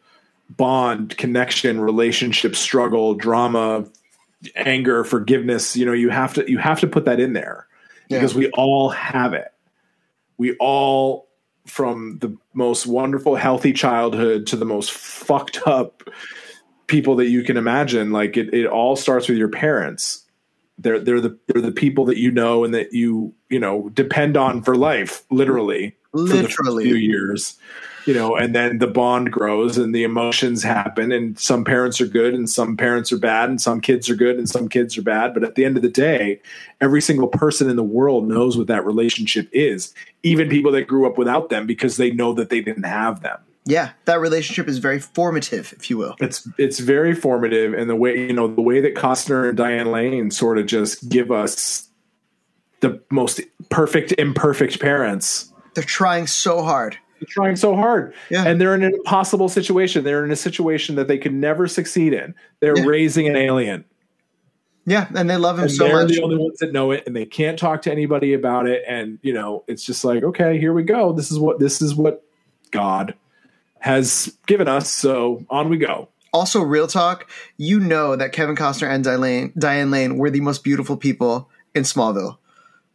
bond, 0.50 1.18
connection, 1.18 1.82
relationship, 1.82 2.56
struggle, 2.56 3.16
drama, 3.16 3.86
anger, 4.56 5.04
forgiveness. 5.04 5.76
You 5.76 5.86
know, 5.88 5.94
you 5.94 6.10
have 6.10 6.36
to 6.36 6.50
you 6.50 6.60
have 6.60 6.80
to 6.82 6.88
put 6.88 7.06
that 7.06 7.20
in 7.20 7.34
there 7.34 7.68
Yeah. 8.10 8.20
because 8.20 8.36
we 8.36 8.50
all 8.52 8.90
have 8.90 9.34
it. 9.34 9.52
We 10.38 10.56
all 10.60 11.28
from 11.66 12.20
the 12.20 12.38
most 12.54 12.86
wonderful 12.86 13.36
healthy 13.36 13.74
childhood 13.74 14.46
to 14.48 14.56
the 14.56 14.66
most 14.66 14.92
fucked 14.92 15.66
up 15.66 16.04
people 16.86 17.16
that 17.16 17.26
you 17.30 17.44
can 17.44 17.58
imagine 17.58 18.12
like 18.12 18.38
it, 18.38 18.54
it 18.54 18.68
all 18.68 18.96
starts 18.96 19.28
with 19.28 19.40
your 19.40 19.50
parents 19.50 20.24
they're 20.78 21.00
they're 21.00 21.20
the 21.22 21.36
they're 21.48 21.64
the 21.64 21.72
people 21.72 22.06
that 22.06 22.18
you 22.18 22.30
know 22.30 22.64
and 22.64 22.76
that 22.76 22.94
you 22.94 23.34
you 23.50 23.60
know 23.60 23.90
depend 23.96 24.38
on 24.38 24.62
for 24.62 24.76
life 24.76 25.24
literally 25.32 25.96
for 26.12 26.20
the 26.22 26.44
Literally. 26.44 26.84
few 26.84 26.96
years 26.96 27.58
you 28.06 28.14
know 28.14 28.36
and 28.36 28.54
then 28.56 28.78
the 28.80 28.88
bond 28.88 29.32
grows 29.32 29.78
and 29.78 29.94
the 29.94 30.04
emotions 30.04 30.64
happen 30.64 31.12
and 31.12 31.40
some 31.40 31.64
parents 31.64 32.00
are 32.00 32.08
good 32.08 32.34
and 32.34 32.50
some 32.50 32.78
parents 32.78 33.12
are 33.12 33.18
bad 33.18 33.50
and 33.50 33.60
some 33.62 33.82
kids 33.82 34.10
are 34.10 34.16
good 34.16 34.38
and 34.38 34.50
some 34.50 34.68
kids 34.70 34.98
are 34.98 35.02
bad 35.02 35.34
but 35.34 35.44
at 35.44 35.56
the 35.56 35.66
end 35.66 35.76
of 35.78 35.84
the 35.84 35.90
day 35.90 36.40
every 36.82 37.02
single 37.02 37.28
person 37.28 37.70
in 37.70 37.76
the 37.76 37.84
world 37.84 38.28
knows 38.28 38.58
what 38.58 38.68
that 38.68 38.86
relationship 38.86 39.48
is 39.52 39.94
even 40.24 40.50
people 40.50 40.72
that 40.72 40.84
grew 40.88 41.06
up 41.08 41.18
without 41.18 41.50
them 41.50 41.66
because 41.66 41.98
they 41.98 42.12
know 42.12 42.34
that 42.34 42.50
they 42.50 42.62
didn't 42.62 42.84
have 42.84 43.22
them 43.22 43.40
Yeah, 43.68 43.90
that 44.06 44.20
relationship 44.20 44.68
is 44.68 44.78
very 44.78 45.00
formative, 45.00 45.74
if 45.78 45.90
you 45.90 45.98
will. 45.98 46.16
it's 46.20 46.48
it's 46.60 46.80
very 46.80 47.16
formative 47.16 47.74
and 47.74 47.90
the 47.90 47.96
way 47.96 48.28
you 48.28 48.34
know 48.34 48.48
the 48.48 48.62
way 48.62 48.80
that 48.82 48.94
Costner 48.94 49.50
and 49.50 49.58
Diane 49.58 49.92
Lane 49.92 50.30
sort 50.30 50.60
of 50.60 50.68
just 50.68 51.10
give 51.10 51.32
us 51.32 51.90
the 52.82 53.02
most 53.10 53.42
perfect 53.70 54.12
imperfect 54.20 54.80
parents 54.80 55.52
They're 55.74 55.84
trying 55.84 56.28
so 56.28 56.62
hard. 56.62 56.98
They're 57.28 57.44
trying 57.44 57.56
so 57.56 57.76
hard. 57.76 58.14
Yeah. 58.30 58.46
and 58.46 58.60
they're 58.60 58.76
in 58.76 58.84
an 58.84 58.94
impossible 58.94 59.50
situation. 59.50 60.04
They're 60.04 60.24
in 60.26 60.32
a 60.32 60.36
situation 60.36 60.96
that 60.96 61.08
they 61.08 61.18
could 61.18 61.34
never 61.34 61.68
succeed 61.68 62.14
in. 62.14 62.34
They're 62.60 62.78
Yeah. 62.78 62.86
raising 62.86 63.28
an 63.28 63.36
alien. 63.36 63.86
Yeah, 64.88 65.08
and 65.16 65.28
they 65.30 65.38
love 65.38 65.58
him 65.58 65.64
and 65.64 65.72
so 65.72 65.86
they're 65.86 66.04
much. 66.04 66.12
the 66.12 66.22
only 66.22 66.38
ones 66.38 66.60
that 66.60 66.72
know 66.72 66.92
it 66.92 67.04
and 67.08 67.16
they 67.16 67.26
can't 67.26 67.58
talk 67.58 67.82
to 67.84 67.92
anybody 67.92 68.34
about 68.34 68.68
it. 68.68 68.84
And 68.88 69.18
you 69.24 69.34
know 69.34 69.64
it's 69.68 69.84
just 69.84 70.06
like 70.06 70.24
okay 70.24 70.60
here 70.60 70.74
we 70.74 70.84
go. 70.84 71.12
This 71.12 71.32
is 71.32 71.40
what 71.40 71.60
this 71.60 71.82
is 71.82 71.96
what 71.96 72.24
god 72.72 73.16
has 73.80 74.38
given 74.46 74.68
us. 74.68 74.90
So 74.90 75.44
on 75.50 75.70
we 75.70 75.78
go. 75.78 76.10
Also, 76.34 76.62
real 76.62 76.86
talk, 76.88 77.30
you 77.58 77.80
know 77.80 78.16
that 78.18 78.34
Kevin 78.34 78.56
Costner 78.58 78.88
and 78.90 79.04
Diane 79.06 79.22
Lane, 79.22 79.54
Diane 79.58 79.90
Lane 79.90 80.18
were 80.18 80.30
the 80.30 80.42
most 80.42 80.64
beautiful 80.66 80.98
people 80.98 81.50
in 81.74 81.84
Smallville 81.84 82.38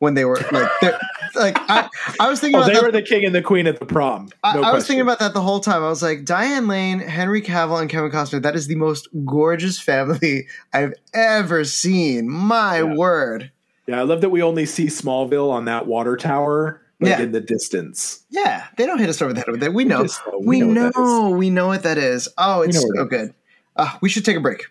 when 0.01 0.15
they 0.15 0.25
were 0.27 0.37
like, 0.53 0.69
they're- 0.83 0.99
like 1.37 1.57
I, 1.71 1.89
I 2.19 2.29
was 2.29 2.41
thinking 2.41 2.57
oh 2.57 2.63
about 2.63 2.67
they 2.67 2.75
that. 2.75 2.83
were 2.83 2.91
the 2.91 3.03
king 3.03 3.25
and 3.25 3.33
the 3.33 3.41
queen 3.41 3.69
at 3.69 3.79
the 3.79 3.87
prom 3.87 4.31
I, 4.43 4.57
no 4.57 4.63
I 4.65 4.73
was 4.73 4.85
thinking 4.85 5.03
about 5.03 5.21
that 5.21 5.33
the 5.33 5.41
whole 5.41 5.61
time. 5.61 5.85
I 5.85 5.89
was 5.89 6.03
like, 6.03 6.25
Diane 6.25 6.67
Lane, 6.67 6.99
Henry 6.99 7.41
Cavill, 7.41 7.81
and 7.81 7.89
Kevin 7.89 8.11
Costner. 8.11 8.43
That 8.43 8.57
is 8.57 8.67
the 8.67 8.75
most 8.75 9.07
gorgeous 9.25 9.79
family 9.79 10.49
I've 10.73 10.95
ever 11.15 11.65
seen. 11.65 12.29
My 12.29 12.79
Yeah. 12.79 12.95
word. 12.97 13.53
Yeah, 13.87 14.01
I 14.01 14.03
love 14.03 14.23
that 14.23 14.31
we 14.31 14.43
only 14.43 14.67
see 14.67 14.87
Smallville 14.87 15.51
on 15.53 15.67
that 15.67 15.87
water 15.87 16.17
tower, 16.17 16.83
like 16.99 17.11
Yeah. 17.11 17.23
in 17.23 17.31
the 17.31 17.41
distance. 17.41 18.25
Yeah, 18.31 18.67
they 18.77 18.87
don't 18.87 18.99
hit 18.99 19.09
us 19.09 19.23
over 19.23 19.33
the 19.33 19.41
head 19.41 19.51
with 19.51 19.63
it. 19.63 19.73
We 19.73 19.85
know. 19.85 20.07
we 20.41 20.65
we 20.65 20.67
know 20.67 20.91
know. 20.97 21.29
what 21.31 21.39
we 21.39 21.51
know 21.51 21.69
what 21.69 21.85
that 21.85 21.97
is. 21.99 22.29
Oh, 22.39 22.63
it's 22.63 22.81
so 22.81 23.05
good. 23.05 23.33
Uh, 23.77 23.97
we 24.01 24.09
should 24.09 24.25
take 24.25 24.37
a 24.37 24.41
break. 24.41 24.65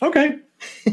Okay. 0.00 0.38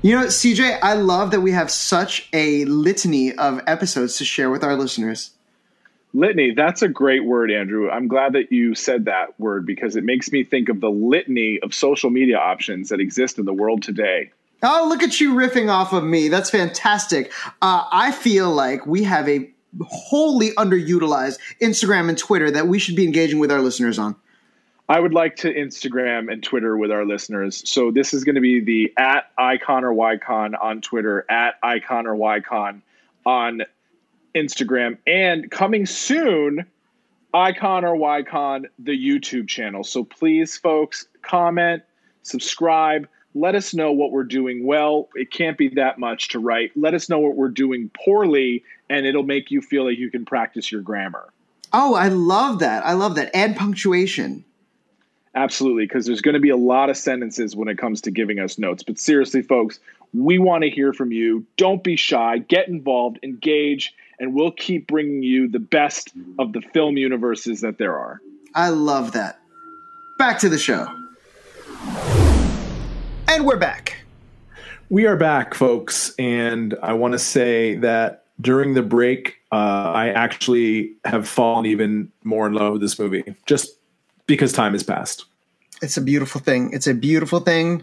You 0.00 0.14
know, 0.14 0.26
CJ, 0.26 0.78
I 0.80 0.94
love 0.94 1.32
that 1.32 1.40
we 1.40 1.50
have 1.50 1.72
such 1.72 2.28
a 2.32 2.64
litany 2.66 3.32
of 3.32 3.60
episodes 3.66 4.16
to 4.18 4.24
share 4.24 4.48
with 4.48 4.62
our 4.62 4.76
listeners. 4.76 5.32
Litany, 6.14 6.52
that's 6.54 6.82
a 6.82 6.88
great 6.88 7.24
word, 7.24 7.50
Andrew. 7.50 7.90
I'm 7.90 8.06
glad 8.06 8.34
that 8.34 8.52
you 8.52 8.76
said 8.76 9.06
that 9.06 9.38
word 9.40 9.66
because 9.66 9.96
it 9.96 10.04
makes 10.04 10.30
me 10.30 10.44
think 10.44 10.68
of 10.68 10.80
the 10.80 10.88
litany 10.88 11.58
of 11.64 11.74
social 11.74 12.10
media 12.10 12.38
options 12.38 12.90
that 12.90 13.00
exist 13.00 13.40
in 13.40 13.44
the 13.44 13.52
world 13.52 13.82
today. 13.82 14.30
Oh, 14.62 14.86
look 14.88 15.02
at 15.02 15.20
you 15.20 15.34
riffing 15.34 15.68
off 15.68 15.92
of 15.92 16.04
me. 16.04 16.28
That's 16.28 16.48
fantastic. 16.48 17.32
Uh, 17.60 17.84
I 17.90 18.12
feel 18.12 18.52
like 18.52 18.86
we 18.86 19.02
have 19.02 19.28
a 19.28 19.50
wholly 19.82 20.50
underutilized 20.50 21.38
Instagram 21.60 22.08
and 22.08 22.16
Twitter 22.16 22.52
that 22.52 22.68
we 22.68 22.78
should 22.78 22.94
be 22.94 23.04
engaging 23.04 23.40
with 23.40 23.50
our 23.50 23.60
listeners 23.60 23.98
on. 23.98 24.14
I 24.90 24.98
would 24.98 25.12
like 25.12 25.36
to 25.36 25.52
Instagram 25.52 26.32
and 26.32 26.42
Twitter 26.42 26.76
with 26.76 26.90
our 26.90 27.04
listeners. 27.04 27.62
So 27.68 27.90
this 27.90 28.14
is 28.14 28.24
going 28.24 28.36
to 28.36 28.40
be 28.40 28.60
the 28.60 28.92
at 28.96 29.30
icon 29.36 29.84
or 29.84 29.92
ycon 29.92 30.54
on 30.60 30.80
Twitter, 30.80 31.26
at 31.28 31.56
icon 31.62 32.06
or 32.06 32.14
ycon 32.14 32.80
on 33.26 33.62
Instagram, 34.34 34.96
and 35.06 35.50
coming 35.50 35.84
soon, 35.84 36.64
icon 37.34 37.84
or 37.84 37.96
ycon 37.96 38.64
the 38.78 38.92
YouTube 38.92 39.46
channel. 39.46 39.84
So 39.84 40.04
please, 40.04 40.56
folks, 40.56 41.06
comment, 41.20 41.82
subscribe. 42.22 43.08
Let 43.34 43.54
us 43.54 43.74
know 43.74 43.92
what 43.92 44.10
we're 44.10 44.24
doing 44.24 44.66
well. 44.66 45.10
It 45.14 45.30
can't 45.30 45.58
be 45.58 45.68
that 45.74 45.98
much 45.98 46.28
to 46.28 46.38
write. 46.38 46.70
Let 46.76 46.94
us 46.94 47.10
know 47.10 47.18
what 47.18 47.36
we're 47.36 47.50
doing 47.50 47.90
poorly, 48.04 48.64
and 48.88 49.04
it'll 49.04 49.22
make 49.22 49.50
you 49.50 49.60
feel 49.60 49.84
like 49.84 49.98
you 49.98 50.10
can 50.10 50.24
practice 50.24 50.72
your 50.72 50.80
grammar. 50.80 51.30
Oh, 51.74 51.94
I 51.94 52.08
love 52.08 52.60
that. 52.60 52.86
I 52.86 52.94
love 52.94 53.16
that. 53.16 53.36
And 53.36 53.54
punctuation. 53.54 54.46
Absolutely, 55.34 55.84
because 55.84 56.06
there's 56.06 56.20
going 56.20 56.34
to 56.34 56.40
be 56.40 56.50
a 56.50 56.56
lot 56.56 56.90
of 56.90 56.96
sentences 56.96 57.54
when 57.54 57.68
it 57.68 57.78
comes 57.78 58.00
to 58.02 58.10
giving 58.10 58.38
us 58.38 58.58
notes. 58.58 58.82
But 58.82 58.98
seriously, 58.98 59.42
folks, 59.42 59.78
we 60.14 60.38
want 60.38 60.64
to 60.64 60.70
hear 60.70 60.92
from 60.92 61.12
you. 61.12 61.46
Don't 61.56 61.84
be 61.84 61.96
shy. 61.96 62.38
Get 62.38 62.68
involved, 62.68 63.18
engage, 63.22 63.94
and 64.18 64.34
we'll 64.34 64.52
keep 64.52 64.86
bringing 64.86 65.22
you 65.22 65.48
the 65.48 65.58
best 65.58 66.12
of 66.38 66.52
the 66.52 66.62
film 66.72 66.96
universes 66.96 67.60
that 67.60 67.78
there 67.78 67.98
are. 67.98 68.20
I 68.54 68.70
love 68.70 69.12
that. 69.12 69.38
Back 70.18 70.38
to 70.40 70.48
the 70.48 70.58
show. 70.58 70.88
And 73.28 73.44
we're 73.44 73.58
back. 73.58 73.98
We 74.88 75.06
are 75.06 75.16
back, 75.16 75.54
folks. 75.54 76.14
And 76.18 76.74
I 76.82 76.94
want 76.94 77.12
to 77.12 77.18
say 77.18 77.76
that 77.76 78.24
during 78.40 78.74
the 78.74 78.82
break, 78.82 79.36
uh, 79.52 79.54
I 79.94 80.08
actually 80.08 80.94
have 81.04 81.28
fallen 81.28 81.66
even 81.66 82.10
more 82.24 82.46
in 82.46 82.54
love 82.54 82.74
with 82.74 82.82
this 82.82 82.98
movie 82.98 83.34
just 83.46 83.77
because 84.28 84.52
time 84.52 84.74
has 84.74 84.84
passed. 84.84 85.24
It's 85.82 85.96
a 85.96 86.00
beautiful 86.00 86.40
thing. 86.40 86.72
It's 86.72 86.86
a 86.86 86.94
beautiful 86.94 87.40
thing. 87.40 87.78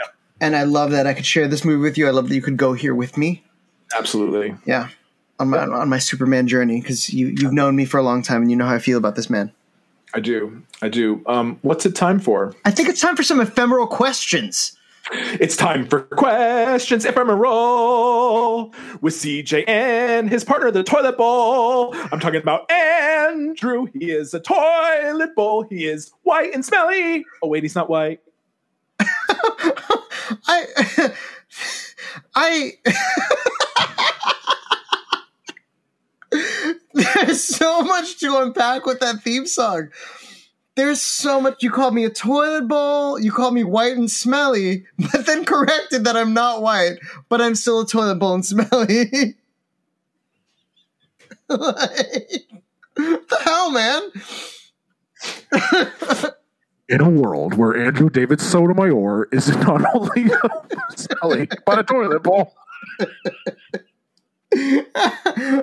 Yeah. 0.00 0.10
And 0.42 0.54
I 0.54 0.64
love 0.64 0.90
that 0.90 1.06
I 1.06 1.14
could 1.14 1.24
share 1.24 1.48
this 1.48 1.64
movie 1.64 1.80
with 1.80 1.96
you. 1.96 2.06
I 2.06 2.10
love 2.10 2.28
that 2.28 2.34
you 2.34 2.42
could 2.42 2.58
go 2.58 2.74
here 2.74 2.94
with 2.94 3.16
me. 3.16 3.42
Absolutely. 3.96 4.54
Yeah. 4.66 4.88
On 5.40 5.48
my, 5.48 5.60
on 5.60 5.88
my 5.88 5.98
Superman 5.98 6.46
journey 6.46 6.80
because 6.80 7.12
you, 7.12 7.28
you've 7.28 7.52
known 7.52 7.74
me 7.74 7.86
for 7.86 7.98
a 7.98 8.02
long 8.02 8.22
time 8.22 8.42
and 8.42 8.50
you 8.50 8.56
know 8.56 8.66
how 8.66 8.74
I 8.74 8.78
feel 8.78 8.98
about 8.98 9.16
this 9.16 9.30
man. 9.30 9.52
I 10.14 10.20
do. 10.20 10.62
I 10.80 10.88
do. 10.88 11.22
Um, 11.26 11.58
what's 11.62 11.86
it 11.86 11.96
time 11.96 12.20
for? 12.20 12.54
I 12.64 12.70
think 12.70 12.88
it's 12.88 13.00
time 13.00 13.16
for 13.16 13.24
some 13.24 13.40
ephemeral 13.40 13.86
questions. 13.86 14.76
It's 15.12 15.56
time 15.56 15.86
for 15.86 16.00
questions 16.02 17.04
ephemeral 17.04 18.74
with 19.02 19.14
CJ 19.14 19.68
and 19.68 20.30
his 20.30 20.44
partner, 20.44 20.70
the 20.70 20.82
toilet 20.82 21.18
bowl. 21.18 21.94
I'm 22.10 22.20
talking 22.20 22.40
about 22.40 22.70
Andrew. 22.70 23.86
He 23.92 24.10
is 24.10 24.32
a 24.32 24.40
toilet 24.40 25.34
bowl. 25.34 25.64
He 25.64 25.86
is 25.86 26.12
white 26.22 26.54
and 26.54 26.64
smelly. 26.64 27.26
Oh 27.42 27.48
wait, 27.48 27.62
he's 27.62 27.74
not 27.74 27.90
white. 27.90 28.20
I, 30.46 31.12
I. 32.34 32.72
There's 36.94 37.42
so 37.42 37.82
much 37.82 38.18
to 38.20 38.38
unpack 38.38 38.86
with 38.86 39.00
that 39.00 39.22
theme 39.22 39.46
song. 39.46 39.90
There's 40.76 41.00
so 41.00 41.40
much. 41.40 41.62
You 41.62 41.70
called 41.70 41.94
me 41.94 42.04
a 42.04 42.10
toilet 42.10 42.66
bowl. 42.66 43.18
You 43.20 43.30
called 43.30 43.54
me 43.54 43.62
white 43.62 43.96
and 43.96 44.10
smelly, 44.10 44.86
but 45.12 45.26
then 45.26 45.44
corrected 45.44 46.04
that 46.04 46.16
I'm 46.16 46.34
not 46.34 46.62
white, 46.62 46.98
but 47.28 47.40
I'm 47.40 47.54
still 47.54 47.80
a 47.80 47.86
toilet 47.86 48.16
bowl 48.16 48.34
and 48.34 48.44
smelly. 48.44 49.36
like, 51.48 52.48
the 52.96 53.38
hell, 53.44 53.70
man? 53.70 54.02
In 56.88 57.00
a 57.00 57.08
world 57.08 57.54
where 57.54 57.76
Andrew 57.76 58.10
David 58.10 58.40
Sotomayor 58.40 59.28
is 59.32 59.48
not 59.56 59.82
only 59.94 60.30
smelly, 60.96 61.48
but 61.64 61.78
a 61.78 61.84
toilet 61.84 62.22
bowl. 62.22 62.54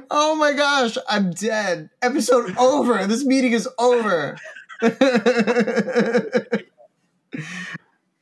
oh 0.09 0.35
my 0.37 0.53
gosh, 0.53 0.97
I'm 1.09 1.31
dead. 1.31 1.89
Episode 2.01 2.55
over. 2.57 3.05
This 3.07 3.25
meeting 3.25 3.51
is 3.51 3.67
over. 3.77 4.37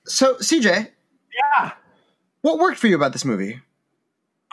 so, 0.05 0.35
CJ. 0.35 0.89
Yeah. 1.33 1.71
What 2.41 2.59
worked 2.59 2.77
for 2.77 2.87
you 2.87 2.95
about 2.95 3.13
this 3.13 3.23
movie? 3.25 3.59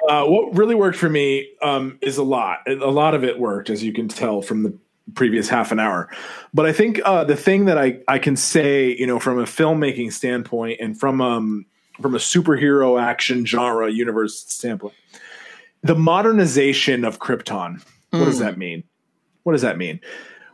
Uh, 0.08 0.24
what 0.24 0.54
really 0.56 0.74
worked 0.74 0.98
for 0.98 1.08
me 1.08 1.50
um, 1.62 1.98
is 2.00 2.16
a 2.16 2.22
lot. 2.22 2.58
A 2.68 2.74
lot 2.74 3.14
of 3.14 3.24
it 3.24 3.38
worked, 3.38 3.70
as 3.70 3.82
you 3.82 3.92
can 3.92 4.08
tell 4.08 4.42
from 4.42 4.62
the 4.62 4.78
previous 5.14 5.48
half 5.48 5.72
an 5.72 5.80
hour. 5.80 6.08
But 6.52 6.66
I 6.66 6.72
think 6.72 7.00
uh, 7.04 7.24
the 7.24 7.36
thing 7.36 7.64
that 7.66 7.78
I, 7.78 8.00
I 8.06 8.18
can 8.18 8.36
say, 8.36 8.94
you 8.96 9.06
know, 9.06 9.18
from 9.18 9.38
a 9.38 9.44
filmmaking 9.44 10.12
standpoint 10.12 10.80
and 10.80 10.98
from 10.98 11.20
um, 11.20 11.66
from 12.00 12.14
a 12.14 12.18
superhero 12.18 13.00
action 13.00 13.46
genre 13.46 13.90
universe 13.90 14.44
standpoint, 14.46 14.94
the 15.82 15.94
modernization 15.94 17.04
of 17.04 17.18
Krypton. 17.18 17.82
What 18.10 18.22
mm. 18.22 18.24
does 18.26 18.38
that 18.38 18.58
mean? 18.58 18.84
What 19.42 19.52
does 19.52 19.62
that 19.62 19.78
mean? 19.78 20.00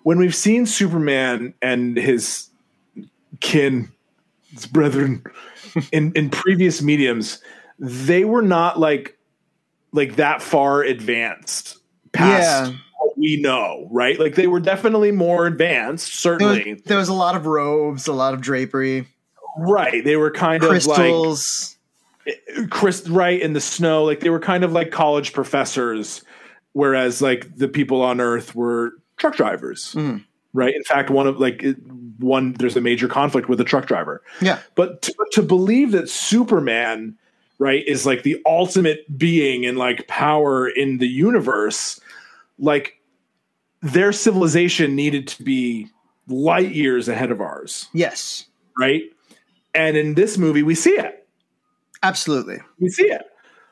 When 0.03 0.19
we've 0.19 0.35
seen 0.35 0.67
Superman 0.67 1.55
and 1.63 1.97
his 1.97 2.49
kin, 3.41 3.91
his 4.51 4.67
brethren, 4.67 5.25
in 5.93 6.13
in 6.13 6.31
previous 6.31 6.83
mediums, 6.83 7.43
they 7.79 8.25
were 8.25 8.43
not 8.43 8.79
like 8.79 9.19
like 9.93 10.17
that 10.17 10.43
far 10.43 10.83
advanced 10.83 11.79
past 12.13 12.71
yeah. 12.71 12.79
what 12.99 13.19
we 13.19 13.41
know, 13.41 13.89
right? 13.91 14.19
Like 14.19 14.35
they 14.35 14.47
were 14.47 14.61
definitely 14.61 15.13
more 15.13 15.47
advanced. 15.47 16.15
Certainly, 16.15 16.65
there 16.65 16.75
was, 16.75 16.83
there 16.85 16.99
was 16.99 17.09
a 17.09 17.15
lot 17.15 17.37
of 17.37 17.47
robes, 17.47 18.07
a 18.07 18.13
lot 18.13 18.35
of 18.35 18.41
drapery. 18.41 19.07
Right, 19.59 20.03
they 20.03 20.17
were 20.17 20.31
kind 20.31 20.63
Crystals. 20.63 21.77
of 22.27 22.33
like 22.57 22.71
Chris, 22.71 23.07
right 23.09 23.41
in 23.41 23.53
the 23.53 23.61
snow. 23.61 24.05
Like 24.05 24.21
they 24.21 24.31
were 24.31 24.41
kind 24.41 24.65
of 24.65 24.73
like 24.73 24.91
college 24.91 25.33
professors, 25.33 26.23
whereas 26.73 27.21
like 27.21 27.57
the 27.57 27.69
people 27.69 28.03
on 28.03 28.21
Earth 28.21 28.55
were 28.55 28.95
truck 29.23 29.37
drivers. 29.37 29.95
Mm. 29.95 30.25
Right. 30.53 30.75
In 30.75 30.85
fact, 30.85 31.09
one 31.09 31.27
of 31.27 31.39
like 31.39 31.65
one, 32.19 32.53
there's 32.55 32.77
a 32.77 32.81
major 32.83 33.09
conflict 33.09 33.49
with 33.49 33.59
a 33.61 33.65
truck 33.65 33.87
driver. 33.87 34.21
Yeah. 34.43 34.59
But 34.75 35.01
to, 35.03 35.15
to 35.33 35.43
believe 35.43 35.93
that 35.93 36.11
Superman, 36.11 37.17
right, 37.59 37.83
is 37.87 38.05
like 38.05 38.23
the 38.23 38.43
ultimate 38.45 39.17
being 39.17 39.65
and 39.65 39.79
like 39.79 40.07
power 40.09 40.69
in 40.69 40.99
the 40.99 41.09
universe, 41.09 41.99
like 42.59 43.01
their 43.81 44.13
civilization 44.13 44.95
needed 44.95 45.27
to 45.29 45.43
be 45.43 45.89
light 46.29 46.73
years 46.73 47.09
ahead 47.09 47.31
of 47.31 47.41
ours. 47.41 47.89
Yes. 47.95 48.45
Right. 48.79 49.05
And 49.75 49.97
in 49.97 50.15
this 50.15 50.37
movie, 50.37 50.63
we 50.63 50.75
see 50.75 50.91
it. 50.91 51.27
Absolutely. 52.03 52.59
We 52.79 52.91
see 52.91 53.07
it. 53.07 53.23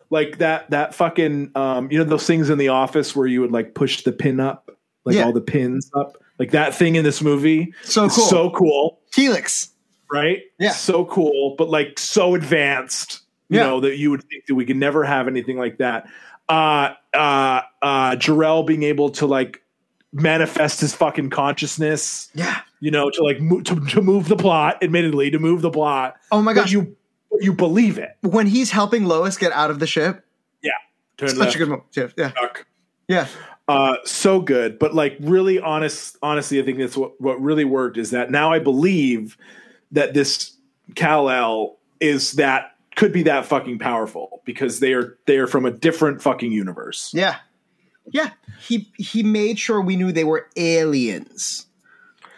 Like 0.09 0.39
that, 0.39 0.71
that 0.71 0.95
fucking, 0.95 1.53
um, 1.55 1.93
you 1.93 1.99
know, 1.99 2.05
those 2.05 2.27
things 2.27 2.49
in 2.49 2.57
the 2.57 2.69
office 2.69 3.15
where 3.15 3.27
you 3.27 3.43
would 3.43 3.53
like 3.53 3.75
push 3.75 4.03
the 4.03 4.13
pin 4.13 4.41
up 4.41 4.71
like 5.05 5.17
yeah. 5.17 5.25
all 5.25 5.33
the 5.33 5.41
pins 5.41 5.91
up. 5.95 6.17
Like 6.39 6.53
that 6.53 6.75
thing 6.75 6.95
in 6.95 7.05
this 7.05 7.21
movie. 7.21 7.75
So 7.83 8.09
cool. 8.09 8.27
So 8.27 8.51
cool. 8.51 9.01
Helix. 9.15 9.71
Right? 10.13 10.43
Yeah. 10.59 10.71
So 10.73 11.05
cool, 11.05 11.55
but 11.57 11.69
like 11.69 11.99
so 11.99 12.35
advanced, 12.35 13.21
you 13.49 13.59
yeah. 13.59 13.67
know, 13.67 13.81
that 13.81 13.97
you 13.97 14.11
would 14.11 14.25
think 14.25 14.47
that 14.47 14.55
we 14.55 14.65
could 14.65 14.77
never 14.77 15.05
have 15.05 15.29
anything 15.29 15.59
like 15.59 15.79
that. 15.79 16.09
Uh 16.49 16.95
uh 17.15 17.61
uh 17.83 18.17
Jor-El 18.17 18.65
being 18.65 18.83
able 18.83 19.11
to 19.11 19.27
like 19.27 19.63
manifest 20.13 20.81
his 20.81 20.95
fucking 20.95 21.31
consciousness. 21.31 22.29
Yeah. 22.35 22.61
You 22.81 22.91
know, 22.91 23.11
to 23.11 23.23
like 23.23 23.41
mo- 23.41 23.61
to, 23.61 23.79
to 23.79 24.03
move 24.03 24.29
the 24.29 24.37
plot, 24.37 24.83
admittedly, 24.83 25.31
to 25.31 25.39
move 25.39 25.63
the 25.63 25.71
plot. 25.71 26.17
Oh 26.33 26.43
my 26.43 26.55
gosh. 26.55 26.73
You 26.73 26.97
you 27.39 27.53
believe 27.53 27.99
it. 27.99 28.17
When 28.23 28.47
he's 28.47 28.71
helping 28.71 29.05
Lois 29.05 29.37
get 29.37 29.53
out 29.53 29.71
of 29.71 29.79
the 29.79 29.87
ship. 29.87 30.25
Yeah. 30.63 30.73
Turn 31.19 31.29
Such 31.29 31.39
left. 31.39 31.55
a 31.55 31.59
good 31.59 31.69
moment. 31.69 31.87
Yeah. 32.17 32.33
Duck. 32.33 32.67
Yeah. 33.07 33.29
Uh, 33.71 33.95
so 34.05 34.41
good, 34.41 34.81
but 34.81 34.97
like 34.97 35.17
really 35.21 35.61
honest, 35.61 36.17
honestly, 36.25 36.59
I 36.59 36.65
think 36.65 36.79
that's 36.79 36.97
what 36.97 37.21
what 37.21 37.41
really 37.41 37.65
worked 37.65 37.99
is 37.99 38.11
that 38.11 38.29
now 38.29 38.53
I 38.53 38.59
believe 38.59 39.37
that 39.93 40.13
this 40.13 40.57
Kal 40.97 41.31
El 41.31 41.79
is 42.01 42.33
that 42.33 42.75
could 42.97 43.13
be 43.13 43.23
that 43.23 43.47
fucking 43.47 43.79
powerful 43.79 44.43
because 44.45 44.81
they 44.81 44.93
are 44.93 45.17
they 45.27 45.37
are 45.37 45.47
from 45.47 45.67
a 45.67 45.71
different 45.71 46.21
fucking 46.21 46.51
universe. 46.51 47.13
Yeah, 47.15 47.37
yeah. 48.11 48.31
He 48.61 48.91
he 48.99 49.23
made 49.23 49.57
sure 49.57 49.81
we 49.81 49.95
knew 49.95 50.11
they 50.11 50.25
were 50.25 50.49
aliens. 50.57 51.67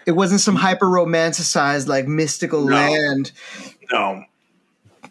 It 0.04 0.12
wasn't 0.12 0.42
some 0.42 0.56
hyper 0.56 0.86
romanticized 0.86 1.86
like 1.86 2.06
mystical 2.06 2.66
no. 2.66 2.74
land. 2.74 3.32
No, 3.90 4.22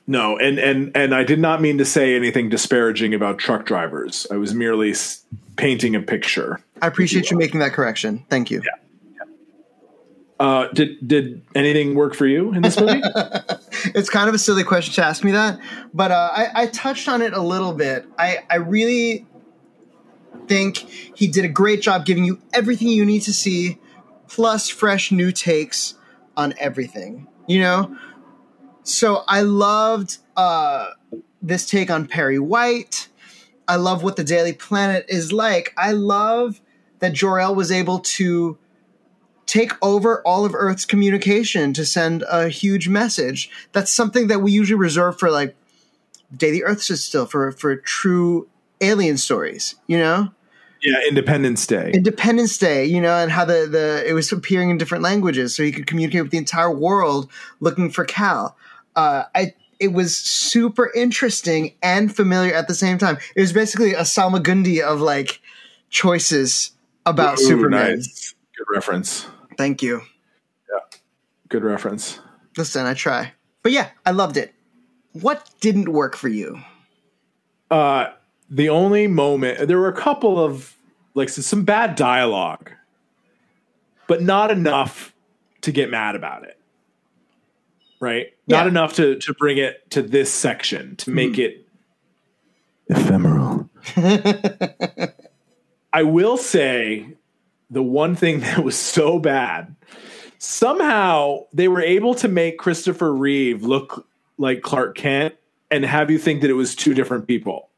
No, 0.08 0.38
and 0.38 0.60
and 0.60 0.92
and 0.96 1.14
I 1.14 1.24
did 1.24 1.40
not 1.40 1.62
mean 1.62 1.78
to 1.78 1.86
say 1.86 2.16
anything 2.16 2.50
disparaging 2.50 3.14
about 3.14 3.38
truck 3.38 3.66
drivers. 3.66 4.28
I 4.32 4.36
was 4.36 4.54
merely 4.54 4.94
painting 5.56 5.96
a 5.96 6.02
picture. 6.02 6.60
I 6.82 6.88
appreciate 6.88 7.32
you 7.32 7.38
making 7.38 7.60
that 7.60 7.74
correction. 7.74 8.26
Thank 8.30 8.52
you. 8.52 8.62
Uh, 10.42 10.68
did 10.70 11.08
did 11.08 11.44
anything 11.54 11.94
work 11.94 12.16
for 12.16 12.26
you 12.26 12.52
in 12.52 12.64
this 12.64 12.80
movie? 12.80 13.00
it's 13.94 14.10
kind 14.10 14.28
of 14.28 14.34
a 14.34 14.40
silly 14.40 14.64
question 14.64 14.92
to 14.96 15.06
ask 15.06 15.24
me 15.24 15.32
that, 15.32 15.60
but 15.94 16.10
uh, 16.10 16.30
I, 16.34 16.64
I 16.64 16.66
touched 16.66 17.08
on 17.08 17.22
it 17.22 17.34
a 17.34 17.42
little 17.42 17.74
bit. 17.74 18.08
I, 18.18 18.40
I 18.50 18.56
really 18.56 19.28
think 20.48 20.78
he 20.78 21.28
did 21.28 21.46
a 21.46 21.48
great 21.48 21.82
job 21.82 22.08
giving 22.08 22.26
you 22.26 22.42
everything 22.54 22.88
you 22.88 23.06
need 23.06 23.22
to 23.22 23.34
see, 23.34 23.78
plus 24.28 24.68
fresh 24.68 25.12
new 25.12 25.32
takes 25.32 25.94
on 26.36 26.56
everything. 26.58 27.28
You 27.46 27.60
know, 27.60 27.98
so 28.84 29.24
I 29.28 29.42
loved 29.42 30.18
uh, 30.36 30.92
this 31.42 31.70
take 31.70 31.90
on 31.90 32.08
Perry 32.08 32.40
White. 32.40 33.08
I 33.68 33.76
love 33.76 34.04
what 34.04 34.16
the 34.16 34.24
Daily 34.24 34.54
Planet 34.54 35.06
is 35.08 35.32
like. 35.32 35.74
I 35.78 35.92
love 35.92 36.62
that 37.00 37.14
Jor-El 37.14 37.56
was 37.56 37.72
able 37.72 38.00
to 38.00 38.58
take 39.46 39.74
over 39.82 40.22
all 40.22 40.46
of 40.46 40.54
Earth's 40.56 40.86
communication 40.86 41.74
to 41.74 41.86
send 41.86 42.24
a 42.30 42.48
huge 42.50 42.88
message. 42.88 43.50
That's 43.72 43.92
something 43.92 44.28
that 44.28 44.40
we 44.40 44.52
usually 44.52 44.80
reserve 44.80 45.20
for 45.20 45.30
like 45.30 45.56
Day 46.36 46.52
the 46.52 46.64
Earth 46.64 46.82
stood 46.82 47.00
still 47.00 47.26
for 47.26 47.52
for 47.52 47.76
true 47.76 48.48
alien 48.80 49.18
stories, 49.18 49.76
you 49.88 49.98
know? 49.98 50.32
yeah, 50.82 51.00
Independence 51.08 51.68
Day. 51.68 51.92
Independence 51.94 52.58
Day, 52.58 52.86
you 52.86 53.02
know, 53.02 53.16
and 53.16 53.32
how 53.32 53.46
the, 53.46 53.68
the 53.70 54.04
it 54.08 54.14
was 54.14 54.32
appearing 54.32 54.70
in 54.72 54.78
different 54.78 55.04
languages, 55.04 55.56
so 55.56 55.64
he 55.64 55.72
could 55.72 55.86
communicate 55.86 56.24
with 56.24 56.32
the 56.32 56.38
entire 56.38 56.72
world 56.72 57.30
looking 57.60 57.92
for 57.92 58.04
Kal. 58.04 58.58
Uh, 58.96 59.24
I 59.34 59.54
it 59.80 59.94
was 59.94 60.16
super 60.16 60.92
interesting 60.94 61.74
and 61.82 62.16
familiar 62.16 62.54
at 62.54 62.68
the 62.68 62.76
same 62.76 63.00
time. 63.00 63.18
It 63.36 63.42
was 63.42 63.52
basically 63.52 63.94
a 63.94 64.02
Salmagundi 64.02 64.80
of 64.80 65.02
like 65.02 65.42
choices 65.90 66.72
about 67.06 67.40
Ooh, 67.40 67.46
Superman. 67.46 67.96
nice. 67.96 68.36
Good 68.56 68.76
reference. 68.76 69.26
Thank 69.58 69.82
you. 69.82 70.02
Yeah. 70.70 71.00
Good 71.50 71.64
reference. 71.64 72.20
Listen, 72.58 72.86
I 72.86 72.94
try. 72.94 73.34
But 73.64 73.72
yeah, 73.72 73.90
I 74.06 74.12
loved 74.12 74.38
it. 74.38 74.54
What 75.14 75.50
didn't 75.62 75.92
work 75.92 76.16
for 76.16 76.28
you? 76.28 76.60
Uh, 77.72 78.12
the 78.50 78.70
only 78.70 79.08
moment 79.08 79.68
there 79.68 79.80
were 79.80 79.88
a 79.88 79.94
couple 79.94 80.40
of 80.40 80.76
like 81.16 81.30
some 81.30 81.64
bad 81.64 81.96
dialogue, 81.96 82.72
but 84.08 84.22
not 84.22 84.52
enough 84.52 85.14
to 85.62 85.72
get 85.72 85.90
mad 85.90 86.16
about 86.16 86.44
it. 86.44 86.58
Right? 88.00 88.34
Not 88.52 88.66
Yeah. 88.66 88.70
enough 88.70 88.94
to 88.96 89.16
to 89.16 89.34
bring 89.34 89.58
it 89.58 89.90
to 89.92 90.02
this 90.02 90.32
section 90.32 90.96
to 90.98 91.12
make 91.12 91.36
hmm. 91.36 91.42
it 91.42 91.68
ephemeral. 92.88 93.70
I 95.94 96.04
will 96.04 96.38
say 96.38 97.16
the 97.70 97.84
one 97.84 98.16
thing 98.16 98.42
that 98.42 98.64
was 98.64 98.78
so 98.78 99.20
bad. 99.20 99.76
Somehow 100.38 101.46
they 101.54 101.68
were 101.68 101.82
able 101.82 102.16
to 102.16 102.28
make 102.28 102.58
Christopher 102.58 103.14
Reeve 103.14 103.64
look 103.64 104.08
like 104.38 104.62
Clark 104.62 104.96
Kent 104.96 105.36
and 105.72 105.86
have 105.86 106.12
you 106.12 106.20
think 106.20 106.42
that 106.42 106.50
it 106.50 106.56
was 106.56 106.76
two 106.76 106.94
different 106.94 107.28
people. 107.28 107.70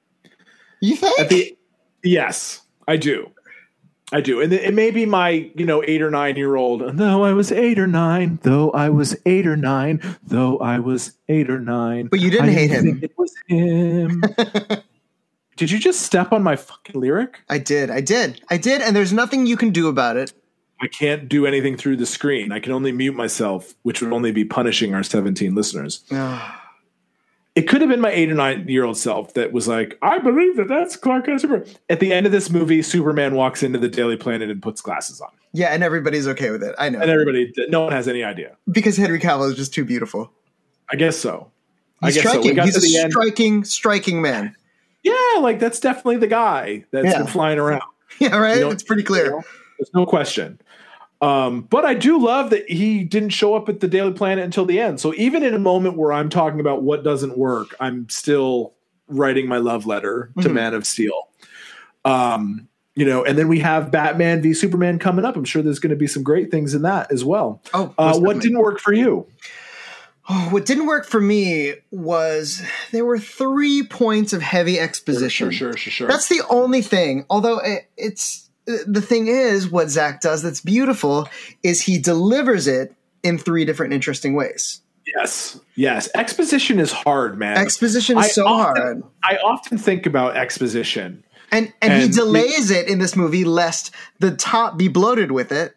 You 0.82 0.96
think? 0.96 1.20
At 1.20 1.30
the 1.30 1.56
yes, 2.04 2.62
I 2.88 2.98
do. 2.98 3.32
I 4.14 4.22
do. 4.22 4.42
And 4.42 4.54
it 4.54 4.76
may 4.76 4.92
be 4.92 5.08
my, 5.08 5.52
you 5.56 5.66
know, 5.66 5.84
eight 5.88 6.02
or 6.04 6.12
nine 6.12 6.36
year 6.36 6.56
old. 6.56 6.98
Though 6.98 7.24
I 7.24 7.34
was 7.34 7.52
eight 7.52 7.80
or 7.80 7.88
nine, 7.88 8.38
though 8.44 8.70
I 8.70 8.90
was 8.90 9.18
eight 9.26 9.48
or 9.48 9.58
nine, 9.58 10.02
though 10.24 10.60
I 10.60 10.78
was 10.78 11.18
eight 11.28 11.50
or 11.50 11.60
nine. 11.60 12.08
But 12.08 12.20
you 12.20 12.30
didn't 12.30 12.50
I 12.50 12.54
hate 12.54 12.70
him. 12.70 13.00
It 13.02 13.18
was 13.18 13.34
him. 13.48 14.24
Did 15.56 15.72
you 15.72 15.80
just 15.80 16.02
step 16.02 16.32
on 16.32 16.44
my 16.44 16.56
fucking 16.56 17.00
lyric? 17.00 17.40
I 17.50 17.58
did. 17.58 17.90
I 17.90 18.02
did. 18.02 18.42
I 18.50 18.58
did. 18.58 18.82
And 18.82 18.96
there's 18.96 19.14
nothing 19.14 19.46
you 19.46 19.58
can 19.58 19.72
do 19.72 19.88
about 19.88 20.18
it. 20.18 20.32
I 20.82 20.88
can't 20.88 21.30
do 21.30 21.46
anything 21.46 21.78
through 21.78 21.98
the 21.98 22.06
screen. 22.06 22.52
I 22.52 22.60
can 22.60 22.72
only 22.72 22.92
mute 22.92 23.16
myself, 23.16 23.74
which 23.84 24.02
would 24.02 24.12
only 24.12 24.32
be 24.32 24.46
punishing 24.46 24.94
our 24.94 25.04
17 25.04 25.56
listeners. 25.56 26.04
Oh. 26.12 26.60
It 27.56 27.64
could 27.68 27.82
have 27.82 27.90
been 27.90 28.02
my 28.02 28.10
eight 28.12 28.32
or 28.32 28.34
nine 28.34 28.68
year 28.68 28.84
old 28.84 28.98
self 28.98 29.36
that 29.36 29.52
was 29.52 29.68
like, 29.68 29.98
I 30.02 30.18
believe 30.18 30.56
that 30.58 30.68
that's 30.68 30.96
Clark 30.96 31.26
Kent 31.28 31.42
Superman. 31.42 31.68
At 31.90 32.00
the 32.00 32.12
end 32.12 32.26
of 32.26 32.32
this 32.32 32.50
movie, 32.50 32.82
Superman 32.82 33.36
walks 33.36 33.62
into 33.62 33.78
the 33.78 33.88
Daily 33.90 34.18
Planet 34.18 34.50
and 34.50 34.60
puts 34.62 34.82
glasses 34.82 35.22
on. 35.22 35.30
yeah, 35.52 35.68
and 35.68 35.84
everybody's 35.84 36.28
okay 36.30 36.50
with 36.50 36.64
it. 36.64 36.74
I 36.80 36.90
know. 36.90 37.00
And 37.00 37.12
everybody, 37.12 37.54
no 37.70 37.82
one 37.82 37.92
has 37.92 38.08
any 38.08 38.24
idea. 38.24 38.58
because 38.72 38.98
Henry 38.98 39.20
Cavill 39.20 39.52
is 39.52 39.56
just 39.56 39.72
too 39.74 39.86
beautiful. 39.86 40.32
I 40.92 40.96
guess 40.96 41.16
so. 41.16 41.52
I 42.02 42.08
He's 42.08 42.16
guess 42.16 42.24
so. 42.24 42.30
We 42.40 42.42
striking. 42.42 42.56
got 42.56 42.66
He's 42.66 42.74
to 42.76 42.80
the 42.82 42.96
a 42.98 43.04
end. 43.04 43.12
striking, 43.12 43.64
striking 43.66 44.22
man. 44.22 44.56
Yeah, 45.04 45.14
like 45.40 45.60
that's 45.60 45.80
definitely 45.80 46.18
the 46.18 46.28
guy 46.28 46.86
that's 46.92 47.06
Yeah. 47.06 47.20
been 47.20 47.28
flying 47.28 47.60
around. 47.60 47.82
Yeah, 48.20 48.36
right? 48.38 48.56
You 48.58 48.62
know- 48.66 48.72
it's 48.72 48.84
pretty 48.84 49.04
clear. 49.04 49.30
There's 49.80 49.92
no 49.94 50.06
question. 50.06 50.60
Um, 51.24 51.62
but 51.62 51.86
I 51.86 51.94
do 51.94 52.20
love 52.20 52.50
that 52.50 52.70
he 52.70 53.04
didn't 53.06 53.30
show 53.30 53.56
up 53.56 53.70
at 53.70 53.80
the 53.80 53.88
Daily 53.88 54.12
Planet 54.12 54.44
until 54.44 54.66
the 54.66 54.80
end. 54.80 55.00
So 55.00 55.14
even 55.16 55.42
in 55.42 55.54
a 55.54 55.60
moment 55.60 55.96
where 55.96 56.12
I'm 56.12 56.30
talking 56.30 56.60
about 56.60 56.84
what 56.84 57.04
doesn't 57.04 57.38
work, 57.38 57.76
I'm 57.80 58.10
still 58.10 58.74
writing 59.08 59.48
my 59.48 59.58
love 59.58 59.86
letter 59.86 60.32
to 60.42 60.50
Mhm. 60.50 60.54
Man 60.54 60.74
of 60.74 60.86
Steel. 60.86 61.30
Um, 62.04 62.68
you 62.96 63.06
know, 63.06 63.24
and 63.24 63.38
then 63.38 63.48
we 63.48 63.60
have 63.60 63.90
Batman 63.90 64.42
v 64.42 64.54
Superman 64.54 65.00
coming 65.00 65.24
up. 65.24 65.36
I'm 65.38 65.46
sure 65.46 65.62
there's 65.62 65.80
going 65.80 65.92
to 65.92 65.96
be 65.96 66.08
some 66.08 66.24
great 66.24 66.52
things 66.52 66.74
in 66.76 66.82
that 66.82 67.12
as 67.12 67.24
well. 67.24 67.62
Oh, 67.74 67.94
Uh, 67.98 68.20
what 68.20 68.40
didn't 68.40 68.60
work 68.60 68.80
for 68.80 68.94
you? 68.94 69.26
Oh, 70.30 70.48
what 70.52 70.66
didn't 70.66 70.86
work 70.86 71.06
for 71.06 71.20
me 71.20 71.74
was 71.92 72.62
there 72.92 73.04
were 73.06 73.18
three 73.20 73.84
points 73.84 74.32
of 74.34 74.42
heavy 74.42 74.80
exposition. 74.80 75.52
Sure, 75.52 75.72
sure, 75.72 75.78
sure, 75.78 75.92
sure. 75.92 76.08
That's 76.08 76.28
the 76.28 76.42
only 76.50 76.82
thing. 76.82 77.26
Although 77.30 77.60
it, 77.60 77.88
it's 77.98 78.50
the 78.66 79.02
thing 79.02 79.28
is, 79.28 79.70
what 79.70 79.90
Zack 79.90 80.22
does 80.22 80.42
that's 80.44 80.62
beautiful 80.62 81.28
is 81.64 81.82
he 81.82 81.98
delivers 82.00 82.68
it 82.68 82.94
in 83.24 83.38
three 83.38 83.66
different 83.66 83.94
interesting 83.94 84.34
ways. 84.36 84.82
yes, 85.16 85.60
yes. 85.76 86.10
Exposition 86.16 86.80
is 86.80 86.92
hard, 86.92 87.38
man. 87.38 87.58
Exposition 87.58 88.18
is 88.18 88.26
I 88.26 88.28
so 88.30 88.46
often- 88.48 88.82
hard, 88.82 89.04
I 89.24 89.38
often 89.38 89.78
think 89.78 90.06
about 90.06 90.36
exposition. 90.38 91.24
and 91.52 91.72
and, 91.82 91.94
he 91.94 92.04
and- 92.06 92.14
delays 92.14 92.72
it 92.72 92.88
in 92.88 93.00
this 93.00 93.16
movie 93.16 93.44
lest 93.46 93.92
the 94.20 94.32
top 94.32 94.78
be 94.78 94.88
bloated 94.88 95.32
with 95.32 95.52
it. 95.52 95.76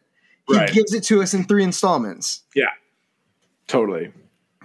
He 0.48 0.54
Right. 0.56 0.72
gives 0.72 0.94
it 0.94 1.02
to 1.04 1.22
us 1.22 1.34
in 1.34 1.42
three 1.44 1.64
installments, 1.64 2.42
Yeah, 2.54 2.66
totally. 3.66 4.12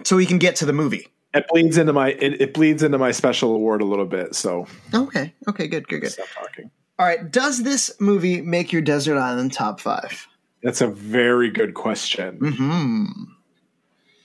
so 0.04 0.16
we 0.16 0.26
can 0.26 0.38
get 0.38 0.54
to 0.56 0.66
the 0.66 0.72
movie. 0.72 1.08
It 1.34 1.44
bleeds 1.48 1.76
into 1.78 1.92
my 1.92 2.10
it, 2.12 2.40
it 2.40 2.54
bleeds 2.54 2.82
into 2.82 2.98
my 2.98 3.10
special 3.10 3.54
award 3.54 3.80
a 3.80 3.84
little 3.84 4.04
bit. 4.06 4.34
So 4.34 4.66
Okay, 4.94 5.34
okay, 5.48 5.66
good, 5.66 5.88
good, 5.88 6.02
good. 6.02 6.12
stop 6.12 6.26
talking. 6.34 6.70
All 6.98 7.06
right, 7.06 7.30
does 7.30 7.62
this 7.62 7.90
movie 8.00 8.42
make 8.42 8.72
your 8.72 8.82
Desert 8.82 9.18
Island 9.18 9.52
top 9.52 9.80
five? 9.80 10.28
That's 10.62 10.80
a 10.80 10.86
very 10.86 11.50
good 11.50 11.74
question. 11.74 12.38
Hmm. 12.38 13.06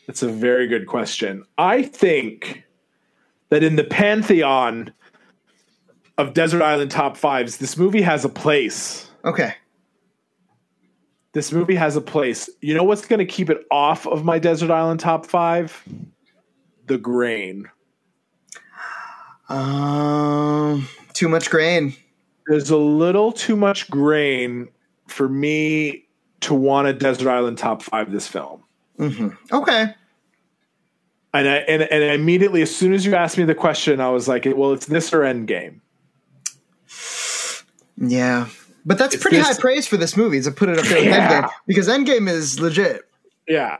That's 0.06 0.22
a 0.22 0.30
very 0.30 0.68
good 0.68 0.88
question. 0.88 1.44
I 1.58 1.82
think 1.82 2.64
that 3.50 3.64
in 3.64 3.76
the 3.76 3.84
pantheon 3.84 4.94
of 6.18 6.34
Desert 6.34 6.62
Island 6.62 6.92
top 6.92 7.18
fives, 7.18 7.58
this 7.58 7.78
movie 7.78 8.02
has 8.02 8.24
a 8.24 8.30
place. 8.30 9.10
Okay. 9.26 9.56
This 11.34 11.52
movie 11.52 11.76
has 11.76 11.96
a 11.96 12.02
place. 12.02 12.50
You 12.62 12.74
know 12.74 12.84
what's 12.84 13.06
going 13.06 13.20
to 13.20 13.26
keep 13.26 13.50
it 13.50 13.66
off 13.70 14.08
of 14.08 14.24
my 14.24 14.40
Desert 14.40 14.72
Island 14.72 15.00
top 15.00 15.26
five? 15.26 15.84
The 16.88 16.98
grain. 16.98 17.70
Um, 19.50 20.88
too 21.14 21.30
much 21.30 21.50
grain. 21.50 21.96
There's 22.48 22.70
a 22.70 22.78
little 22.78 23.32
too 23.32 23.56
much 23.56 23.90
grain 23.90 24.70
for 25.08 25.28
me 25.28 26.06
to 26.42 26.54
want 26.54 26.88
a 26.88 26.94
Desert 26.94 27.30
Island 27.30 27.58
top 27.58 27.82
five 27.82 28.12
this 28.12 28.28
film. 28.28 28.64
Mm-hmm. 29.00 29.30
Okay. 29.56 29.94
And 31.34 31.48
I 31.48 31.56
and, 31.58 31.84
and 31.84 32.04
immediately, 32.04 32.62
as 32.62 32.74
soon 32.76 32.94
as 32.94 33.06
you 33.06 33.16
asked 33.16 33.38
me 33.38 33.44
the 33.44 33.54
question, 33.56 34.00
I 34.02 34.10
was 34.10 34.28
like, 34.28 34.46
"Well, 34.46 34.72
it's 34.74 34.86
this 34.86 35.14
or 35.14 35.20
Endgame." 35.22 35.82
Yeah. 37.98 38.48
But 38.86 38.98
that's 38.98 39.16
It's 39.16 39.22
pretty 39.24 39.38
this- 39.38 39.48
high 39.48 39.60
praise 39.62 39.86
for 39.88 39.98
this 39.98 40.16
movie 40.16 40.42
to 40.42 40.52
put 40.52 40.70
it 40.70 40.80
up 40.80 40.86
there 40.86 40.98
with 41.00 41.06
Yeah. 41.08 41.42
Endgame 41.42 41.50
because 41.68 41.88
Endgame 41.90 42.30
is 42.30 42.60
legit. 42.60 43.02
Yeah, 43.48 43.78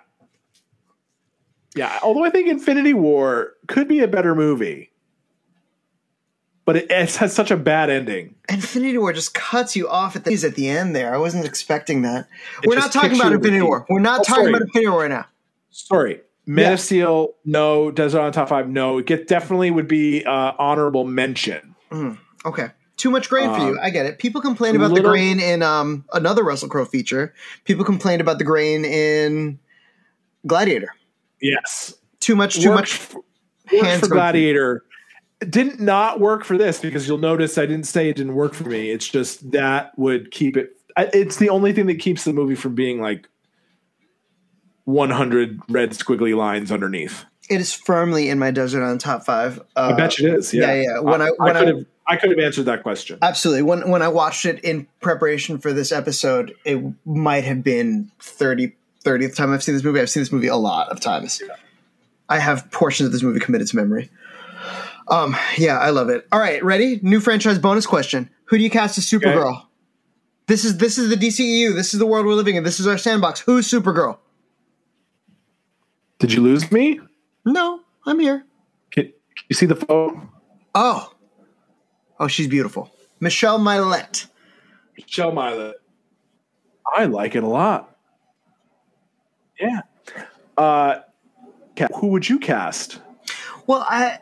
yeah. 1.76 2.00
Although 2.04 2.24
I 2.26 2.30
think 2.30 2.48
Infinity 2.48 2.94
War 2.94 3.54
could 3.68 3.88
be 3.88 4.00
a 4.00 4.08
better 4.08 4.34
movie, 4.36 4.92
but 6.68 6.76
it, 6.76 6.92
it 6.92 7.16
has 7.16 7.34
such 7.34 7.50
a 7.50 7.56
bad 7.58 7.90
ending. 7.90 8.36
Infinity 8.50 8.98
War 8.98 9.14
just 9.14 9.34
cuts 9.34 9.76
you 9.76 9.88
off 9.88 10.18
at 10.18 10.26
the, 10.26 10.34
at 10.46 10.56
the 10.56 10.68
end 10.70 10.94
there. 10.96 11.16
I 11.16 11.18
wasn't 11.18 11.46
expecting 11.46 12.02
that. 12.02 12.28
It 12.62 12.68
We're 12.68 12.76
not 12.76 12.92
talking 12.92 13.18
about 13.20 13.32
Infinity 13.32 13.62
War. 13.64 13.86
We're 13.90 14.00
not 14.02 14.20
Oh, 14.20 14.24
talking 14.24 14.44
sorry. 14.44 14.50
about 14.50 14.62
Infinity 14.64 14.90
War 14.90 15.00
right 15.02 15.10
now. 15.10 15.26
Sorry, 15.72 16.20
Man 16.46 16.66
Yeah. 16.66 16.74
of 16.74 16.80
Steel, 16.82 17.36
no. 17.46 17.90
Desert 17.90 18.20
Island 18.20 18.34
top 18.34 18.50
five, 18.50 18.68
no. 18.68 18.98
It 18.98 19.06
get, 19.08 19.28
definitely 19.30 19.72
would 19.72 19.88
be 19.88 20.26
uh, 20.26 20.52
honorable 20.60 21.06
mention. 21.06 21.74
Okay. 22.46 22.68
Too 22.98 23.12
much 23.12 23.30
grain 23.30 23.46
for 23.54 23.62
Um, 23.62 23.68
you. 23.68 23.80
I 23.82 23.90
get 23.90 24.06
it. 24.06 24.20
People 24.20 24.42
complain 24.42 24.76
about 24.76 24.94
the 24.94 25.02
grain 25.02 25.40
in 25.40 25.64
um, 25.64 26.04
another 26.14 26.44
Russell 26.44 26.68
Crowe 26.68 26.84
feature. 26.86 27.34
People 27.64 27.86
complained 27.86 28.20
about 28.22 28.40
the 28.40 28.44
grain 28.44 28.84
in 28.84 29.58
Gladiator. 30.46 30.90
Yes, 31.42 31.94
Too 32.20 32.36
much, 32.36 32.60
too 32.60 32.70
Worked 32.70 32.80
much, 32.80 32.94
f- 32.96 33.16
Worked 33.72 33.86
Hands 33.86 34.00
for 34.02 34.08
Gladiator. 34.08 34.84
It 35.40 35.52
didn't 35.52 35.80
not 35.80 36.20
work 36.20 36.44
for 36.44 36.58
this 36.58 36.80
because 36.80 37.08
you'll 37.08 37.20
notice 37.20 37.58
I 37.58 37.66
didn't 37.68 37.86
say 37.86 38.10
it 38.10 38.16
didn't 38.16 38.34
work 38.36 38.54
for 38.54 38.64
me. 38.68 38.90
It's 38.90 39.08
just 39.08 39.52
that 39.52 39.98
would 39.98 40.32
keep 40.32 40.58
it. 40.58 40.72
It's 40.98 41.36
the 41.38 41.50
only 41.50 41.74
thing 41.74 41.86
that 41.88 42.00
keeps 42.00 42.24
the 42.24 42.34
movie 42.34 42.56
from 42.56 42.74
being 42.74 43.00
like 43.00 43.28
100 44.86 45.62
red 45.70 45.92
squiggly 45.92 46.36
lines 46.36 46.72
underneath. 46.72 47.26
It 47.50 47.62
is 47.62 47.74
firmly 47.74 48.30
in 48.30 48.40
my 48.40 48.52
Desert 48.52 48.84
on 48.84 48.98
top 48.98 49.26
five. 49.26 49.60
Uh, 49.76 49.92
I 49.94 49.94
bet 49.94 50.20
it 50.20 50.26
is. 50.34 50.54
Yeah, 50.54 50.74
yeah, 50.74 50.82
yeah. 50.96 51.00
When 51.00 51.22
I- 51.22 51.30
when 51.38 51.56
I- 51.56 51.60
could 51.60 51.68
have 51.70 51.86
I 52.10 52.16
could 52.16 52.30
have 52.30 52.40
answered 52.40 52.64
that 52.68 52.84
question. 52.84 53.20
Absolutely. 53.22 53.64
When 53.64 53.90
when 53.90 54.02
I 54.02 54.08
watched 54.08 54.46
it 54.46 54.60
in 54.64 54.88
preparation 55.02 55.58
for 55.58 55.74
this 55.74 55.92
episode, 55.92 56.56
it 56.64 56.82
might 57.06 57.44
have 57.44 57.64
been 57.64 58.10
30, 58.22 58.74
30th 59.04 59.36
time 59.36 59.52
I've 59.54 59.62
seen 59.62 59.76
this 59.76 59.84
movie. 59.84 60.00
I've 60.00 60.10
seen 60.10 60.22
this 60.22 60.32
movie 60.32 60.48
a 60.48 60.56
lot 60.56 60.88
of 60.90 61.02
times. 61.02 61.42
I 62.30 62.40
have 62.40 62.72
portions 62.72 63.08
of 63.08 63.12
this 63.14 63.24
movie 63.24 63.42
committed 63.42 63.68
to 63.68 63.76
memory. 63.76 64.10
Um, 65.10 65.36
yeah, 65.58 65.80
I 65.80 65.90
love 65.90 66.10
it. 66.10 66.28
All 66.32 66.40
right, 66.40 66.64
ready? 66.64 67.00
New 67.02 67.20
franchise 67.20 67.60
bonus 67.60 67.86
question. 67.86 68.30
Who 68.46 68.58
do 68.58 68.64
you 68.64 68.70
cast 68.70 68.98
as 68.98 69.06
Supergirl? 69.06 69.64
This 70.48 70.64
is 70.64 70.78
this 70.78 70.98
is 70.98 71.10
the 71.10 71.16
DCEU. 71.16 71.76
This 71.76 71.94
is 71.94 72.00
the 72.00 72.06
world 72.06 72.26
we're 72.26 72.34
living 72.34 72.56
in. 72.56 72.64
This 72.64 72.80
is 72.80 72.88
our 72.88 72.98
sandbox. 72.98 73.42
Who's 73.42 73.70
Supergirl? 73.70 74.18
Did 76.20 76.34
you 76.34 76.42
lose 76.42 76.72
me? 76.72 77.00
No, 77.46 77.82
I'm 78.06 78.20
here. 78.20 78.46
Can, 78.92 79.04
can 79.04 79.14
you 79.50 79.56
see 79.56 79.66
the 79.66 79.76
photo? 79.76 80.30
Oh. 80.74 81.14
Oh, 82.20 82.28
she's 82.28 82.48
beautiful. 82.48 82.92
Michelle 83.20 83.60
Milette. 83.60 84.28
Michelle 84.98 85.32
Miley. 85.32 85.74
I 86.96 87.06
like 87.06 87.36
it 87.36 87.44
a 87.44 87.48
lot. 87.48 87.96
Yeah. 89.60 89.82
Uh, 90.58 91.00
who 91.96 92.08
would 92.08 92.28
you 92.28 92.40
cast? 92.40 93.00
Well, 93.68 93.86
I 93.88 94.20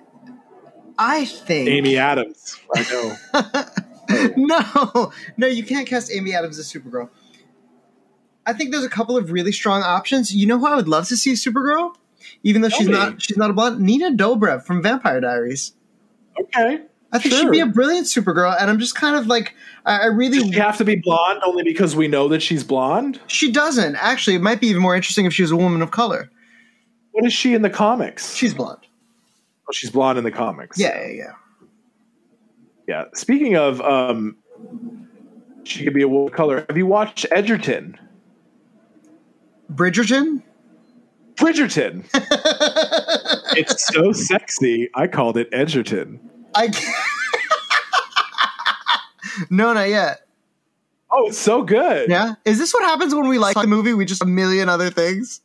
I 0.97 1.25
think 1.25 1.69
Amy 1.69 1.97
Adams. 1.97 2.59
I 2.75 2.85
know. 4.09 4.31
no, 4.37 5.11
no, 5.37 5.47
you 5.47 5.63
can't 5.63 5.87
cast 5.87 6.11
Amy 6.11 6.33
Adams 6.33 6.57
as 6.59 6.71
Supergirl. 6.71 7.09
I 8.45 8.53
think 8.53 8.71
there's 8.71 8.83
a 8.83 8.89
couple 8.89 9.17
of 9.17 9.31
really 9.31 9.51
strong 9.51 9.81
options. 9.81 10.33
You 10.33 10.45
know 10.47 10.59
who 10.59 10.67
I 10.67 10.75
would 10.75 10.87
love 10.87 11.07
to 11.07 11.17
see 11.17 11.33
Supergirl, 11.33 11.95
even 12.43 12.61
though 12.61 12.69
she's 12.69 12.87
me. 12.87 12.93
not 12.93 13.21
she's 13.21 13.37
not 13.37 13.49
a 13.49 13.53
blonde. 13.53 13.79
Nina 13.79 14.11
Dobrev 14.11 14.63
from 14.65 14.81
Vampire 14.83 15.19
Diaries. 15.19 15.73
Okay. 16.39 16.81
I 17.11 17.19
think 17.19 17.33
Sure. 17.33 17.43
she'd 17.43 17.51
be 17.51 17.59
a 17.61 17.65
brilliant 17.65 18.07
Supergirl, 18.07 18.55
and 18.59 18.69
I'm 18.69 18.77
just 18.79 18.93
kind 18.95 19.15
of 19.15 19.25
like 19.27 19.55
I, 19.85 19.99
I 20.01 20.05
really 20.07 20.39
Does 20.39 20.47
she 20.49 20.59
have 20.59 20.77
to 20.77 20.85
be 20.85 20.95
blonde 20.97 21.39
only 21.45 21.63
because 21.63 21.95
we 21.95 22.07
know 22.07 22.27
that 22.29 22.41
she's 22.41 22.63
blonde? 22.63 23.19
she 23.27 23.51
doesn't 23.51 23.95
actually. 23.95 24.35
It 24.35 24.41
might 24.41 24.59
be 24.61 24.67
even 24.67 24.81
more 24.81 24.95
interesting 24.95 25.25
if 25.25 25.33
she 25.33 25.41
was 25.41 25.51
a 25.51 25.55
woman 25.55 25.81
of 25.81 25.91
color. 25.91 26.29
What 27.11 27.25
is 27.25 27.33
she 27.33 27.53
in 27.53 27.61
the 27.61 27.69
comics? 27.69 28.35
She's 28.35 28.53
blonde. 28.53 28.79
She's 29.73 29.89
blonde 29.89 30.17
in 30.17 30.23
the 30.23 30.31
comics. 30.31 30.77
Yeah, 30.77 31.07
yeah, 31.07 31.11
yeah. 31.11 31.31
Yeah. 32.87 33.03
Speaking 33.13 33.55
of, 33.55 33.81
um, 33.81 34.37
she 35.63 35.83
could 35.83 35.93
be 35.93 36.03
a 36.03 36.07
woman 36.07 36.27
of 36.27 36.33
color. 36.33 36.65
Have 36.67 36.77
you 36.77 36.85
watched 36.85 37.25
Edgerton? 37.31 37.97
Bridgerton. 39.73 40.43
Bridgerton. 41.35 42.05
it's 43.57 43.87
so 43.87 44.11
sexy. 44.11 44.89
I 44.93 45.07
called 45.07 45.37
it 45.37 45.49
Edgerton. 45.51 46.19
I 46.53 46.67
can't. 46.69 46.95
no, 49.49 49.73
not 49.73 49.89
yet. 49.89 50.21
Oh, 51.11 51.27
it's 51.27 51.37
so 51.37 51.61
good. 51.63 52.09
Yeah, 52.09 52.35
is 52.45 52.57
this 52.57 52.73
what 52.73 52.83
happens 52.83 53.13
when 53.13 53.27
we 53.27 53.37
like 53.37 53.55
the 53.55 53.67
movie? 53.67 53.93
We 53.93 54.05
just 54.05 54.21
a 54.21 54.25
million 54.25 54.69
other 54.69 54.89
things. 54.89 55.41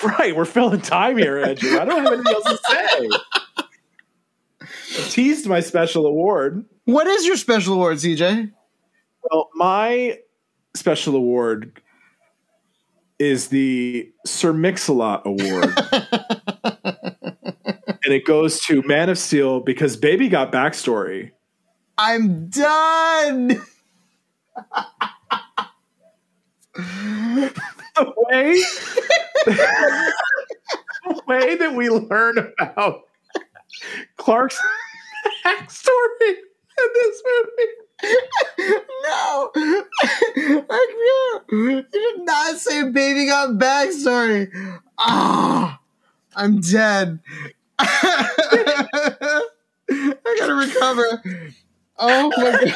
Right, 0.18 0.34
we're 0.34 0.46
filling 0.46 0.80
time 0.80 1.18
here, 1.18 1.38
Andrew. 1.38 1.78
I 1.78 1.84
don't 1.84 2.02
have 2.02 2.12
anything 2.14 2.32
else 2.32 2.44
to 2.44 2.58
say. 2.68 3.08
I 4.62 5.08
teased 5.10 5.46
my 5.46 5.60
special 5.60 6.06
award. 6.06 6.64
What 6.86 7.06
is 7.06 7.26
your 7.26 7.36
special 7.36 7.74
award, 7.74 7.98
CJ? 7.98 8.50
Well, 9.30 9.50
my 9.54 10.18
special 10.74 11.16
award 11.16 11.82
is 13.18 13.48
the 13.48 14.10
Sir 14.24 14.54
Mix-a-Lot 14.54 15.22
Award. 15.26 15.78
and 18.04 18.14
it 18.14 18.24
goes 18.24 18.60
to 18.60 18.82
Man 18.82 19.10
of 19.10 19.18
Steel 19.18 19.60
because 19.60 19.98
Baby 19.98 20.28
got 20.28 20.50
backstory. 20.50 21.32
I'm 21.98 22.48
done. 22.48 23.62
The 27.96 28.14
way, 28.16 28.62
the 29.46 30.12
way 31.26 31.54
that 31.56 31.74
we 31.74 31.88
learn 31.88 32.52
about 32.58 33.02
Clark's 34.16 34.58
backstory 35.44 36.28
in 36.28 36.88
this 36.94 37.22
movie. 37.26 37.72
no, 39.04 39.50
I 39.54 39.84
can't. 40.66 41.44
You 41.52 41.82
did 41.82 42.20
not 42.24 42.56
say 42.56 42.90
baby 42.90 43.26
got 43.26 43.50
backstory. 43.50 44.50
Ah, 44.98 45.78
I'm 46.34 46.60
dead. 46.60 47.20
I 47.78 49.42
gotta 50.38 50.54
recover. 50.54 51.22
Oh 51.98 52.32
my 52.36 52.64
god. 52.64 52.74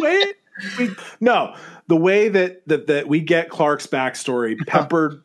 way 0.00 0.24
we 0.78 0.90
no 1.20 1.54
the 1.86 1.96
way 1.96 2.28
that 2.28 2.66
that 2.66 2.86
that 2.86 3.08
we 3.08 3.20
get 3.20 3.50
Clark's 3.50 3.86
backstory 3.86 4.56
peppered 4.66 5.22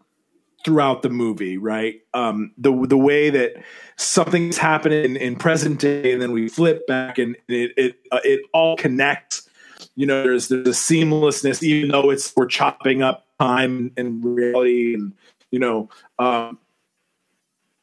throughout 0.64 1.02
the 1.02 1.10
movie, 1.10 1.58
right? 1.58 2.02
Um, 2.14 2.54
the 2.58 2.72
the 2.88 2.98
way 2.98 3.30
that 3.30 3.54
something's 3.98 4.58
happening 4.58 5.04
in, 5.04 5.18
in 5.18 5.36
present 5.36 5.80
day, 5.80 6.12
and 6.12 6.22
then 6.22 6.32
we 6.32 6.50
flip 6.50 6.86
back, 6.88 7.18
and 7.18 7.36
it 7.48 7.72
it 7.78 7.96
uh, 8.12 8.20
it 8.24 8.42
all 8.54 8.76
connects. 8.76 9.50
You 9.96 10.06
know, 10.06 10.24
there's 10.24 10.48
there's 10.48 10.68
a 10.68 10.72
seamlessness, 10.72 11.64
even 11.64 11.92
though 11.92 12.10
it's 12.10 12.34
we're 12.36 12.46
chopping 12.46 13.02
up 13.02 13.26
time 13.40 13.92
and 13.98 14.24
reality, 14.24 14.94
and 14.94 15.14
you 15.50 15.60
know, 15.60 15.90
um, 16.20 16.60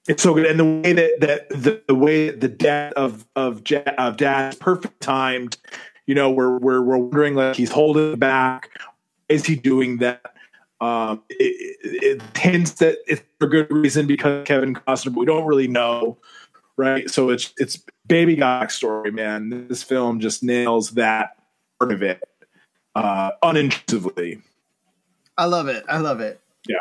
it's 0.08 0.22
so 0.22 0.34
good. 0.34 0.46
And 0.46 0.58
the 0.58 0.64
way 0.64 0.92
that 0.92 1.20
that 1.20 1.48
the, 1.50 1.82
the 1.86 1.94
way 1.94 2.30
that 2.30 2.40
the 2.40 2.48
death 2.48 2.92
of 2.94 3.26
of 3.36 3.62
of 3.98 4.16
dad 4.16 4.54
is 4.54 4.58
perfect 4.58 5.00
timed. 5.00 5.56
You 6.08 6.14
know, 6.14 6.30
we're 6.30 6.56
we're 6.58 6.80
we're 6.80 6.96
wondering 6.96 7.34
like 7.34 7.54
he's 7.54 7.70
holding 7.70 8.16
back. 8.16 8.70
Is 9.28 9.44
he 9.44 9.54
doing 9.56 9.98
that? 9.98 10.22
Um, 10.80 11.22
it, 11.28 11.76
it, 11.82 12.20
it 12.20 12.38
hints 12.38 12.72
that 12.72 12.96
it's 13.06 13.22
for 13.38 13.46
good 13.46 13.70
reason 13.70 14.06
because 14.06 14.46
Kevin 14.46 14.74
Costner, 14.74 15.12
but 15.12 15.20
we 15.20 15.26
don't 15.26 15.44
really 15.44 15.68
know, 15.68 16.16
right? 16.78 17.10
So 17.10 17.28
it's 17.28 17.52
it's 17.58 17.84
baby 18.06 18.36
backstory, 18.36 19.12
man. 19.12 19.68
This 19.68 19.82
film 19.82 20.18
just 20.18 20.42
nails 20.42 20.92
that 20.92 21.36
part 21.78 21.92
of 21.92 22.02
it 22.02 22.22
uh, 22.94 23.32
unintrusively. 23.42 24.40
I 25.36 25.44
love 25.44 25.68
it. 25.68 25.84
I 25.90 25.98
love 25.98 26.20
it. 26.20 26.40
Yeah. 26.66 26.76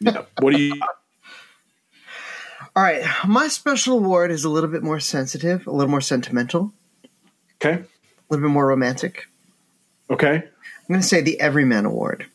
Yeah. 0.00 0.22
What 0.40 0.54
do 0.54 0.62
you? 0.62 0.80
All 2.76 2.82
right, 2.84 3.04
my 3.26 3.48
special 3.48 3.98
award 3.98 4.30
is 4.30 4.44
a 4.44 4.48
little 4.48 4.70
bit 4.70 4.82
more 4.84 5.00
sensitive, 5.00 5.66
a 5.66 5.72
little 5.72 5.90
more 5.90 6.00
sentimental, 6.00 6.72
Okay. 7.62 7.84
A 8.30 8.34
little 8.34 8.48
bit 8.48 8.52
more 8.52 8.66
romantic. 8.66 9.26
Okay. 10.08 10.36
I'm 10.36 10.88
going 10.88 11.00
to 11.00 11.06
say 11.06 11.20
the 11.20 11.40
Everyman 11.40 11.84
Award. 11.84 12.26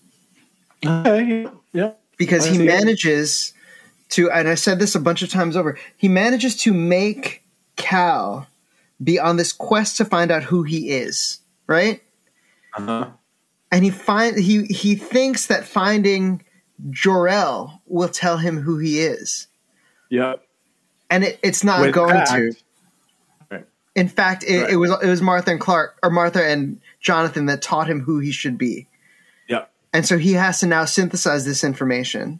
Okay. 0.86 1.48
Yeah. 1.74 1.92
because 2.18 2.46
he 2.46 2.58
manages 2.60 3.54
to 4.10 4.30
and 4.32 4.48
I 4.48 4.56
said 4.56 4.80
this 4.80 4.96
a 4.96 5.00
bunch 5.00 5.22
of 5.24 5.30
times 5.30 5.56
over. 5.58 5.78
He 5.98 6.08
manages 6.08 6.56
to 6.58 6.74
make 6.74 7.44
Kal 7.76 8.48
be 9.04 9.20
on 9.20 9.36
this 9.38 9.52
quest 9.52 9.98
to 9.98 10.06
find 10.06 10.32
out 10.32 10.44
who 10.44 10.64
he 10.64 10.92
is, 10.92 11.40
right? 11.68 12.02
Uh-huh. 12.78 13.08
And 13.72 13.84
he 13.84 13.90
find 13.90 14.38
he 14.38 14.66
he 14.66 14.96
thinks 14.96 15.48
that 15.48 15.66
finding 15.66 16.44
Jor-El 16.92 17.82
will 17.88 18.10
tell 18.10 18.38
him 18.38 18.58
who 18.62 18.78
he 18.78 19.00
is. 19.02 19.48
Yeah. 20.10 20.36
And 21.10 21.24
it, 21.24 21.40
it's 21.44 21.64
not 21.64 21.92
going 21.94 22.14
fact- 22.14 22.32
to. 22.32 22.54
Right. 23.96 24.02
In 24.02 24.10
fact, 24.10 24.44
it, 24.44 24.62
Right. 24.62 24.70
it 24.72 24.76
was 24.76 24.92
it 25.02 25.08
was 25.08 25.22
Martha 25.22 25.52
and 25.52 25.60
Clark 25.60 25.98
or 26.04 26.10
Martha 26.10 26.44
and 26.44 26.80
Jonathan 27.00 27.46
that 27.48 27.62
taught 27.62 27.90
him 27.90 28.02
who 28.02 28.20
he 28.20 28.32
should 28.32 28.58
be. 28.58 28.88
Yeah. 29.48 29.66
And 29.94 30.06
so 30.06 30.18
he 30.18 30.34
has 30.34 30.60
to 30.60 30.68
now 30.68 30.86
synthesize 30.86 31.46
this 31.46 31.64
information. 31.64 32.40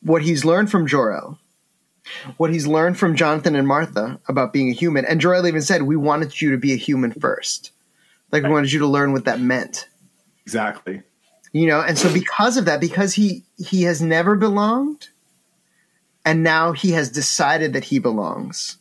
What 0.00 0.22
he's 0.22 0.44
learned 0.44 0.70
from 0.70 0.86
Jor-El, 0.88 1.38
what 2.36 2.50
he's 2.52 2.66
learned 2.66 2.98
from 2.98 3.14
Jonathan 3.14 3.54
and 3.54 3.68
Martha 3.68 4.20
about 4.26 4.52
being 4.52 4.68
a 4.68 4.72
human. 4.72 5.04
And 5.04 5.20
Jor-El 5.20 5.46
even 5.46 5.62
said, 5.62 5.82
we 5.82 5.94
wanted 5.96 6.40
you 6.40 6.50
to 6.50 6.56
be 6.58 6.72
a 6.72 6.76
human 6.76 7.12
first. 7.12 7.70
Like 8.32 8.42
we 8.42 8.48
wanted 8.50 8.72
you 8.72 8.80
to 8.80 8.86
learn 8.88 9.12
what 9.12 9.26
that 9.26 9.38
meant. 9.40 9.86
Exactly. 10.44 11.02
You 11.52 11.66
know, 11.68 11.80
and 11.80 11.96
so 11.98 12.12
because 12.12 12.56
of 12.56 12.64
that, 12.64 12.80
because 12.80 13.14
he 13.14 13.44
he 13.58 13.82
has 13.82 14.00
never 14.00 14.34
belonged, 14.36 15.10
and 16.24 16.42
now 16.42 16.72
he 16.72 16.92
has 16.92 17.10
decided 17.10 17.74
that 17.74 17.84
he 17.84 17.98
belongs. 17.98 18.78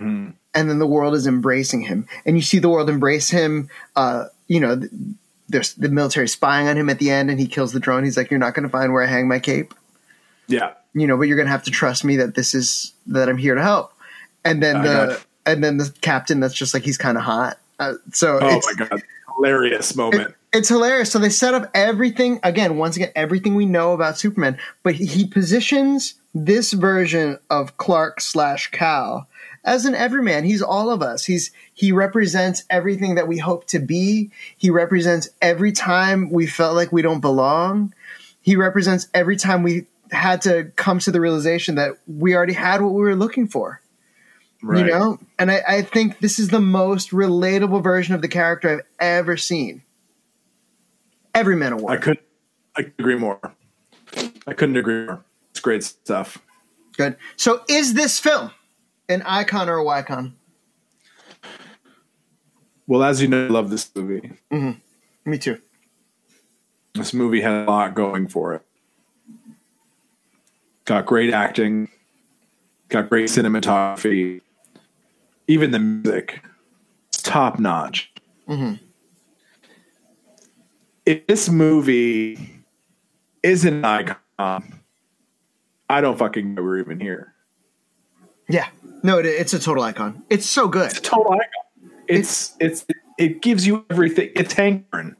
Mhm. 0.00 0.34
And 0.58 0.68
then 0.68 0.80
the 0.80 0.86
world 0.88 1.14
is 1.14 1.26
embracing 1.28 1.82
him. 1.82 2.08
And 2.26 2.34
you 2.36 2.42
see 2.42 2.58
the 2.58 2.68
world 2.68 2.90
embrace 2.90 3.30
him, 3.30 3.68
uh, 3.94 4.24
you 4.48 4.58
know, 4.58 4.76
th- 4.78 4.90
there's 5.48 5.74
the 5.74 5.88
military 5.88 6.26
spying 6.26 6.66
on 6.66 6.76
him 6.76 6.90
at 6.90 6.98
the 6.98 7.10
end 7.10 7.30
and 7.30 7.38
he 7.38 7.46
kills 7.46 7.72
the 7.72 7.78
drone. 7.78 8.02
He's 8.02 8.16
like, 8.16 8.30
You're 8.30 8.40
not 8.40 8.54
gonna 8.54 8.68
find 8.68 8.92
where 8.92 9.04
I 9.04 9.06
hang 9.06 9.28
my 9.28 9.38
cape. 9.38 9.72
Yeah. 10.48 10.72
you 10.94 11.06
know, 11.06 11.16
but 11.16 11.28
you're 11.28 11.36
gonna 11.36 11.48
have 11.50 11.62
to 11.64 11.70
trust 11.70 12.04
me 12.04 12.16
that 12.16 12.34
this 12.34 12.54
is 12.54 12.92
that 13.06 13.28
I'm 13.28 13.38
here 13.38 13.54
to 13.54 13.62
help. 13.62 13.92
And 14.44 14.60
then 14.60 14.76
I 14.76 14.82
the 14.82 15.20
and 15.46 15.62
then 15.62 15.76
the 15.76 15.94
captain 16.00 16.40
that's 16.40 16.54
just 16.54 16.74
like 16.74 16.82
he's 16.82 16.98
kind 16.98 17.16
of 17.16 17.22
hot. 17.24 17.58
Uh, 17.78 17.94
so 18.12 18.38
Oh 18.42 18.56
it's, 18.56 18.66
my 18.66 18.86
god, 18.86 19.02
hilarious 19.36 19.94
moment. 19.94 20.34
it's 20.52 20.68
hilarious. 20.68 21.12
So 21.12 21.18
they 21.20 21.30
set 21.30 21.54
up 21.54 21.70
everything 21.72 22.40
again. 22.42 22.76
Once 22.78 22.96
again, 22.96 23.12
everything 23.14 23.54
we 23.54 23.64
know 23.64 23.92
about 23.92 24.18
Superman, 24.18 24.58
but 24.82 24.94
he, 24.96 25.06
he 25.06 25.24
positions 25.26 26.14
this 26.34 26.72
version 26.72 27.38
of 27.48 27.76
Clark 27.76 28.20
slash 28.20 28.70
Kal 28.70 29.28
as 29.64 29.84
an 29.84 29.94
everyman. 29.94 30.44
He's 30.44 30.62
all 30.62 30.90
of 30.90 31.02
us. 31.02 31.24
He's 31.24 31.50
he 31.74 31.92
represents 31.92 32.64
everything 32.70 33.16
that 33.16 33.28
we 33.28 33.38
hope 33.38 33.66
to 33.68 33.78
be. 33.78 34.30
He 34.56 34.70
represents 34.70 35.28
every 35.40 35.72
time 35.72 36.30
we 36.30 36.46
felt 36.46 36.74
like 36.74 36.92
we 36.92 37.02
don't 37.02 37.20
belong. 37.20 37.94
He 38.40 38.56
represents 38.56 39.08
every 39.12 39.36
time 39.36 39.62
we 39.62 39.86
had 40.10 40.42
to 40.42 40.72
come 40.76 40.98
to 41.00 41.10
the 41.10 41.20
realization 41.20 41.74
that 41.74 41.92
we 42.06 42.34
already 42.34 42.54
had 42.54 42.80
what 42.80 42.92
we 42.92 43.02
were 43.02 43.14
looking 43.14 43.46
for 43.46 43.80
right. 44.62 44.86
you 44.86 44.90
know 44.90 45.18
and 45.38 45.50
I, 45.50 45.62
I 45.66 45.82
think 45.82 46.20
this 46.20 46.38
is 46.38 46.48
the 46.48 46.60
most 46.60 47.10
relatable 47.10 47.82
version 47.82 48.14
of 48.14 48.22
the 48.22 48.28
character 48.28 48.70
i've 48.70 48.86
ever 48.98 49.36
seen 49.36 49.82
every 51.34 51.56
man 51.56 51.72
I 51.72 51.76
award 51.76 52.02
could 52.02 52.18
I 52.76 52.82
could 52.82 52.94
agree 52.98 53.16
more. 53.16 53.40
I 54.46 54.52
couldn't 54.52 54.76
agree 54.76 55.06
more. 55.06 55.24
It's 55.50 55.60
great 55.60 55.82
stuff. 55.82 56.38
good 56.96 57.16
so 57.36 57.62
is 57.68 57.94
this 57.94 58.18
film 58.18 58.50
an 59.08 59.22
icon 59.22 59.68
or 59.68 59.78
a 59.78 59.84
wycon 59.84 60.32
Well, 62.86 63.02
as 63.02 63.20
you 63.22 63.28
know, 63.28 63.46
I 63.46 63.48
love 63.48 63.70
this 63.70 63.90
movie. 63.94 64.32
Mm-hmm. 64.50 65.30
me 65.30 65.38
too 65.38 65.60
This 66.94 67.12
movie 67.14 67.40
had 67.40 67.52
a 67.52 67.70
lot 67.70 67.94
going 67.94 68.28
for 68.28 68.54
it. 68.54 68.62
Got 70.84 71.04
great 71.06 71.32
acting, 71.34 71.88
got 72.88 73.08
great 73.10 73.28
cinematography, 73.28 74.40
even 75.46 75.70
the 75.70 75.78
music, 75.78 76.42
it's 77.08 77.20
top 77.22 77.58
notch. 77.58 78.10
Mm-hmm. 78.48 78.74
If 81.04 81.26
this 81.26 81.48
movie 81.48 82.62
isn't 83.42 83.84
an 83.84 83.84
icon, 84.38 84.80
I 85.90 86.00
don't 86.00 86.18
fucking 86.18 86.54
know 86.54 86.62
we're 86.62 86.78
even 86.78 87.00
here. 87.00 87.34
yeah 88.48 88.68
no 89.02 89.18
it, 89.18 89.26
it's 89.26 89.52
a 89.54 89.58
total 89.58 89.82
icon 89.84 90.22
it's 90.30 90.46
so 90.46 90.68
good 90.68 90.90
It's 90.90 90.98
a 90.98 91.02
total 91.02 91.32
icon. 91.32 91.90
It's 92.08 92.54
it's 92.60 92.86
it 93.18 93.42
gives 93.42 93.66
you 93.66 93.84
everything. 93.90 94.30
It's 94.34 94.54
Hank 94.54 94.86
Aaron. 94.94 95.14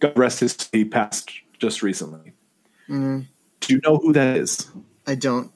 God 0.00 0.16
rest 0.16 0.40
his. 0.40 0.56
He 0.72 0.84
passed 0.84 1.30
just 1.58 1.82
recently. 1.82 2.32
Mm. 2.88 3.26
Do 3.60 3.74
you 3.74 3.80
know 3.84 3.96
who 3.98 4.12
that 4.14 4.36
is? 4.38 4.70
i 5.06 5.14
don't 5.14 5.50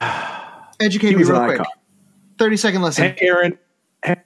educate 0.80 1.16
me 1.16 1.22
real 1.24 1.44
quick 1.44 1.60
icon. 1.60 1.66
30 2.38 2.56
second 2.56 2.82
lesson 2.82 3.04
Hank 3.04 3.18
Aaron. 3.22 3.58
Hank 4.02 4.20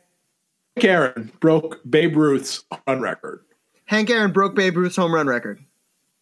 Aaron 0.82 1.30
broke 1.40 1.80
Babe 1.88 2.16
Ruth's 2.16 2.64
run 2.86 3.00
record. 3.00 3.44
hank 3.86 4.08
aaron 4.10 4.32
broke 4.32 4.54
babe 4.54 4.76
ruth's 4.76 4.96
home 4.96 5.14
run 5.14 5.26
record 5.26 5.64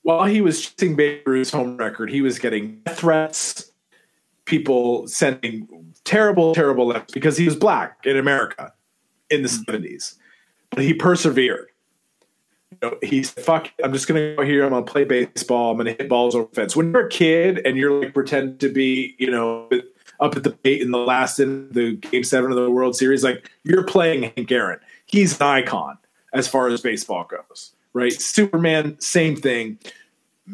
While 0.08 0.24
he 0.24 0.40
was 0.40 0.62
chasing 0.62 0.96
Babe 0.96 1.20
Ruth's 1.26 1.50
home 1.50 1.76
record, 1.76 2.10
he 2.10 2.22
was 2.22 2.38
getting 2.38 2.80
threats, 2.88 3.70
people 4.46 5.06
sending 5.06 5.68
terrible, 6.04 6.54
terrible 6.54 6.86
letters 6.86 7.10
because 7.12 7.36
he 7.36 7.44
was 7.44 7.54
black 7.54 7.98
in 8.06 8.16
America 8.16 8.72
in 9.28 9.42
the 9.42 9.50
mm-hmm. 9.50 9.64
seventies. 9.64 10.14
But 10.70 10.84
he 10.84 10.94
persevered. 10.94 11.68
You 12.70 12.78
know, 12.80 12.96
he 13.02 13.22
said, 13.22 13.44
"Fuck, 13.44 13.66
it, 13.66 13.84
I'm 13.84 13.92
just 13.92 14.08
gonna 14.08 14.34
go 14.34 14.44
here. 14.44 14.64
I'm 14.64 14.70
gonna 14.70 14.86
play 14.86 15.04
baseball. 15.04 15.72
I'm 15.72 15.76
gonna 15.76 15.90
hit 15.90 16.08
balls 16.08 16.34
over 16.34 16.48
the 16.48 16.54
fence." 16.54 16.74
When 16.74 16.90
you're 16.90 17.06
a 17.06 17.10
kid 17.10 17.60
and 17.66 17.76
you're 17.76 18.02
like 18.02 18.14
pretend 18.14 18.60
to 18.60 18.70
be, 18.70 19.14
you 19.18 19.30
know, 19.30 19.68
up 20.20 20.34
at 20.34 20.42
the 20.42 20.52
plate 20.52 20.80
in 20.80 20.90
the 20.90 20.96
last 20.96 21.38
in 21.38 21.70
the 21.72 21.96
game 21.96 22.24
seven 22.24 22.50
of 22.50 22.56
the 22.56 22.70
World 22.70 22.96
Series, 22.96 23.22
like 23.22 23.50
you're 23.62 23.84
playing 23.84 24.22
Hank 24.22 24.50
Aaron. 24.50 24.80
He's 25.04 25.38
an 25.38 25.46
icon 25.46 25.98
as 26.32 26.48
far 26.48 26.68
as 26.68 26.80
baseball 26.80 27.28
goes, 27.28 27.74
right? 27.92 28.14
Superman, 28.14 28.98
same 29.00 29.36
thing. 29.36 29.78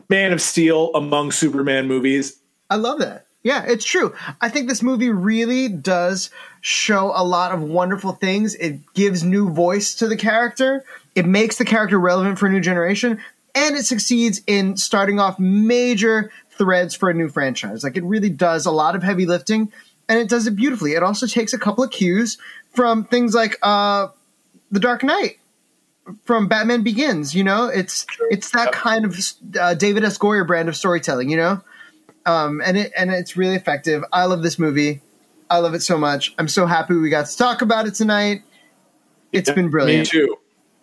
Man 0.09 0.33
of 0.33 0.41
Steel 0.41 0.91
among 0.95 1.33
Superman 1.33 1.87
movies. 1.87 2.41
I 2.71 2.77
love 2.77 2.99
that. 3.01 3.27
Yeah, 3.43 3.63
it's 3.67 3.85
true. 3.85 4.15
I 4.41 4.49
think 4.49 4.69
this 4.69 4.83
movie 4.83 5.11
really 5.11 5.69
does 5.69 6.31
show 6.63 7.13
a 7.15 7.23
lot 7.23 7.53
of 7.53 7.63
wonderful 7.63 8.13
things. 8.13 8.55
It 8.55 8.81
gives 8.95 9.23
new 9.23 9.51
voice 9.51 9.95
to 9.97 10.09
the 10.09 10.17
character. 10.17 10.83
It 11.15 11.27
makes 11.27 11.59
the 11.59 11.67
character 11.67 12.01
relevant 12.01 12.39
for 12.39 12.47
a 12.47 12.51
new 12.51 12.61
generation, 12.61 13.21
and 13.55 13.77
it 13.77 13.85
succeeds 13.85 14.41
in 14.47 14.79
starting 14.79 15.21
off 15.21 15.39
major 15.39 16.33
threads 16.53 16.95
for 16.95 17.11
a 17.11 17.15
new 17.15 17.29
franchise. 17.29 17.85
Like 17.85 17.99
it 17.99 18.05
really 18.05 18.31
does 18.31 18.65
a 18.65 18.71
lot 18.71 18.97
of 18.97 19.03
heavy 19.03 19.27
lifting, 19.27 19.71
and 20.09 20.19
it 20.19 20.31
does 20.31 20.47
it 20.47 20.57
beautifully. 20.57 20.93
It 20.93 21.03
also 21.03 21.27
takes 21.27 21.53
a 21.53 21.59
couple 21.59 21.85
of 21.85 21.91
cues 21.91 22.39
from 22.73 23.05
things 23.05 23.35
like 23.35 23.59
uh, 23.63 24.09
The 24.73 24.81
Dark 24.81 25.03
Knight 25.03 25.39
from 26.25 26.49
Batman 26.49 26.83
Begins. 26.83 27.35
You 27.35 27.45
know, 27.45 27.67
it's 27.67 28.07
it's 28.31 28.51
that 28.51 28.73
kind 28.73 29.05
of 29.05 29.19
uh, 29.61 29.75
David 29.75 30.05
S. 30.05 30.19
Goyer 30.19 30.47
brand 30.47 30.69
of 30.69 30.77
storytelling. 30.77 31.31
You 31.31 31.37
know, 31.37 31.65
um, 32.27 32.61
and 32.65 32.77
it 32.77 32.93
and 32.97 33.11
it's 33.11 33.37
really 33.37 33.55
effective. 33.55 34.05
I 34.13 34.25
love 34.27 34.43
this 34.43 34.59
movie. 34.59 35.03
I 35.51 35.59
love 35.59 35.75
it 35.75 35.83
so 35.83 35.99
much. 35.99 36.35
I'm 36.39 36.49
so 36.49 36.67
happy 36.67 36.95
we 36.95 37.11
got 37.11 37.27
to 37.27 37.37
talk 37.37 37.63
about 37.63 37.87
it 37.87 37.95
tonight. 37.95 38.43
It's 39.33 39.51
been 39.51 39.71
brilliant. 39.71 40.13
Me 40.13 40.21
too. 40.21 40.37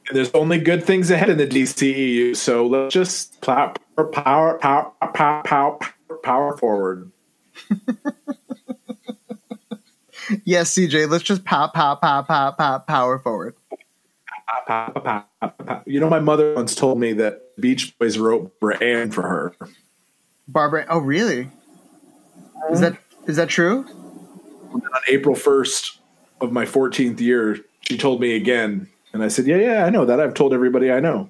And 0.08 0.18
there's 0.18 0.32
only 0.32 0.60
good 0.60 0.84
things 0.84 1.10
ahead 1.10 1.30
in 1.30 1.38
the 1.38 1.48
DCEU, 1.48 2.36
so 2.36 2.66
let's 2.66 2.94
just 2.94 3.40
power, 3.42 3.74
power, 4.12 4.58
power, 4.58 4.92
power, 5.14 5.44
power, 5.44 5.80
power 6.24 6.58
forward. 6.58 7.12
Yes, 10.46 10.74
CJ. 10.74 11.10
Let's 11.10 11.24
just 11.24 11.44
pop, 11.44 11.74
pop, 11.74 12.02
pop, 12.02 12.28
pop, 12.28 12.58
pop, 12.58 12.88
power 12.88 13.20
forward. 13.20 13.31
Pow, 14.72 14.90
pow, 14.90 15.26
pow, 15.42 15.50
pow. 15.50 15.82
You 15.86 16.00
know, 16.00 16.10
my 16.10 16.22
mother 16.22 16.54
once 16.56 16.76
told 16.76 16.98
me 16.98 17.12
that 17.14 17.58
Beach 17.60 17.98
Boys 18.00 18.18
wrote 18.18 18.58
Brian 18.62 19.12
for 19.12 19.24
her. 19.24 19.54
Barbara. 20.48 20.86
Oh, 20.88 21.00
really? 21.00 21.50
Is 22.72 22.80
that 22.80 22.98
is 23.28 23.36
that 23.36 23.50
true? 23.50 23.86
on 24.74 24.82
April 25.10 25.36
1st 25.36 25.98
of 26.40 26.54
my 26.54 26.64
14th 26.64 27.20
year, 27.20 27.58
she 27.82 27.98
told 27.98 28.22
me 28.22 28.34
again. 28.38 28.88
And 29.12 29.22
I 29.22 29.28
said, 29.28 29.46
Yeah, 29.46 29.58
yeah, 29.58 29.86
I 29.86 29.90
know 29.90 30.06
that. 30.06 30.22
I've 30.22 30.36
told 30.36 30.54
everybody 30.54 30.90
I 30.90 31.02
know. 31.02 31.30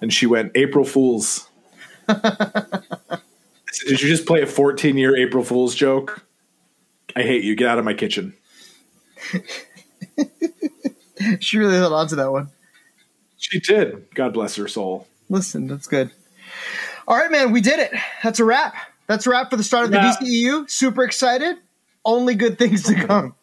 And 0.00 0.10
she 0.10 0.24
went, 0.24 0.52
April 0.54 0.86
Fools. 0.86 1.50
I 2.08 2.80
said, 3.70 3.88
Did 3.88 4.00
you 4.00 4.08
just 4.08 4.24
play 4.24 4.40
a 4.40 4.46
14 4.46 4.96
year 4.96 5.14
April 5.18 5.44
Fool's 5.44 5.74
joke? 5.74 6.24
I 7.14 7.20
hate 7.24 7.44
you. 7.44 7.54
Get 7.56 7.68
out 7.68 7.78
of 7.78 7.84
my 7.84 7.92
kitchen. 7.92 8.32
She 11.40 11.58
really 11.58 11.74
held 11.74 11.92
on 11.92 12.08
to 12.08 12.16
that 12.16 12.32
one. 12.32 12.48
She 13.40 13.58
did. 13.58 14.06
God 14.14 14.32
bless 14.34 14.54
her 14.56 14.68
soul. 14.68 15.08
Listen, 15.28 15.66
that's 15.66 15.86
good. 15.88 16.10
All 17.08 17.16
right, 17.16 17.30
man, 17.30 17.50
we 17.52 17.60
did 17.60 17.78
it. 17.80 17.92
That's 18.22 18.38
a 18.38 18.44
wrap. 18.44 18.74
That's 19.06 19.26
a 19.26 19.30
wrap 19.30 19.50
for 19.50 19.56
the 19.56 19.64
start 19.64 19.86
of 19.86 19.90
the 19.90 19.96
Yeah. 19.96 20.14
DCEU. 20.20 20.70
Super 20.70 21.02
excited. 21.02 21.56
Only 22.04 22.34
good 22.34 22.58
things 22.58 22.82
to 22.84 22.94
come. 22.94 23.34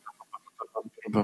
No, 1.09 1.23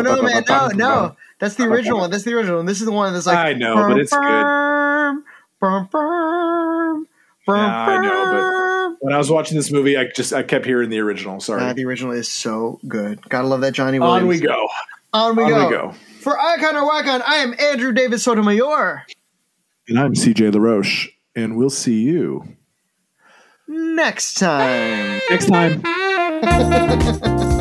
no, 0.00 0.22
man, 0.22 0.44
no, 0.48 0.68
no. 0.74 1.16
That's 1.38 1.54
the 1.54 1.64
original 1.64 1.98
one. 2.00 2.10
That's 2.10 2.24
the 2.24 2.34
original 2.34 2.56
one. 2.56 2.66
This 2.66 2.80
is 2.80 2.86
the 2.86 2.92
one 2.92 3.12
that's 3.12 3.26
like. 3.26 3.36
I 3.38 3.52
know, 3.54 3.76
but 3.88 3.98
it's 3.98 4.12
good. 4.12 4.20
Burm, 4.20 5.24
burm, 5.60 5.88
burm, 5.90 7.06
burm, 7.46 7.56
Yeah, 7.56 7.86
I 7.86 8.02
know, 8.02 8.24
but- 8.24 8.32
burm. 8.32 8.57
When 9.00 9.12
I 9.14 9.18
was 9.18 9.30
watching 9.30 9.56
this 9.56 9.70
movie, 9.70 9.96
I 9.96 10.06
just 10.14 10.32
I 10.32 10.42
kept 10.42 10.66
hearing 10.66 10.90
the 10.90 10.98
original. 10.98 11.40
Sorry. 11.40 11.62
Ah, 11.62 11.72
the 11.72 11.84
original 11.84 12.12
is 12.12 12.30
so 12.30 12.80
good. 12.88 13.20
Gotta 13.28 13.46
love 13.46 13.60
that 13.60 13.72
Johnny 13.72 13.98
Williams. 13.98 14.22
On 14.22 14.28
we 14.28 14.40
go. 14.40 14.68
On 15.12 15.36
we 15.36 15.44
On 15.44 15.50
go. 15.50 15.66
we 15.66 15.70
go. 15.72 15.94
For 16.20 16.38
Icon 16.38 16.76
or 16.76 16.90
Wycon, 16.90 17.22
I 17.26 17.36
am 17.36 17.54
Andrew 17.58 17.92
David 17.92 18.20
Sotomayor. 18.20 19.04
And 19.88 19.98
I'm 19.98 20.14
CJ 20.14 20.52
LaRoche, 20.52 21.08
and 21.36 21.56
we'll 21.56 21.70
see 21.70 22.00
you 22.02 22.44
Next 23.68 24.34
time. 24.34 25.20
next 25.30 25.46
time. 25.48 25.82